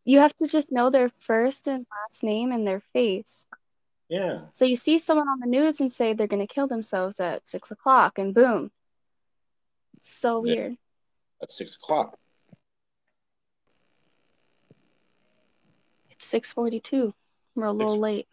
You 0.04 0.20
have 0.20 0.36
to 0.38 0.48
just 0.48 0.72
know 0.72 0.90
their 0.90 1.10
first 1.10 1.68
and 1.68 1.86
last 2.10 2.24
name 2.24 2.52
and 2.52 2.68
their 2.68 2.82
face. 2.94 3.48
Yeah, 4.10 4.46
So 4.52 4.66
you 4.66 4.76
see 4.78 5.00
someone 5.00 5.28
on 5.28 5.40
the 5.40 5.48
news 5.48 5.80
and 5.82 5.92
say 5.92 6.14
they're 6.14 6.28
gonna 6.28 6.48
kill 6.48 6.68
themselves 6.68 7.20
at 7.20 7.48
six 7.48 7.72
o'clock, 7.72 8.18
and 8.18 8.34
boom. 8.34 8.72
It's 9.98 10.10
so 10.10 10.44
Yeah. 10.46 10.54
weird. 10.54 10.78
at 11.42 11.52
six 11.52 11.76
o'clock. 11.76 12.18
It's 16.12 16.26
6:42. 16.28 17.14
We're 17.56 17.66
a 17.66 17.74
little 17.74 18.00
late. 18.00 18.28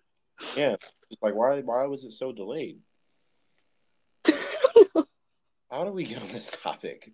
Yeah, 0.57 0.77
it's 1.11 1.23
like 1.23 1.35
why 1.35 1.61
why 1.61 1.87
was 1.87 2.05
it 2.05 2.13
so 2.13 2.33
delayed? 2.33 2.81
How 5.71 5.85
do 5.85 5.93
we 5.93 6.05
get 6.05 6.23
on 6.23 6.29
this 6.29 6.51
topic? 6.51 7.13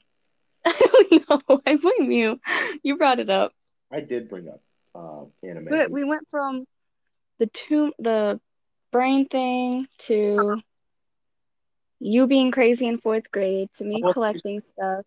don't 1.10 1.48
know. 1.48 1.60
I 1.66 1.76
blame 1.76 2.10
you. 2.10 2.40
You 2.82 2.96
brought 2.96 3.20
it 3.20 3.30
up. 3.30 3.52
I 3.90 4.00
did 4.00 4.28
bring 4.28 4.48
up 4.48 4.60
uh, 4.94 5.24
anime. 5.42 5.66
But 5.68 5.90
we 5.90 6.04
went 6.04 6.28
from 6.30 6.66
the 7.38 7.46
tomb, 7.46 7.92
the 7.98 8.40
brain 8.90 9.28
thing 9.28 9.86
to 9.98 10.60
you 12.00 12.26
being 12.26 12.50
crazy 12.50 12.86
in 12.86 12.98
fourth 12.98 13.30
grade 13.30 13.68
to 13.74 13.84
me 13.84 14.02
I 14.04 14.12
collecting 14.12 14.60
stuff, 14.60 15.04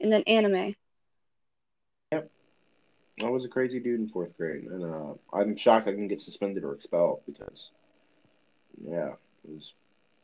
and 0.00 0.12
then 0.12 0.22
anime. 0.26 0.74
Yep. 2.12 2.30
I 3.22 3.28
was 3.28 3.44
a 3.44 3.48
crazy 3.48 3.80
dude 3.80 4.00
in 4.00 4.08
fourth 4.08 4.36
grade, 4.36 4.64
and 4.64 4.84
uh, 4.84 5.14
I'm 5.32 5.56
shocked 5.56 5.88
I 5.88 5.92
didn't 5.92 6.08
get 6.08 6.20
suspended 6.20 6.64
or 6.64 6.74
expelled 6.74 7.22
because, 7.26 7.70
yeah, 8.82 9.12
it 9.44 9.50
was 9.50 9.74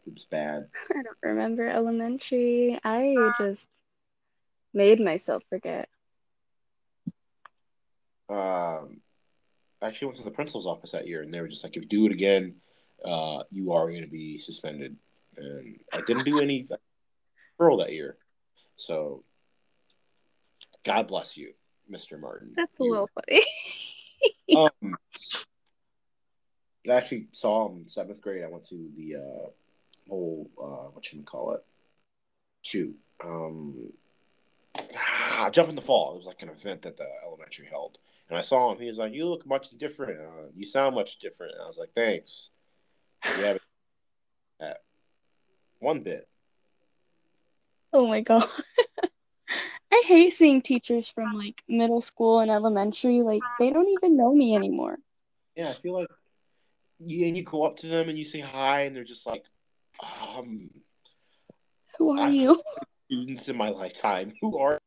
it 0.06 0.14
was 0.14 0.24
bad. 0.24 0.68
I 0.90 1.02
don't 1.02 1.16
remember 1.22 1.68
elementary. 1.68 2.78
I 2.82 3.32
just 3.38 3.66
made 4.72 5.00
myself 5.00 5.42
forget. 5.48 5.88
Um, 8.28 9.00
I 9.82 9.86
actually 9.86 10.06
went 10.06 10.18
to 10.18 10.24
the 10.24 10.30
principal's 10.30 10.66
office 10.66 10.92
that 10.92 11.06
year, 11.08 11.22
and 11.22 11.32
they 11.32 11.40
were 11.40 11.48
just 11.48 11.64
like, 11.64 11.76
"If 11.76 11.82
you 11.82 11.88
do 11.88 12.06
it 12.06 12.12
again, 12.12 12.60
uh, 13.04 13.44
you 13.50 13.72
are 13.72 13.88
going 13.88 14.02
to 14.02 14.08
be 14.10 14.38
suspended." 14.38 14.96
And 15.36 15.80
I 15.92 16.02
didn't 16.02 16.24
do 16.24 16.40
any 16.40 16.66
girl 17.58 17.78
that 17.78 17.92
year. 17.92 18.16
So, 18.76 19.24
God 20.84 21.08
bless 21.08 21.36
you, 21.36 21.54
Mr. 21.90 22.18
Martin. 22.20 22.52
That's 22.56 22.78
a 22.80 22.84
You- 22.84 22.90
little 22.90 23.08
funny. 23.14 23.42
Um, 24.54 24.96
I 26.86 26.92
actually 26.92 27.28
saw 27.32 27.68
him 27.68 27.88
seventh 27.88 28.20
grade. 28.20 28.42
I 28.42 28.48
went 28.48 28.66
to 28.68 28.90
the 28.96 29.16
uh, 29.16 29.48
whole 30.08 30.50
uh, 30.60 30.90
what 30.92 31.10
you 31.12 31.22
call 31.22 31.52
it? 31.52 31.64
Shoot, 32.62 32.96
um, 33.24 33.92
ah, 34.97 35.49
jump 35.53 35.68
in 35.68 35.76
the 35.76 35.82
fall. 35.82 36.14
It 36.14 36.18
was 36.18 36.26
like 36.26 36.43
an 36.43 36.49
event 36.49 36.82
that 36.82 36.97
the 36.97 37.07
elementary 37.24 37.66
held, 37.66 37.99
and 38.28 38.36
I 38.38 38.41
saw 38.41 38.72
him. 38.72 38.78
He 38.80 38.86
was 38.88 38.99
like, 38.99 39.12
"You 39.14 39.26
look 39.26 39.47
much 39.47 39.70
different. 39.70 40.20
Uh, 40.20 40.49
you 40.55 40.64
sound 40.66 40.95
much 40.95 41.18
different." 41.18 41.53
And 41.55 41.62
I 41.62 41.66
was 41.66 41.78
like, 41.78 41.93
"Thanks." 41.95 42.51
Yeah, 43.38 43.57
one 45.78 46.01
bit. 46.01 46.28
oh 47.93 48.07
my 48.07 48.20
god. 48.20 48.47
I 49.93 50.05
hate 50.07 50.32
seeing 50.32 50.62
teachers 50.62 51.09
from 51.09 51.32
like 51.34 51.57
middle 51.68 52.01
school 52.01 52.41
and 52.41 52.51
elementary. 52.51 53.22
Like 53.22 53.43
they 53.59 53.70
don't 53.70 53.88
even 53.88 54.16
know 54.16 54.32
me 54.32 54.55
anymore. 54.55 54.99
Yeah, 55.57 55.68
I 55.68 55.72
feel 55.72 55.95
like 55.95 56.09
you 57.01 57.26
and 57.26 57.36
you 57.36 57.43
go 57.43 57.64
up 57.64 57.76
to 57.78 57.88
them 57.88 58.09
and 58.09 58.16
you 58.16 58.24
say 58.24 58.41
hi, 58.41 58.82
and 58.82 58.95
they're 58.95 59.05
just 59.05 59.26
like, 59.26 59.45
um, 60.36 60.70
Who 61.99 62.11
are 62.18 62.20
I- 62.26 62.28
you? 62.28 62.62
students 63.11 63.49
in 63.49 63.57
my 63.57 63.70
lifetime 63.70 64.32
who 64.41 64.57
are 64.57 64.78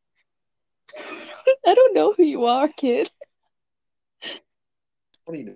I 1.66 1.74
don't 1.74 1.94
know 1.94 2.12
who 2.16 2.22
you 2.22 2.44
are, 2.46 2.68
kid. 2.68 3.10
what 5.24 5.34
do 5.34 5.38
you 5.38 5.44
know? 5.44 5.54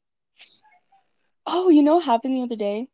Oh, 1.47 1.69
you 1.69 1.83
know 1.83 1.97
what 1.97 2.05
happened 2.05 2.37
the 2.37 2.43
other 2.43 2.57
day? 2.57 2.89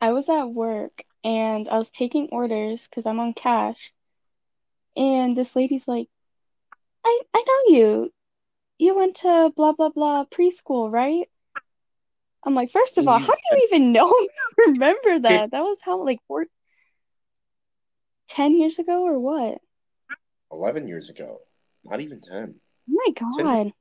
I 0.00 0.12
was 0.12 0.28
at 0.28 0.44
work 0.44 1.04
and 1.22 1.68
I 1.68 1.78
was 1.78 1.90
taking 1.90 2.28
orders 2.30 2.86
because 2.86 3.06
I'm 3.06 3.20
on 3.20 3.32
cash. 3.32 3.92
And 4.96 5.36
this 5.36 5.56
lady's 5.56 5.88
like, 5.88 6.08
I, 7.04 7.20
I 7.34 7.44
know 7.46 7.76
you. 7.76 8.12
You 8.78 8.96
went 8.96 9.16
to 9.16 9.52
blah, 9.56 9.72
blah, 9.72 9.90
blah 9.90 10.24
preschool, 10.24 10.90
right? 10.92 11.28
I'm 12.44 12.54
like, 12.54 12.70
first 12.70 12.98
of 12.98 13.08
all, 13.08 13.18
how 13.18 13.32
do 13.32 13.40
you 13.52 13.68
even 13.68 13.92
know 13.92 14.12
remember 14.58 15.20
that? 15.20 15.50
That 15.52 15.60
was 15.60 15.78
how, 15.82 16.04
like, 16.04 16.18
four, 16.28 16.46
10 18.28 18.58
years 18.58 18.78
ago 18.78 19.02
or 19.04 19.18
what? 19.18 19.58
11 20.54 20.88
years 20.88 21.10
ago. 21.10 21.40
Not 21.84 22.00
even 22.00 22.20
10. 22.20 22.54
Oh 22.88 22.92
my 23.06 23.12
God. 23.42 23.72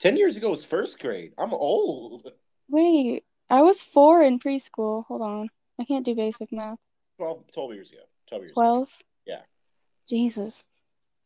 10 0.00 0.16
years 0.16 0.36
ago 0.36 0.50
was 0.50 0.64
first 0.64 0.98
grade. 0.98 1.32
I'm 1.38 1.54
old. 1.54 2.30
Wait, 2.68 3.24
I 3.48 3.62
was 3.62 3.82
four 3.82 4.22
in 4.22 4.38
preschool. 4.38 5.06
Hold 5.06 5.22
on. 5.22 5.48
I 5.80 5.84
can't 5.84 6.04
do 6.04 6.14
basic 6.14 6.52
math. 6.52 6.78
12, 7.18 7.44
12 7.52 7.74
years 7.74 7.90
ago. 7.92 8.00
12 8.28 8.42
years 8.42 8.52
12? 8.52 8.88
Yeah. 9.26 9.40
Jesus. 10.08 10.64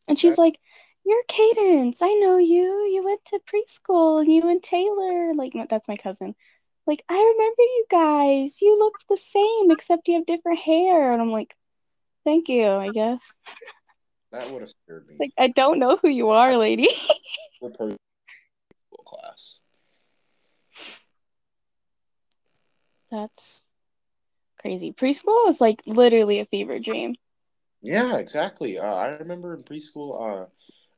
And 0.07 0.17
she's 0.17 0.37
like, 0.37 0.59
You're 1.05 1.23
Kaydence. 1.27 1.97
I 2.01 2.13
know 2.13 2.37
you. 2.37 2.89
You 2.93 3.03
went 3.03 3.25
to 3.25 3.39
preschool. 3.51 4.25
You 4.25 4.49
and 4.49 4.61
Taylor. 4.61 5.33
Like, 5.33 5.53
that's 5.69 5.87
my 5.87 5.97
cousin. 5.97 6.35
Like, 6.87 7.03
I 7.09 7.13
remember 7.13 7.61
you 7.61 7.85
guys. 7.89 8.61
You 8.61 8.77
look 8.77 8.97
the 9.09 9.17
same, 9.17 9.71
except 9.71 10.07
you 10.07 10.15
have 10.15 10.25
different 10.25 10.59
hair. 10.59 11.11
And 11.11 11.21
I'm 11.21 11.31
like, 11.31 11.53
Thank 12.23 12.49
you, 12.49 12.67
I 12.67 12.89
guess. 12.89 13.19
That 14.31 14.49
would 14.49 14.61
have 14.61 14.69
scared 14.85 15.07
me. 15.07 15.15
Like, 15.19 15.31
I 15.37 15.47
don't 15.47 15.79
know 15.79 15.97
who 15.97 16.09
you 16.09 16.29
are, 16.29 16.57
lady. 16.57 16.87
Class. 19.05 19.59
That's 23.11 23.61
crazy. 24.61 24.93
Preschool 24.93 25.49
is 25.49 25.59
like 25.59 25.81
literally 25.85 26.39
a 26.39 26.45
fever 26.45 26.79
dream. 26.79 27.15
Yeah, 27.81 28.17
exactly. 28.17 28.79
Uh, 28.79 28.93
I 28.93 29.07
remember 29.17 29.53
in 29.53 29.63
preschool, 29.63 30.47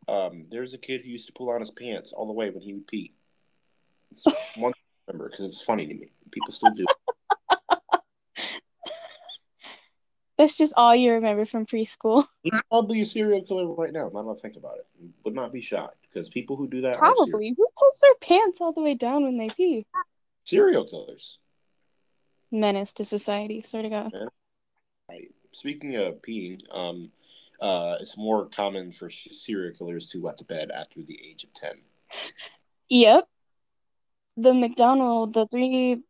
uh, 0.08 0.12
um, 0.12 0.46
there 0.52 0.62
was 0.62 0.74
a 0.74 0.78
kid 0.78 1.02
who 1.02 1.10
used 1.10 1.28
to 1.28 1.34
pull 1.34 1.50
on 1.50 1.62
his 1.62 1.72
pants 1.72 2.14
all 2.14 2.28
the 2.28 2.34
way 2.34 2.50
when 2.50 2.62
he 2.62 2.74
would 2.74 2.88
pee. 2.88 3.14
It's 4.12 4.26
one 4.56 4.74
remember 5.08 5.30
because 5.30 5.46
it's 5.46 5.64
funny 5.64 5.88
to 5.88 5.96
me. 5.96 6.12
People 6.32 6.52
still 6.54 6.72
do. 6.72 6.86
That's 10.38 10.58
just 10.58 10.74
all 10.76 10.96
you 10.96 11.14
remember 11.14 11.46
from 11.46 11.66
preschool. 11.66 12.26
He's 12.42 12.62
probably 12.70 13.02
a 13.02 13.06
serial 13.06 13.44
killer 13.44 13.72
right 13.74 13.94
now. 13.94 14.10
Now 14.14 14.24
that 14.24 14.38
I 14.38 14.42
think 14.42 14.56
about 14.56 14.78
it, 14.78 14.88
would 15.24 15.36
not 15.36 15.54
be 15.54 15.62
shocked 15.62 15.98
because 16.02 16.30
people 16.30 16.56
who 16.56 16.68
do 16.68 16.82
that 16.82 16.98
Probably. 16.98 17.54
Who 17.56 17.68
pulls 17.78 18.00
their 18.00 18.16
pants 18.22 18.60
all 18.60 18.74
the 18.74 18.82
way 18.82 18.96
down 18.96 19.24
when 19.24 19.38
they 19.38 19.50
pee? 19.50 19.86
serial 20.44 20.86
killers. 20.86 21.40
Menace 22.52 22.94
to 22.94 23.04
society, 23.04 23.62
to 23.62 23.90
God. 23.90 24.12
Right. 25.10 25.32
Speaking 25.52 25.96
of 25.96 26.22
peeing, 26.22 26.62
um, 26.72 27.12
uh, 27.60 27.98
it's 28.00 28.18
more 28.18 28.48
common 28.48 28.92
for 28.92 29.10
serial 29.10 29.74
killers 29.76 30.08
to 30.08 30.22
wet 30.22 30.38
the 30.38 30.44
bed 30.44 30.72
after 30.72 31.02
the 31.02 31.20
age 31.28 31.44
of 31.44 31.54
ten. 31.54 31.76
Yep. 32.90 33.28
The 34.38 34.54
Macdonald, 34.54 35.34
the 35.34 35.48
three 35.48 36.04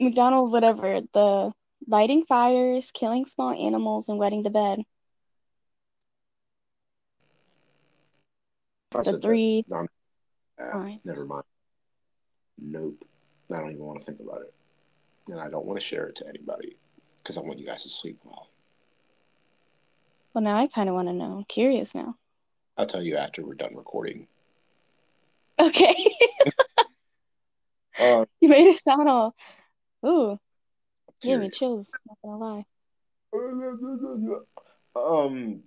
Macdonald, 0.00 0.50
whatever, 0.50 1.00
the 1.12 1.52
lighting 1.86 2.24
fires, 2.26 2.90
killing 2.92 3.24
small 3.26 3.50
animals, 3.52 4.08
and 4.08 4.18
wetting 4.18 4.42
the 4.42 4.50
bed. 4.50 4.80
I 8.94 9.02
The 9.02 9.18
three 9.20 9.64
No, 9.68 9.86
signs. 10.60 11.00
never 11.04 11.24
mind. 11.24 11.44
Nope. 12.58 13.04
I 13.50 13.58
don't 13.58 13.72
even 13.72 13.84
want 13.84 13.98
to 14.00 14.04
think 14.04 14.20
about 14.20 14.42
it, 14.42 14.54
and 15.28 15.40
I 15.40 15.48
don't 15.50 15.66
want 15.66 15.78
to 15.78 15.84
share 15.84 16.06
it 16.06 16.14
to 16.16 16.28
anybody 16.28 16.76
because 17.22 17.36
I 17.36 17.40
want 17.42 17.58
you 17.58 17.66
guys 17.66 17.82
to 17.82 17.88
sleep 17.90 18.18
well. 18.24 18.48
Well, 20.34 20.42
now 20.42 20.58
I 20.58 20.68
kind 20.68 20.88
of 20.88 20.94
want 20.94 21.08
to 21.08 21.14
know. 21.14 21.36
I'm 21.38 21.44
curious 21.44 21.94
now. 21.94 22.16
I'll 22.78 22.86
tell 22.86 23.02
you 23.02 23.16
after 23.16 23.44
we're 23.44 23.54
done 23.54 23.76
recording. 23.76 24.26
Okay. 25.58 25.94
Uh, 28.00 28.24
You 28.40 28.48
made 28.48 28.66
it 28.66 28.80
sound 28.80 29.06
all. 29.06 29.34
Ooh, 30.04 30.38
gave 31.22 31.40
me 31.40 31.50
chills. 31.50 31.90
Not 32.06 32.18
gonna 32.22 32.38
lie. 32.38 32.66
um, 34.96 35.62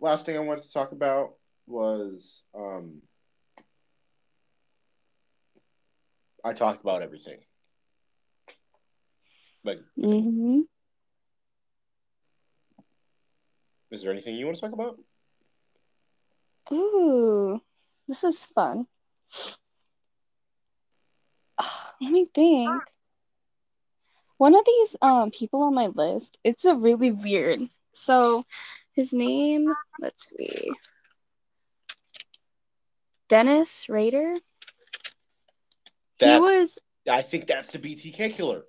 last 0.00 0.26
thing 0.26 0.36
I 0.36 0.40
wanted 0.40 0.64
to 0.64 0.72
talk 0.72 0.92
about 0.92 1.34
was 1.66 2.42
um, 2.54 3.02
I 6.44 6.52
talked 6.52 6.82
about 6.82 7.02
everything. 7.02 7.38
Like, 9.64 9.80
hmm 9.96 10.60
is 13.90 14.02
there 14.02 14.12
anything 14.12 14.36
you 14.36 14.46
want 14.46 14.56
to 14.56 14.62
talk 14.62 14.72
about? 14.72 14.98
Ooh, 16.72 17.60
this 18.08 18.22
is 18.24 18.38
fun. 18.38 18.86
Let 22.00 22.10
me 22.10 22.28
think. 22.34 22.82
One 24.40 24.54
of 24.54 24.64
these 24.64 24.96
um 25.02 25.30
people 25.30 25.64
on 25.64 25.74
my 25.74 25.88
list, 25.88 26.38
it's 26.42 26.64
a 26.64 26.74
really 26.74 27.12
weird. 27.12 27.60
So 27.92 28.46
his 28.94 29.12
name, 29.12 29.70
let's 30.00 30.30
see. 30.30 30.70
Dennis 33.28 33.86
Rader. 33.90 34.36
He 36.20 36.38
was 36.38 36.78
I 37.06 37.20
think 37.20 37.48
that's 37.48 37.70
the 37.70 37.78
BTK 37.78 38.32
killer. 38.32 38.62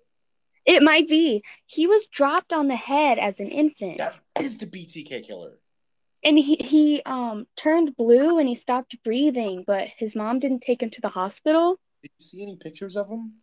it 0.65 0.83
might 0.83 1.07
be. 1.07 1.41
He 1.67 1.87
was 1.87 2.05
dropped 2.07 2.51
on 2.51 2.67
the 2.67 2.75
head 2.75 3.17
as 3.17 3.39
an 3.39 3.47
infant. 3.47 3.99
That 3.99 4.17
is 4.41 4.57
the 4.57 4.67
BTK 4.67 5.25
killer. 5.25 5.53
And 6.21 6.37
he 6.37 6.57
he 6.57 7.01
um 7.05 7.47
turned 7.55 7.95
blue 7.95 8.39
and 8.39 8.49
he 8.49 8.55
stopped 8.55 8.97
breathing, 9.05 9.63
but 9.65 9.87
his 9.95 10.17
mom 10.17 10.39
didn't 10.39 10.63
take 10.63 10.83
him 10.83 10.89
to 10.89 11.01
the 11.01 11.07
hospital. 11.07 11.79
Did 12.01 12.11
you 12.19 12.25
see 12.25 12.41
any 12.43 12.57
pictures 12.57 12.97
of 12.97 13.09
him? 13.09 13.35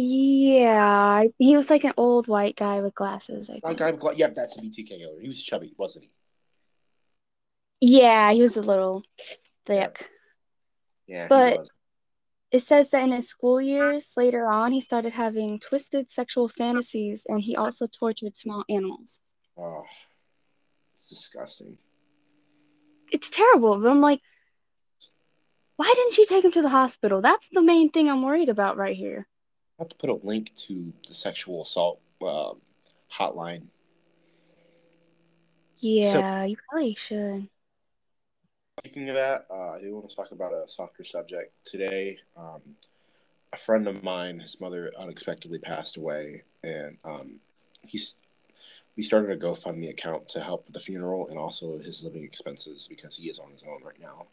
Yeah, 0.00 1.24
he 1.38 1.56
was 1.56 1.68
like 1.70 1.82
an 1.84 1.92
old 1.96 2.28
white 2.28 2.54
guy 2.56 2.80
with 2.80 2.94
glasses, 2.94 3.50
I 3.50 3.54
That 3.54 3.62
think. 3.66 3.78
guy, 3.78 3.90
with 3.90 4.00
gla- 4.00 4.14
yep, 4.14 4.34
that's 4.34 4.54
the 4.54 4.62
BTK 4.62 4.86
killer. 4.98 5.20
He 5.20 5.26
was 5.28 5.42
chubby, 5.42 5.74
wasn't 5.76 6.04
he? 6.04 6.10
Yeah, 7.98 8.32
he 8.32 8.40
was 8.40 8.56
a 8.56 8.62
little 8.62 9.02
thick. 9.66 10.08
Yeah, 11.06 11.26
But- 11.28 11.52
he 11.54 11.58
was. 11.58 11.70
It 12.50 12.60
says 12.60 12.88
that 12.90 13.02
in 13.02 13.12
his 13.12 13.28
school 13.28 13.60
years 13.60 14.14
later 14.16 14.46
on, 14.46 14.72
he 14.72 14.80
started 14.80 15.12
having 15.12 15.60
twisted 15.60 16.10
sexual 16.10 16.48
fantasies 16.48 17.26
and 17.28 17.42
he 17.42 17.56
also 17.56 17.86
tortured 17.86 18.34
small 18.36 18.64
animals. 18.70 19.20
Oh, 19.58 19.84
it's 20.94 21.10
disgusting. 21.10 21.76
It's 23.12 23.28
terrible, 23.28 23.78
but 23.78 23.90
I'm 23.90 24.00
like, 24.00 24.22
why 25.76 25.92
didn't 25.94 26.14
she 26.14 26.24
take 26.24 26.42
him 26.42 26.52
to 26.52 26.62
the 26.62 26.70
hospital? 26.70 27.20
That's 27.20 27.48
the 27.52 27.60
main 27.60 27.90
thing 27.90 28.08
I'm 28.08 28.22
worried 28.22 28.48
about 28.48 28.78
right 28.78 28.96
here. 28.96 29.26
I 29.78 29.82
have 29.82 29.88
to 29.90 29.96
put 29.96 30.10
a 30.10 30.26
link 30.26 30.52
to 30.66 30.92
the 31.06 31.14
sexual 31.14 31.62
assault 31.62 32.00
um, 32.20 32.60
hotline. 33.12 33.62
Yeah, 35.78 36.44
you 36.44 36.56
probably 36.68 36.96
should. 37.06 37.48
Speaking 38.80 39.08
of 39.08 39.14
that, 39.14 39.46
uh, 39.50 39.70
I 39.72 39.80
do 39.80 39.94
want 39.94 40.08
to 40.08 40.16
talk 40.16 40.32
about 40.32 40.52
a 40.52 40.68
softer 40.68 41.04
subject 41.04 41.52
today. 41.64 42.18
Um, 42.36 42.60
a 43.52 43.56
friend 43.56 43.86
of 43.86 44.02
mine, 44.02 44.40
his 44.40 44.60
mother 44.60 44.92
unexpectedly 44.98 45.58
passed 45.58 45.96
away, 45.96 46.42
and 46.64 46.98
um, 47.04 47.40
he's 47.86 48.14
we 48.96 49.02
started 49.04 49.30
a 49.30 49.36
GoFundMe 49.36 49.90
account 49.90 50.28
to 50.30 50.40
help 50.40 50.66
with 50.66 50.74
the 50.74 50.80
funeral 50.80 51.28
and 51.28 51.38
also 51.38 51.78
his 51.78 52.02
living 52.02 52.24
expenses 52.24 52.88
because 52.88 53.16
he 53.16 53.28
is 53.28 53.38
on 53.38 53.52
his 53.52 53.62
own 53.62 53.80
right 53.84 54.00
now. 54.00 54.26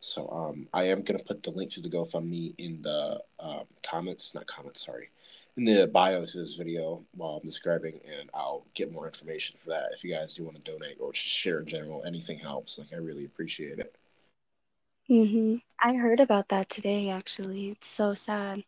So 0.00 0.28
um, 0.30 0.68
I 0.72 0.84
am 0.84 1.02
gonna 1.02 1.18
put 1.18 1.42
the 1.42 1.50
link 1.50 1.70
to 1.72 1.80
the 1.80 1.88
GoFundMe 1.90 2.54
in 2.58 2.82
the 2.82 3.20
um, 3.40 3.64
comments, 3.82 4.34
not 4.34 4.46
comments, 4.46 4.84
sorry, 4.86 5.10
in 5.56 5.64
the 5.64 5.86
bio 5.88 6.24
to 6.24 6.38
this 6.38 6.54
video 6.54 7.04
while 7.14 7.40
I'm 7.42 7.48
describing, 7.48 8.00
and 8.18 8.30
I'll 8.32 8.64
get 8.74 8.92
more 8.92 9.06
information 9.06 9.56
for 9.58 9.70
that. 9.70 9.90
If 9.92 10.04
you 10.04 10.14
guys 10.14 10.34
do 10.34 10.44
want 10.44 10.62
to 10.62 10.70
donate 10.70 10.98
or 11.00 11.12
share 11.14 11.60
in 11.60 11.66
general, 11.66 12.04
anything 12.04 12.38
helps. 12.38 12.78
Like 12.78 12.92
I 12.92 12.96
really 12.96 13.24
appreciate 13.24 13.78
it. 13.80 13.94
Mhm. 15.10 15.62
I 15.80 15.94
heard 15.94 16.20
about 16.20 16.48
that 16.50 16.68
today. 16.70 17.08
Actually, 17.10 17.70
it's 17.70 17.88
so 17.88 18.14
sad. 18.14 18.62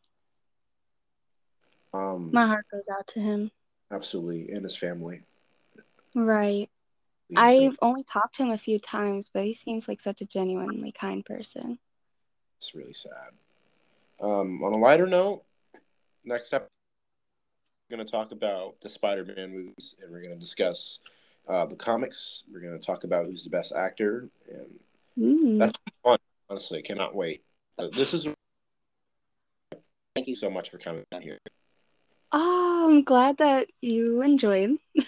Um, 1.92 2.30
My 2.32 2.46
heart 2.46 2.66
goes 2.70 2.88
out 2.88 3.06
to 3.08 3.20
him. 3.20 3.50
absolutely, 3.90 4.50
and 4.52 4.64
his 4.64 4.76
family. 4.76 5.22
Right. 6.14 6.70
I've 7.36 7.76
only 7.82 8.02
talked 8.04 8.36
to 8.36 8.42
him 8.42 8.50
a 8.50 8.58
few 8.58 8.78
times, 8.78 9.30
but 9.32 9.44
he 9.44 9.54
seems 9.54 9.88
like 9.88 10.00
such 10.00 10.20
a 10.20 10.26
genuinely 10.26 10.92
kind 10.92 11.24
person. 11.24 11.78
It's 12.58 12.74
really 12.74 12.92
sad. 12.92 13.30
Um, 14.20 14.62
on 14.62 14.72
a 14.72 14.78
lighter 14.78 15.06
note, 15.06 15.42
next 16.24 16.52
up, 16.52 16.66
we're 17.88 17.96
going 17.96 18.06
to 18.06 18.12
talk 18.12 18.32
about 18.32 18.80
the 18.80 18.88
Spider-Man 18.88 19.52
movies, 19.52 19.96
and 20.02 20.10
we're 20.10 20.20
going 20.20 20.34
to 20.34 20.38
discuss 20.38 21.00
uh, 21.48 21.66
the 21.66 21.76
comics. 21.76 22.44
We're 22.52 22.60
going 22.60 22.78
to 22.78 22.84
talk 22.84 23.04
about 23.04 23.26
who's 23.26 23.44
the 23.44 23.50
best 23.50 23.72
actor, 23.72 24.28
and 24.50 24.80
Mm. 25.18 25.58
that's 25.58 25.78
fun. 26.04 26.18
Honestly, 26.48 26.78
I 26.78 26.82
cannot 26.82 27.14
wait. 27.14 27.42
But 27.76 27.92
this 27.92 28.14
is. 28.14 28.26
Thank 30.14 30.28
you 30.28 30.34
so 30.34 30.48
much 30.48 30.70
for 30.70 30.78
coming 30.78 31.04
here. 31.20 31.38
Oh, 32.32 32.86
I'm 32.88 33.02
glad 33.04 33.38
that 33.38 33.68
you 33.80 34.22
enjoyed. 34.22 34.78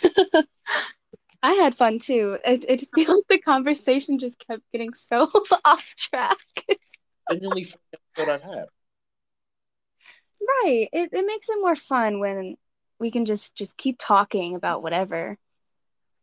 I 1.42 1.54
had 1.54 1.74
fun 1.74 1.98
too. 1.98 2.38
It, 2.44 2.64
it 2.68 2.78
just 2.78 2.94
feels 2.94 3.08
like 3.08 3.28
the 3.28 3.38
conversation 3.38 4.18
just 4.18 4.38
kept 4.46 4.62
getting 4.72 4.94
so 4.94 5.30
off 5.64 5.84
track. 5.96 6.38
Genuinely 7.30 7.68
episode 8.16 8.32
I've 8.32 8.42
had. 8.42 8.64
Right. 10.40 10.88
It 10.92 11.10
it 11.12 11.26
makes 11.26 11.48
it 11.48 11.58
more 11.60 11.76
fun 11.76 12.20
when 12.20 12.56
we 12.98 13.10
can 13.10 13.24
just 13.24 13.54
just 13.54 13.76
keep 13.76 13.96
talking 13.98 14.54
about 14.54 14.82
whatever. 14.82 15.38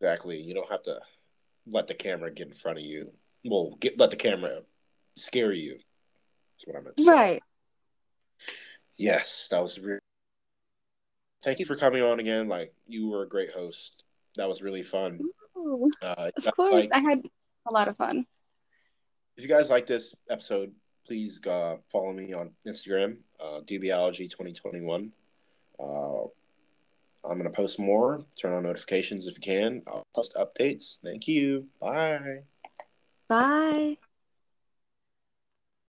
Exactly. 0.02 0.40
You 0.40 0.54
don't 0.54 0.72
have 0.72 0.84
to 0.84 1.00
let 1.68 1.88
the 1.88 1.94
camera 1.94 2.32
get 2.32 2.48
in 2.48 2.54
front 2.54 2.78
of 2.78 2.84
you. 2.84 3.12
Well, 3.46 3.76
get 3.80 3.98
let 3.98 4.12
the 4.12 4.18
camera 4.18 4.62
scare 5.18 5.52
you. 5.52 5.74
That's 5.74 6.66
what 6.66 6.76
I 6.78 6.82
meant. 6.82 6.96
Right. 7.08 7.44
Yes, 8.98 9.48
that 9.52 9.62
was 9.62 9.80
really. 9.80 10.00
Thank 11.42 11.60
you 11.60 11.66
for 11.66 11.78
coming 11.78 12.02
on 12.02 12.20
again. 12.20 12.50
Like 12.50 12.74
you 12.88 13.08
were 13.08 13.24
a 13.24 13.30
great 13.30 13.52
host. 13.52 14.04
That 14.40 14.48
was 14.48 14.62
really 14.62 14.84
fun. 14.84 15.20
Ooh, 15.58 15.92
Uh, 16.02 16.32
of 16.34 16.56
course, 16.56 16.74
like, 16.74 16.90
I 16.94 17.00
had 17.00 17.20
a 17.70 17.74
lot 17.74 17.90
of 17.90 17.98
fun. 17.98 18.26
if 19.36 19.44
you 19.44 19.50
guys 19.50 19.70
like 19.70 19.86
this 19.86 20.16
episode, 20.30 20.72
please 21.06 21.42
uh, 21.46 21.76
follow 21.92 22.14
me 22.14 22.32
on 22.34 22.52
Instagram, 22.66 23.18
uh, 23.40 23.60
dbiology2021. 23.68 25.12
Uh, 25.78 26.24
I'm 27.26 27.38
gonna 27.38 27.50
post 27.50 27.80
more. 27.80 28.24
Turn 28.42 28.54
on 28.54 28.64
notifications 28.64 29.28
if 29.28 29.34
you 29.36 29.42
can. 29.42 29.82
I'll 29.88 30.08
post 30.16 30.36
updates. 30.36 31.00
Thank 31.04 31.28
you. 31.28 31.68
Bye. 31.82 32.44
Bye. 33.28 33.98